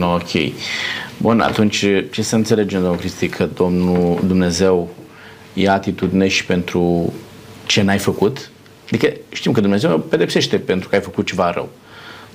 Ok. 0.00 0.52
Bun, 1.18 1.40
atunci 1.40 1.84
ce 2.10 2.22
să 2.22 2.34
înțelegem, 2.34 2.80
domnul 2.80 2.98
Cristi, 2.98 3.28
că 3.28 3.48
Domnul 3.54 4.18
Dumnezeu 4.26 4.88
ia 5.54 5.72
atitudine 5.72 6.28
și 6.28 6.44
pentru 6.44 7.12
ce 7.66 7.82
n-ai 7.82 7.98
făcut? 7.98 8.50
Adică 8.86 9.12
știm 9.32 9.52
că 9.52 9.60
Dumnezeu 9.60 9.98
pedepsește 9.98 10.58
pentru 10.58 10.88
că 10.88 10.94
ai 10.94 11.00
făcut 11.00 11.26
ceva 11.26 11.50
rău. 11.50 11.68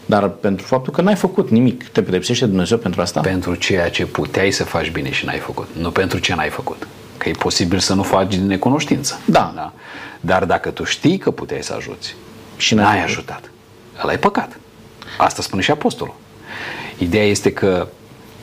Dar 0.05 0.27
pentru 0.29 0.65
faptul 0.65 0.93
că 0.93 1.01
n-ai 1.01 1.15
făcut 1.15 1.49
nimic, 1.49 1.87
te 1.87 2.01
pedepsește 2.01 2.45
Dumnezeu 2.45 2.77
pentru 2.77 3.01
asta? 3.01 3.19
Pentru 3.19 3.55
ceea 3.55 3.89
ce 3.89 4.05
puteai 4.05 4.51
să 4.51 4.63
faci 4.63 4.91
bine 4.91 5.11
și 5.11 5.25
n-ai 5.25 5.37
făcut. 5.37 5.67
Nu 5.79 5.91
pentru 5.91 6.19
ce 6.19 6.35
n-ai 6.35 6.49
făcut. 6.49 6.87
Că 7.17 7.29
e 7.29 7.31
posibil 7.31 7.79
să 7.79 7.93
nu 7.93 8.03
faci 8.03 8.35
din 8.35 8.45
necunoștință. 8.45 9.19
Da. 9.25 9.51
da? 9.55 9.73
Dar 10.21 10.45
dacă 10.45 10.69
tu 10.69 10.83
știi 10.83 11.17
că 11.17 11.31
puteai 11.31 11.63
să 11.63 11.73
ajuți 11.73 12.15
și 12.57 12.73
n-ai, 12.73 12.85
n-ai 12.85 13.03
ajutat, 13.03 13.51
ăla 14.03 14.13
e 14.13 14.17
păcat. 14.17 14.59
Asta 15.17 15.41
spune 15.41 15.61
și 15.61 15.71
apostolul. 15.71 16.15
Ideea 16.97 17.25
este 17.25 17.53
că 17.53 17.87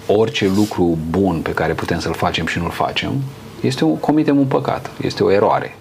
orice 0.06 0.48
lucru 0.56 0.98
bun 1.10 1.40
pe 1.40 1.50
care 1.50 1.72
putem 1.72 2.00
să-l 2.00 2.14
facem 2.14 2.46
și 2.46 2.58
nu-l 2.58 2.70
facem, 2.70 3.22
este 3.60 3.84
un, 3.84 3.96
comitem 3.96 4.38
un 4.38 4.46
păcat, 4.46 4.90
este 5.00 5.22
o 5.22 5.30
eroare, 5.30 5.76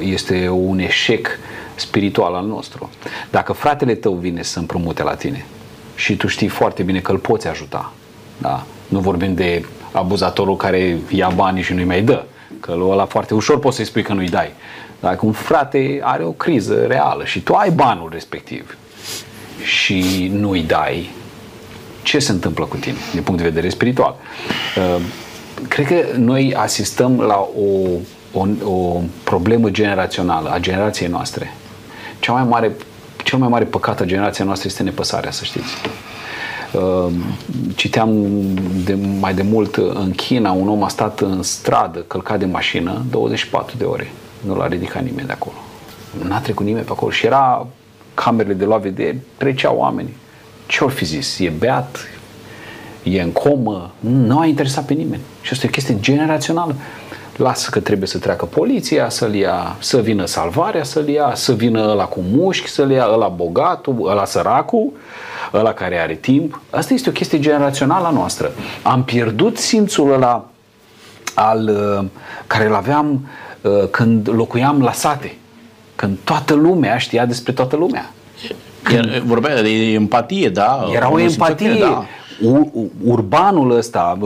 este 0.00 0.48
un 0.48 0.78
eșec 0.78 1.28
spiritual 1.74 2.34
al 2.34 2.46
nostru. 2.46 2.90
Dacă 3.30 3.52
fratele 3.52 3.94
tău 3.94 4.12
vine 4.12 4.42
să 4.42 4.58
împrumute 4.58 5.02
la 5.02 5.14
tine 5.14 5.46
și 5.94 6.16
tu 6.16 6.26
știi 6.26 6.48
foarte 6.48 6.82
bine 6.82 7.00
că 7.00 7.12
îl 7.12 7.18
poți 7.18 7.48
ajuta, 7.48 7.92
da? 8.38 8.64
nu 8.88 8.98
vorbim 8.98 9.34
de 9.34 9.64
abuzatorul 9.92 10.56
care 10.56 10.98
ia 11.08 11.28
banii 11.34 11.62
și 11.62 11.72
nu-i 11.72 11.84
mai 11.84 12.02
dă, 12.02 12.24
că 12.60 12.76
ăla 12.80 13.04
foarte 13.04 13.34
ușor 13.34 13.58
poți 13.58 13.76
să-i 13.76 13.84
spui 13.84 14.02
că 14.02 14.12
nu-i 14.12 14.28
dai. 14.28 14.52
Dacă 15.00 15.26
un 15.26 15.32
frate 15.32 16.00
are 16.02 16.24
o 16.24 16.30
criză 16.30 16.84
reală 16.86 17.24
și 17.24 17.40
tu 17.40 17.54
ai 17.54 17.70
banul 17.70 18.08
respectiv 18.12 18.76
și 19.62 20.30
nu-i 20.34 20.62
dai, 20.62 21.10
ce 22.02 22.18
se 22.18 22.32
întâmplă 22.32 22.64
cu 22.64 22.76
tine 22.76 22.96
din 23.12 23.22
punct 23.22 23.42
de 23.42 23.48
vedere 23.48 23.68
spiritual? 23.68 24.16
Uh, 25.64 25.68
cred 25.68 25.86
că 25.86 26.16
noi 26.16 26.54
asistăm 26.56 27.20
la 27.20 27.48
o, 27.56 27.88
o, 28.32 28.70
o 28.70 29.00
problemă 29.24 29.70
generațională 29.70 30.50
a 30.50 30.58
generației 30.58 31.08
noastre. 31.08 31.52
Cea 32.20 32.32
mai 32.32 32.44
mare, 32.44 32.72
cel 33.24 33.38
mai 33.38 33.48
mare 33.48 33.64
păcat 33.64 34.00
a 34.00 34.04
generației 34.04 34.46
noastre 34.46 34.68
este 34.68 34.82
nepăsarea, 34.82 35.30
să 35.30 35.44
știți. 35.44 35.74
Uh, 36.72 37.12
citeam 37.74 38.10
de, 38.84 38.98
mai 39.20 39.34
de 39.34 39.42
mult 39.42 39.76
în 39.76 40.10
China, 40.10 40.50
un 40.50 40.68
om 40.68 40.82
a 40.82 40.88
stat 40.88 41.20
în 41.20 41.42
stradă, 41.42 41.98
călcat 41.98 42.38
de 42.38 42.44
mașină, 42.44 43.02
24 43.10 43.76
de 43.76 43.84
ore. 43.84 44.10
Nu 44.40 44.56
l-a 44.56 44.66
ridicat 44.66 45.02
nimeni 45.02 45.26
de 45.26 45.32
acolo. 45.32 45.56
N-a 46.28 46.40
trecut 46.40 46.66
nimeni 46.66 46.84
pe 46.84 46.90
acolo 46.92 47.10
și 47.10 47.26
era 47.26 47.66
camerele 48.14 48.54
de 48.54 48.64
luat 48.64 48.80
vedere, 48.80 49.24
treceau 49.36 49.76
oameni. 49.76 50.16
Ce-or 50.66 50.90
fi 50.90 51.04
zis? 51.04 51.38
E 51.38 51.52
beat? 51.58 52.08
E 53.04 53.20
în 53.22 53.32
comă? 53.32 53.90
Nu 54.00 54.38
a 54.38 54.46
interesat 54.46 54.84
pe 54.84 54.94
nimeni. 54.94 55.22
Și 55.40 55.52
asta 55.52 55.64
e 55.64 55.68
o 55.68 55.72
chestie 55.72 55.96
generațională. 56.00 56.74
Lasă 57.36 57.70
că 57.70 57.80
trebuie 57.80 58.08
să 58.08 58.18
treacă 58.18 58.44
poliția, 58.44 59.08
să-l 59.08 59.34
ia, 59.34 59.76
să 59.78 60.00
vină 60.00 60.24
salvarea, 60.24 60.84
să-l 60.84 61.08
ia, 61.08 61.32
să 61.34 61.52
vină 61.52 61.88
ăla 61.90 62.04
cu 62.04 62.20
mușchi, 62.30 62.68
să-l 62.68 62.90
ia 62.90 63.08
ăla 63.12 63.28
bogatul, 63.28 64.08
ăla 64.10 64.24
săracul, 64.24 64.92
ăla 65.52 65.72
care 65.72 65.98
are 65.98 66.14
timp. 66.14 66.60
Asta 66.70 66.94
este 66.94 67.08
o 67.08 67.12
chestie 67.12 67.38
generațională 67.38 68.06
a 68.06 68.10
noastră. 68.10 68.52
Am 68.82 69.04
pierdut 69.04 69.58
simțul 69.58 70.12
ăla 70.12 70.48
al, 71.34 71.68
uh, 71.68 72.04
care 72.46 72.66
îl 72.66 72.74
aveam 72.74 73.28
uh, 73.60 73.88
când 73.90 74.28
locuiam 74.32 74.82
la 74.82 74.92
sate. 74.92 75.36
Când 75.96 76.18
toată 76.24 76.54
lumea 76.54 76.98
știa 76.98 77.26
despre 77.26 77.52
toată 77.52 77.76
lumea. 77.76 78.10
Când... 78.82 79.06
Vorbea 79.06 79.62
de 79.62 79.68
empatie, 79.68 80.48
da? 80.48 80.88
Era 80.94 81.12
o 81.12 81.20
empatie. 81.20 81.78
Da 81.78 82.04
urbanul 83.04 83.76
ăsta, 83.76 84.18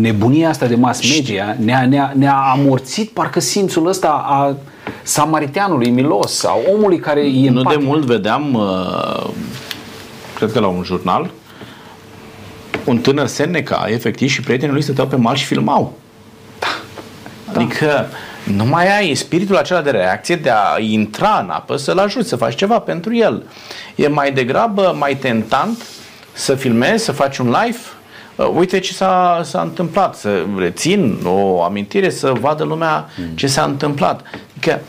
nebunia 0.00 0.48
asta 0.48 0.66
de 0.66 0.74
mass 0.74 1.14
media 1.14 1.56
ne-a, 1.58 1.86
ne-a, 1.86 2.12
ne-a 2.16 2.36
amorțit 2.52 3.10
parcă 3.10 3.40
simțul 3.40 3.86
ăsta 3.86 4.24
a 4.26 4.56
samariteanului 5.02 5.90
milos, 5.90 6.32
sau 6.32 6.62
omului 6.72 6.98
care 6.98 7.20
e 7.20 7.50
Nu 7.50 7.62
de 7.62 7.76
mult 7.80 8.04
vedeam, 8.04 8.54
uh, 8.54 9.30
cred 10.34 10.52
că 10.52 10.60
la 10.60 10.66
un 10.66 10.82
jurnal, 10.82 11.30
un 12.84 12.98
tânăr 12.98 13.26
Seneca, 13.26 13.84
efectiv, 13.88 14.28
și 14.28 14.40
prietenii 14.40 14.74
lui 14.74 14.82
stăteau 14.82 15.06
pe 15.06 15.16
mal 15.16 15.34
și 15.34 15.44
filmau. 15.44 15.92
Da. 16.58 16.66
Adică 17.54 18.06
nu 18.44 18.64
mai 18.64 18.96
ai 18.96 19.14
spiritul 19.14 19.56
acela 19.56 19.80
de 19.80 19.90
reacție 19.90 20.36
de 20.36 20.50
a 20.50 20.78
intra 20.78 21.40
în 21.42 21.50
apă 21.50 21.76
să-l 21.76 21.98
ajuți 21.98 22.28
să 22.28 22.36
faci 22.36 22.54
ceva 22.54 22.78
pentru 22.78 23.16
el. 23.16 23.42
E 23.94 24.08
mai 24.08 24.32
degrabă 24.32 24.96
mai 24.98 25.16
tentant 25.16 25.84
să 26.32 26.54
filmezi, 26.54 27.04
să 27.04 27.12
faci 27.12 27.38
un 27.38 27.46
live, 27.46 27.78
uh, 28.36 28.50
uite 28.54 28.78
ce 28.78 28.92
s-a, 28.92 29.40
s-a 29.44 29.60
întâmplat, 29.60 30.14
să 30.16 30.44
rețin 30.56 31.18
o 31.24 31.62
amintire, 31.62 32.10
să 32.10 32.32
vadă 32.40 32.64
lumea 32.64 33.08
mm. 33.18 33.26
ce 33.34 33.46
s-a 33.46 33.62
întâmplat. 33.62 34.22
Adică 34.50 34.80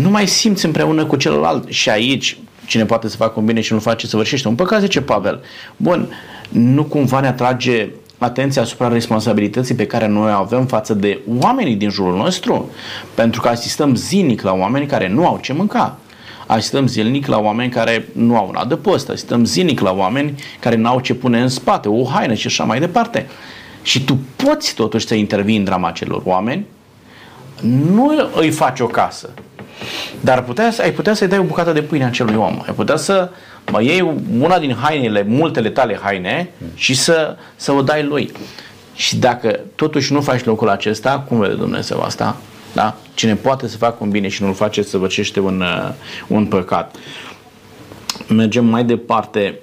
nu 0.00 0.10
mai 0.10 0.26
simți 0.26 0.64
împreună 0.64 1.04
cu 1.04 1.16
celălalt 1.16 1.68
și 1.68 1.90
aici 1.90 2.38
cine 2.66 2.84
poate 2.84 3.08
să 3.08 3.16
facă 3.16 3.32
un 3.36 3.44
bine 3.44 3.60
și 3.60 3.72
nu 3.72 3.78
face 3.78 4.06
să 4.06 4.16
vârșește 4.16 4.48
un 4.48 4.54
păcat, 4.54 4.80
zice 4.80 5.00
Pavel. 5.00 5.40
Bun, 5.76 6.08
nu 6.48 6.84
cumva 6.84 7.20
ne 7.20 7.26
atrage 7.26 7.88
atenția 8.18 8.62
asupra 8.62 8.88
responsabilității 8.88 9.74
pe 9.74 9.86
care 9.86 10.06
noi 10.06 10.32
o 10.32 10.34
avem 10.34 10.66
față 10.66 10.94
de 10.94 11.18
oamenii 11.40 11.74
din 11.74 11.90
jurul 11.90 12.16
nostru, 12.16 12.70
pentru 13.14 13.40
că 13.40 13.48
asistăm 13.48 13.94
zilnic 13.94 14.42
la 14.42 14.52
oameni 14.52 14.86
care 14.86 15.08
nu 15.08 15.26
au 15.26 15.38
ce 15.42 15.52
mânca. 15.52 15.98
Asistăm 16.50 16.86
zilnic 16.86 17.26
la 17.26 17.38
oameni 17.38 17.70
care 17.70 18.08
nu 18.12 18.36
au 18.36 18.48
un 18.48 18.56
adăpost, 18.56 19.08
asistăm 19.08 19.44
zilnic 19.44 19.80
la 19.80 19.92
oameni 19.92 20.34
care 20.60 20.76
nu 20.76 20.88
au 20.88 21.00
ce 21.00 21.14
pune 21.14 21.40
în 21.40 21.48
spate, 21.48 21.88
o 21.88 22.04
haină 22.04 22.34
și 22.34 22.46
așa 22.46 22.64
mai 22.64 22.80
departe. 22.80 23.28
Și 23.82 24.04
tu 24.04 24.18
poți 24.36 24.74
totuși 24.74 25.06
să 25.06 25.14
intervii 25.14 25.56
în 25.56 25.64
drama 25.64 25.90
celor 25.90 26.22
oameni, 26.24 26.66
nu 27.92 28.30
îi 28.34 28.50
faci 28.50 28.80
o 28.80 28.86
casă, 28.86 29.30
dar 30.20 30.42
putea, 30.42 30.72
ai 30.80 30.92
putea 30.92 31.14
să-i 31.14 31.28
dai 31.28 31.38
o 31.38 31.42
bucată 31.42 31.72
de 31.72 31.82
pâine 31.82 32.04
acelui 32.04 32.34
om. 32.34 32.62
Ai 32.66 32.74
putea 32.74 32.96
să 32.96 33.30
mă 33.70 33.82
iei 33.82 34.14
una 34.40 34.58
din 34.58 34.74
hainele, 34.74 35.22
multele 35.28 35.70
tale 35.70 35.98
haine 36.02 36.50
și 36.74 36.94
să, 36.94 37.36
să 37.56 37.72
o 37.72 37.82
dai 37.82 38.02
lui. 38.02 38.32
Și 38.94 39.16
dacă 39.16 39.60
totuși 39.74 40.12
nu 40.12 40.20
faci 40.20 40.44
locul 40.44 40.68
acesta, 40.68 41.24
cum 41.28 41.38
vede 41.38 41.54
Dumnezeu 41.54 42.00
asta? 42.00 42.36
Da? 42.72 42.96
Cine 43.14 43.34
poate 43.34 43.68
să 43.68 43.76
facă 43.76 43.96
un 44.00 44.10
bine 44.10 44.28
și 44.28 44.42
nu-l 44.42 44.54
face, 44.54 44.82
să 44.82 44.98
văcește 44.98 45.40
un, 45.40 45.60
uh, 45.60 45.92
un 46.26 46.46
păcat. 46.46 46.96
Mergem 48.28 48.64
mai 48.64 48.84
departe. 48.84 49.58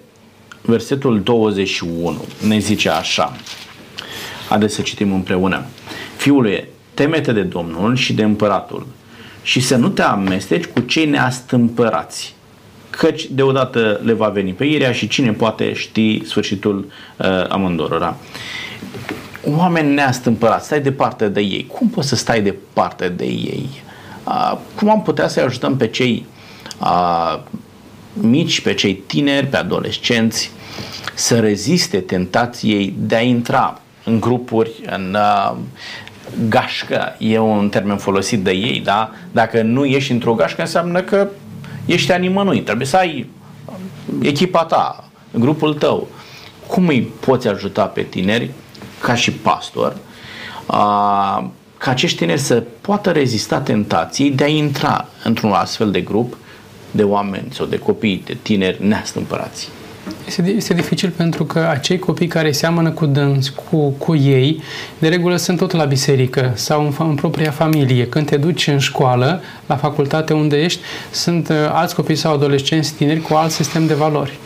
Versetul 0.61 1.21
21 1.21 2.25
ne 2.47 2.57
zice 2.57 2.89
așa. 2.89 3.35
Haideți 4.49 4.75
să 4.75 4.81
citim 4.81 5.13
împreună. 5.13 5.65
Fiule, 6.17 6.69
temete 6.93 7.31
de 7.31 7.41
Domnul 7.41 7.95
și 7.95 8.13
de 8.13 8.23
împăratul 8.23 8.87
și 9.41 9.59
să 9.59 9.75
nu 9.75 9.89
te 9.89 10.01
amesteci 10.01 10.65
cu 10.65 10.79
cei 10.79 11.05
neastâmpărați 11.05 12.35
căci 12.97 13.27
deodată 13.31 13.99
le 14.03 14.13
va 14.13 14.27
veni 14.27 14.53
pe 14.53 14.65
irea 14.65 14.91
și 14.91 15.07
cine 15.07 15.31
poate 15.31 15.73
ști 15.73 16.21
sfârșitul 16.25 16.85
uh, 17.17 17.25
amândorora. 17.49 18.17
Oameni 19.55 19.93
neastâmpărați, 19.93 20.65
stai 20.65 20.81
departe 20.81 21.27
de 21.27 21.39
ei. 21.39 21.67
Cum 21.73 21.89
poți 21.89 22.07
să 22.07 22.15
stai 22.15 22.41
departe 22.41 23.09
de 23.09 23.25
ei? 23.25 23.69
Uh, 24.23 24.57
cum 24.75 24.89
am 24.89 25.01
putea 25.01 25.27
să-i 25.27 25.43
ajutăm 25.43 25.77
pe 25.77 25.87
cei 25.87 26.25
uh, 26.81 27.39
mici, 28.13 28.61
pe 28.61 28.73
cei 28.73 28.93
tineri, 28.93 29.45
pe 29.45 29.57
adolescenți 29.57 30.51
să 31.13 31.39
reziste 31.39 31.99
tentației 31.99 32.93
de 32.97 33.15
a 33.15 33.21
intra 33.21 33.81
în 34.03 34.19
grupuri, 34.19 34.71
în 34.85 35.17
uh, 35.19 35.57
gașcă, 36.49 37.15
e 37.17 37.39
un 37.39 37.69
termen 37.69 37.97
folosit 37.97 38.43
de 38.43 38.51
ei, 38.51 38.79
da? 38.79 39.11
Dacă 39.31 39.61
nu 39.61 39.85
ieși 39.85 40.11
într-o 40.11 40.33
gașcă, 40.33 40.61
înseamnă 40.61 41.01
că 41.01 41.27
ești 41.85 42.11
a 42.11 42.17
nimănui. 42.17 42.61
Trebuie 42.61 42.87
să 42.87 42.97
ai 42.97 43.29
echipa 44.21 44.65
ta, 44.65 45.09
grupul 45.31 45.73
tău. 45.73 46.07
Cum 46.67 46.87
îi 46.87 47.01
poți 47.19 47.47
ajuta 47.47 47.83
pe 47.85 48.01
tineri, 48.01 48.51
ca 49.01 49.15
și 49.15 49.31
pastor, 49.31 49.95
a, 50.65 51.51
ca 51.77 51.91
acești 51.91 52.17
tineri 52.17 52.39
să 52.39 52.63
poată 52.81 53.11
rezista 53.11 53.59
tentației 53.59 54.29
de 54.29 54.43
a 54.43 54.47
intra 54.47 55.07
într-un 55.23 55.51
astfel 55.51 55.91
de 55.91 56.01
grup 56.01 56.37
de 56.91 57.03
oameni 57.03 57.47
sau 57.49 57.65
de 57.65 57.77
copii, 57.77 58.23
de 58.25 58.37
tineri 58.41 58.87
neastâmpărați? 58.87 59.69
Este, 60.27 60.53
este 60.55 60.73
dificil 60.73 61.09
pentru 61.09 61.45
că 61.45 61.59
acei 61.59 61.99
copii 61.99 62.27
care 62.27 62.51
seamănă 62.51 62.91
cu 62.91 63.05
dânsi, 63.05 63.51
cu, 63.69 63.89
cu 63.89 64.15
ei, 64.15 64.61
de 64.99 65.07
regulă 65.07 65.35
sunt 65.35 65.57
tot 65.57 65.71
la 65.71 65.83
biserică 65.83 66.51
sau 66.55 66.85
în, 66.85 66.93
în 66.97 67.15
propria 67.15 67.51
familie. 67.51 68.07
Când 68.07 68.25
te 68.25 68.37
duci 68.37 68.67
în 68.67 68.79
școală, 68.79 69.41
la 69.65 69.75
facultate 69.75 70.33
unde 70.33 70.57
ești, 70.57 70.79
sunt 71.11 71.49
uh, 71.49 71.55
alți 71.71 71.95
copii 71.95 72.15
sau 72.15 72.33
adolescenți 72.33 72.93
tineri 72.93 73.21
cu 73.21 73.33
alt 73.33 73.51
sistem 73.51 73.87
de 73.87 73.93
valori 73.93 74.37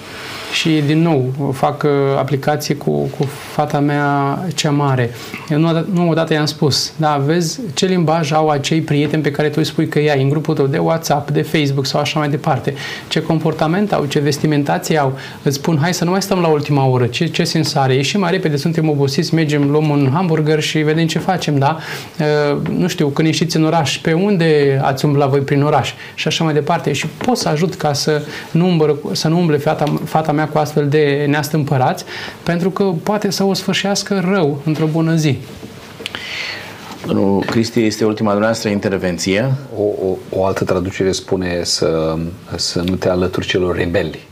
și 0.51 0.81
din 0.85 1.01
nou 1.01 1.51
fac 1.53 1.83
uh, 1.83 1.89
aplicație 2.17 2.75
cu, 2.75 2.91
cu 2.91 3.25
fata 3.51 3.79
mea 3.79 4.39
cea 4.55 4.71
mare. 4.71 5.09
Eu 5.49 5.59
nu, 5.59 5.85
nu 5.93 6.09
odată 6.09 6.33
i-am 6.33 6.45
spus, 6.45 6.93
da, 6.97 7.21
vezi 7.25 7.59
ce 7.73 7.85
limbaj 7.85 8.31
au 8.31 8.49
acei 8.49 8.81
prieteni 8.81 9.23
pe 9.23 9.31
care 9.31 9.47
tu 9.47 9.55
îi 9.57 9.65
spui 9.65 9.87
că 9.87 9.97
ai 9.97 10.21
în 10.21 10.29
grupul 10.29 10.55
tău 10.55 10.67
de 10.67 10.77
WhatsApp, 10.77 11.31
de 11.31 11.41
Facebook 11.41 11.85
sau 11.85 11.99
așa 11.99 12.19
mai 12.19 12.29
departe. 12.29 12.73
Ce 13.07 13.21
comportament 13.21 13.93
au, 13.93 14.05
ce 14.05 14.19
vestimentație 14.19 14.97
au. 14.97 15.17
Îți 15.43 15.55
spun, 15.55 15.77
hai 15.81 15.93
să 15.93 16.03
nu 16.03 16.11
mai 16.11 16.21
stăm 16.21 16.39
la 16.39 16.47
ultima 16.47 16.85
oră, 16.85 17.05
ce, 17.05 17.25
ce 17.25 17.43
sens 17.43 17.75
are? 17.75 17.93
Ieșim 17.93 18.19
mai 18.19 18.31
repede, 18.31 18.55
suntem 18.55 18.89
obosiți, 18.89 19.33
mergem, 19.33 19.69
luăm 19.71 19.89
un 19.89 20.09
hamburger 20.13 20.59
și 20.59 20.77
vedem 20.77 21.07
ce 21.07 21.19
facem, 21.19 21.57
da? 21.57 21.77
Uh, 22.19 22.57
nu 22.77 22.87
știu, 22.87 23.07
când 23.07 23.27
ieșiți 23.27 23.57
în 23.57 23.63
oraș, 23.63 23.97
pe 23.97 24.13
unde 24.13 24.79
ați 24.83 25.05
umblat 25.05 25.29
voi 25.29 25.39
prin 25.39 25.63
oraș? 25.63 25.93
Și 26.15 26.27
așa 26.27 26.43
mai 26.43 26.53
departe. 26.53 26.91
Și 26.93 27.07
pot 27.07 27.37
să 27.37 27.49
ajut 27.49 27.75
ca 27.75 27.93
să 27.93 28.21
nu, 28.51 28.67
umblă, 28.67 28.97
să 29.11 29.27
nu 29.27 29.37
umble 29.37 29.57
fata, 29.57 29.93
fata 30.05 30.31
mea 30.31 30.40
mea 30.41 30.51
cu 30.51 30.57
astfel 30.57 30.87
de 30.87 31.25
neastâmpărați, 31.27 32.03
pentru 32.43 32.69
că 32.69 32.83
poate 32.83 33.31
să 33.31 33.43
o 33.43 33.53
sfârșească 33.53 34.23
rău 34.33 34.61
într-o 34.65 34.85
bună 34.85 35.15
zi. 35.15 35.37
Domnul 37.05 37.43
Cristi, 37.43 37.85
este 37.85 38.05
ultima 38.05 38.29
dumneavoastră 38.29 38.69
intervenție. 38.69 39.51
O, 39.77 39.81
o, 39.81 40.17
o 40.29 40.45
altă 40.45 40.63
traducere 40.63 41.11
spune 41.11 41.63
să, 41.63 42.17
să 42.55 42.81
nu 42.81 42.95
te 42.95 43.09
alături 43.09 43.47
celor 43.47 43.75
rebeli 43.75 44.29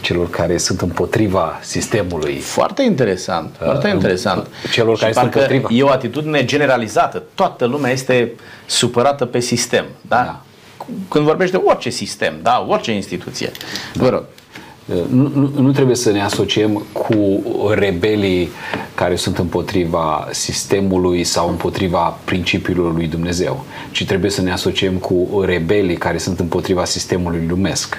celor 0.00 0.30
care 0.30 0.56
sunt 0.56 0.80
împotriva 0.80 1.58
sistemului. 1.60 2.34
Foarte 2.36 2.82
interesant, 2.82 3.54
foarte 3.58 3.86
uh, 3.86 3.92
interesant. 3.92 4.46
Celor 4.72 4.98
care 4.98 5.12
sunt 5.12 5.34
împotriva. 5.34 5.68
E 5.72 5.82
o 5.82 5.88
atitudine 5.88 6.44
generalizată. 6.44 7.22
Toată 7.34 7.64
lumea 7.64 7.90
este 7.90 8.32
supărată 8.66 9.24
pe 9.24 9.40
sistem. 9.40 9.84
Da? 10.00 10.16
da. 10.16 10.42
Când 11.08 11.24
vorbește 11.24 11.56
de 11.56 11.62
orice 11.66 11.90
sistem, 11.90 12.34
da? 12.42 12.66
orice 12.68 12.92
instituție. 12.92 13.50
Da. 13.94 14.02
Vă 14.02 14.08
rog. 14.08 14.24
Nu, 15.08 15.30
nu, 15.34 15.52
nu 15.56 15.72
trebuie 15.72 15.96
să 15.96 16.10
ne 16.10 16.22
asociem 16.22 16.82
cu 16.92 17.42
rebelii 17.74 18.48
care 18.94 19.16
sunt 19.16 19.38
împotriva 19.38 20.28
sistemului 20.30 21.24
sau 21.24 21.48
împotriva 21.48 22.18
principiilor 22.24 22.94
lui 22.94 23.06
Dumnezeu, 23.06 23.64
ci 23.90 24.04
trebuie 24.04 24.30
să 24.30 24.42
ne 24.42 24.52
asociem 24.52 24.94
cu 24.94 25.42
rebelii 25.44 25.96
care 25.96 26.18
sunt 26.18 26.40
împotriva 26.40 26.84
sistemului 26.84 27.46
lumesc, 27.48 27.96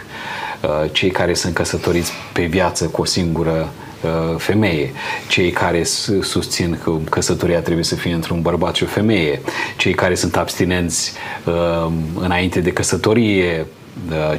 uh, 0.61 0.91
cei 0.91 1.09
care 1.09 1.33
sunt 1.33 1.53
căsătoriți 1.53 2.11
pe 2.33 2.43
viață 2.43 2.85
cu 2.85 3.01
o 3.01 3.05
singură 3.05 3.69
uh, 4.01 4.37
femeie, 4.37 4.91
cei 5.27 5.51
care 5.51 5.83
susțin 6.21 6.79
că 6.83 6.91
căsătoria 7.09 7.59
trebuie 7.59 7.83
să 7.83 7.95
fie 7.95 8.13
între 8.13 8.33
un 8.33 8.41
bărbat 8.41 8.75
și 8.75 8.83
o 8.83 8.87
femeie, 8.87 9.41
cei 9.77 9.93
care 9.93 10.15
sunt 10.15 10.37
abstinenți 10.37 11.13
uh, 11.45 11.91
înainte 12.19 12.59
de 12.59 12.71
căsătorie, 12.71 13.65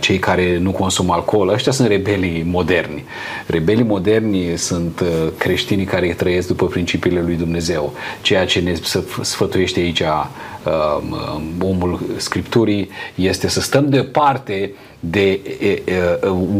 cei 0.00 0.18
care 0.18 0.58
nu 0.58 0.70
consumă 0.70 1.12
alcool, 1.12 1.48
ăștia 1.48 1.72
sunt 1.72 1.88
rebelii 1.88 2.42
moderni. 2.42 3.04
Rebelii 3.46 3.84
moderni 3.84 4.56
sunt 4.56 5.00
uh, 5.00 5.08
creștinii 5.38 5.84
care 5.84 6.06
trăiesc 6.12 6.46
după 6.46 6.66
principiile 6.66 7.22
lui 7.22 7.34
Dumnezeu. 7.34 7.92
Ceea 8.22 8.46
ce 8.46 8.60
ne 8.60 8.74
sfătuiește 9.20 9.80
aici 9.80 10.00
um, 10.00 11.16
um, 11.60 11.68
omul 11.68 12.00
Scripturii 12.16 12.88
este 13.14 13.48
să 13.48 13.60
stăm 13.60 13.88
departe 13.88 14.72
de 15.00 15.40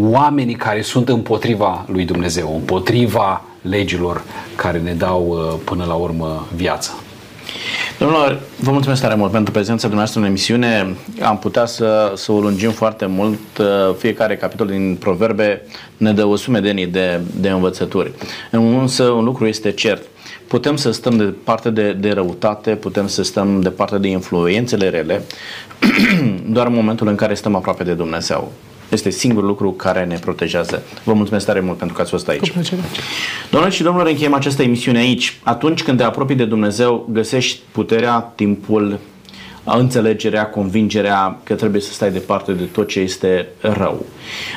oamenii 0.01 0.55
care 0.55 0.83
sunt 0.83 1.09
împotriva 1.09 1.85
lui 1.89 2.05
Dumnezeu, 2.05 2.55
împotriva 2.55 3.45
legilor 3.61 4.23
care 4.57 4.79
ne 4.79 4.93
dau 4.93 5.27
uh, 5.29 5.61
până 5.65 5.85
la 5.85 5.95
urmă 5.95 6.47
viața. 6.55 6.93
Domnilor, 7.99 8.41
vă 8.61 8.71
mulțumesc 8.71 9.03
tare 9.03 9.15
mult 9.15 9.31
pentru 9.31 9.53
prezența 9.53 9.89
dumneavoastră 9.89 10.21
în 10.21 10.27
emisiune. 10.27 10.97
Am 11.23 11.39
putea 11.39 11.67
să, 11.67 12.13
să 12.17 12.33
o 12.33 12.41
lungim 12.41 12.71
foarte 12.71 13.07
mult. 13.07 13.39
Uh, 13.59 13.95
fiecare 13.99 14.37
capitol 14.37 14.67
din 14.67 14.97
proverbe 15.01 15.63
ne 15.97 16.13
dă 16.13 16.25
o 16.25 16.37
sumedenie 16.37 16.87
de, 16.87 17.21
de 17.41 17.49
învățături. 17.49 18.13
Însă 18.51 19.03
un 19.03 19.25
lucru 19.25 19.47
este 19.47 19.71
cert. 19.71 20.03
Putem 20.47 20.77
să 20.77 20.91
stăm 20.91 21.17
de 21.17 21.35
parte 21.45 21.71
de, 21.71 21.93
de 21.93 22.11
răutate, 22.11 22.71
putem 22.71 23.07
să 23.07 23.23
stăm 23.23 23.61
de 23.61 23.71
parte 23.71 23.99
de 23.99 24.09
influențele 24.09 24.89
rele, 24.89 25.23
doar 26.55 26.67
în 26.67 26.75
momentul 26.75 27.09
în 27.09 27.15
care 27.15 27.35
stăm 27.35 27.55
aproape 27.55 27.85
de 27.85 27.93
Dumnezeu. 27.93 28.53
Este 28.95 29.11
singurul 29.11 29.49
lucru 29.49 29.73
care 29.73 30.05
ne 30.05 30.19
protejează. 30.19 30.83
Vă 31.05 31.13
mulțumesc 31.13 31.47
tare 31.47 31.61
mult 31.61 31.77
pentru 31.79 31.97
că 31.97 32.03
ați 32.03 32.11
fost 32.11 32.29
aici. 32.29 32.53
Doamne 33.51 33.71
și 33.71 33.83
domnilor, 33.83 34.09
încheiem 34.09 34.35
această 34.35 34.63
emisiune 34.63 34.99
aici. 34.99 35.41
Atunci 35.43 35.83
când 35.83 35.99
te 35.99 36.05
apropii 36.05 36.37
de 36.37 36.45
Dumnezeu, 36.45 37.09
găsești 37.13 37.61
puterea, 37.73 38.33
timpul, 38.35 38.99
înțelegerea, 39.65 40.47
convingerea 40.47 41.39
că 41.43 41.55
trebuie 41.55 41.81
să 41.81 41.93
stai 41.93 42.11
departe 42.11 42.53
de 42.53 42.65
tot 42.65 42.89
ce 42.89 43.01
este 43.01 43.49
rău. 43.61 44.05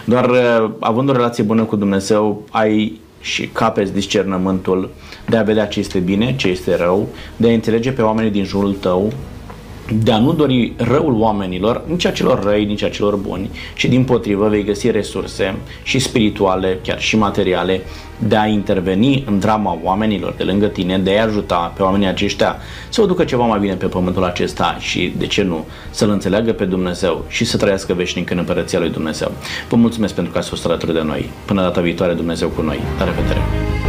Doar 0.05 0.29
uh, 0.29 0.69
având 0.79 1.09
o 1.09 1.11
relație 1.11 1.43
bună 1.43 1.63
cu 1.63 1.75
Dumnezeu, 1.75 2.47
ai 2.51 2.99
și 3.21 3.47
capeți 3.47 3.93
discernământul 3.93 4.89
de 5.29 5.38
a 5.38 5.43
vedea 5.43 5.67
ce 5.67 5.79
este 5.79 5.99
bine, 5.99 6.35
ce 6.35 6.47
este 6.47 6.75
rău, 6.75 7.07
de 7.35 7.49
a 7.49 7.53
înțelege 7.53 7.91
pe 7.91 8.01
oamenii 8.01 8.31
din 8.31 8.43
jurul 8.43 8.73
tău 8.73 9.13
de 9.93 10.11
a 10.11 10.19
nu 10.19 10.33
dori 10.33 10.73
răul 10.77 11.19
oamenilor, 11.19 11.81
nici 11.85 12.05
a 12.05 12.11
celor 12.11 12.43
răi, 12.43 12.65
nici 12.65 12.83
a 12.83 12.89
celor 12.89 13.15
buni, 13.15 13.49
și 13.73 13.88
din 13.88 14.03
potrivă 14.03 14.47
vei 14.47 14.63
găsi 14.63 14.91
resurse 14.91 15.55
și 15.83 15.99
spirituale, 15.99 16.79
chiar 16.83 17.01
și 17.01 17.17
materiale, 17.17 17.81
de 18.19 18.38
a 18.38 18.45
interveni 18.45 19.23
în 19.27 19.39
drama 19.39 19.79
oamenilor 19.83 20.33
de 20.38 20.43
lângă 20.43 20.65
tine, 20.65 20.97
de 20.97 21.17
a 21.19 21.23
ajuta 21.23 21.73
pe 21.75 21.83
oamenii 21.83 22.07
aceștia 22.07 22.55
să 22.89 23.01
o 23.01 23.05
ducă 23.05 23.23
ceva 23.23 23.45
mai 23.45 23.59
bine 23.59 23.73
pe 23.73 23.85
pământul 23.85 24.23
acesta 24.23 24.77
și, 24.79 25.13
de 25.17 25.27
ce 25.27 25.43
nu, 25.43 25.65
să-L 25.89 26.09
înțeleagă 26.09 26.53
pe 26.53 26.65
Dumnezeu 26.65 27.25
și 27.27 27.45
să 27.45 27.57
trăiască 27.57 27.93
veșnic 27.93 28.29
în 28.29 28.38
Împărăția 28.38 28.79
Lui 28.79 28.89
Dumnezeu. 28.89 29.31
Vă 29.69 29.75
mulțumesc 29.75 30.13
pentru 30.13 30.33
că 30.33 30.38
ați 30.38 30.49
fost 30.49 30.65
alături 30.65 30.93
de 30.93 31.01
noi. 31.01 31.29
Până 31.45 31.61
data 31.61 31.81
viitoare, 31.81 32.13
Dumnezeu 32.13 32.47
cu 32.47 32.61
noi. 32.61 32.79
La 32.99 33.03
revedere! 33.03 33.86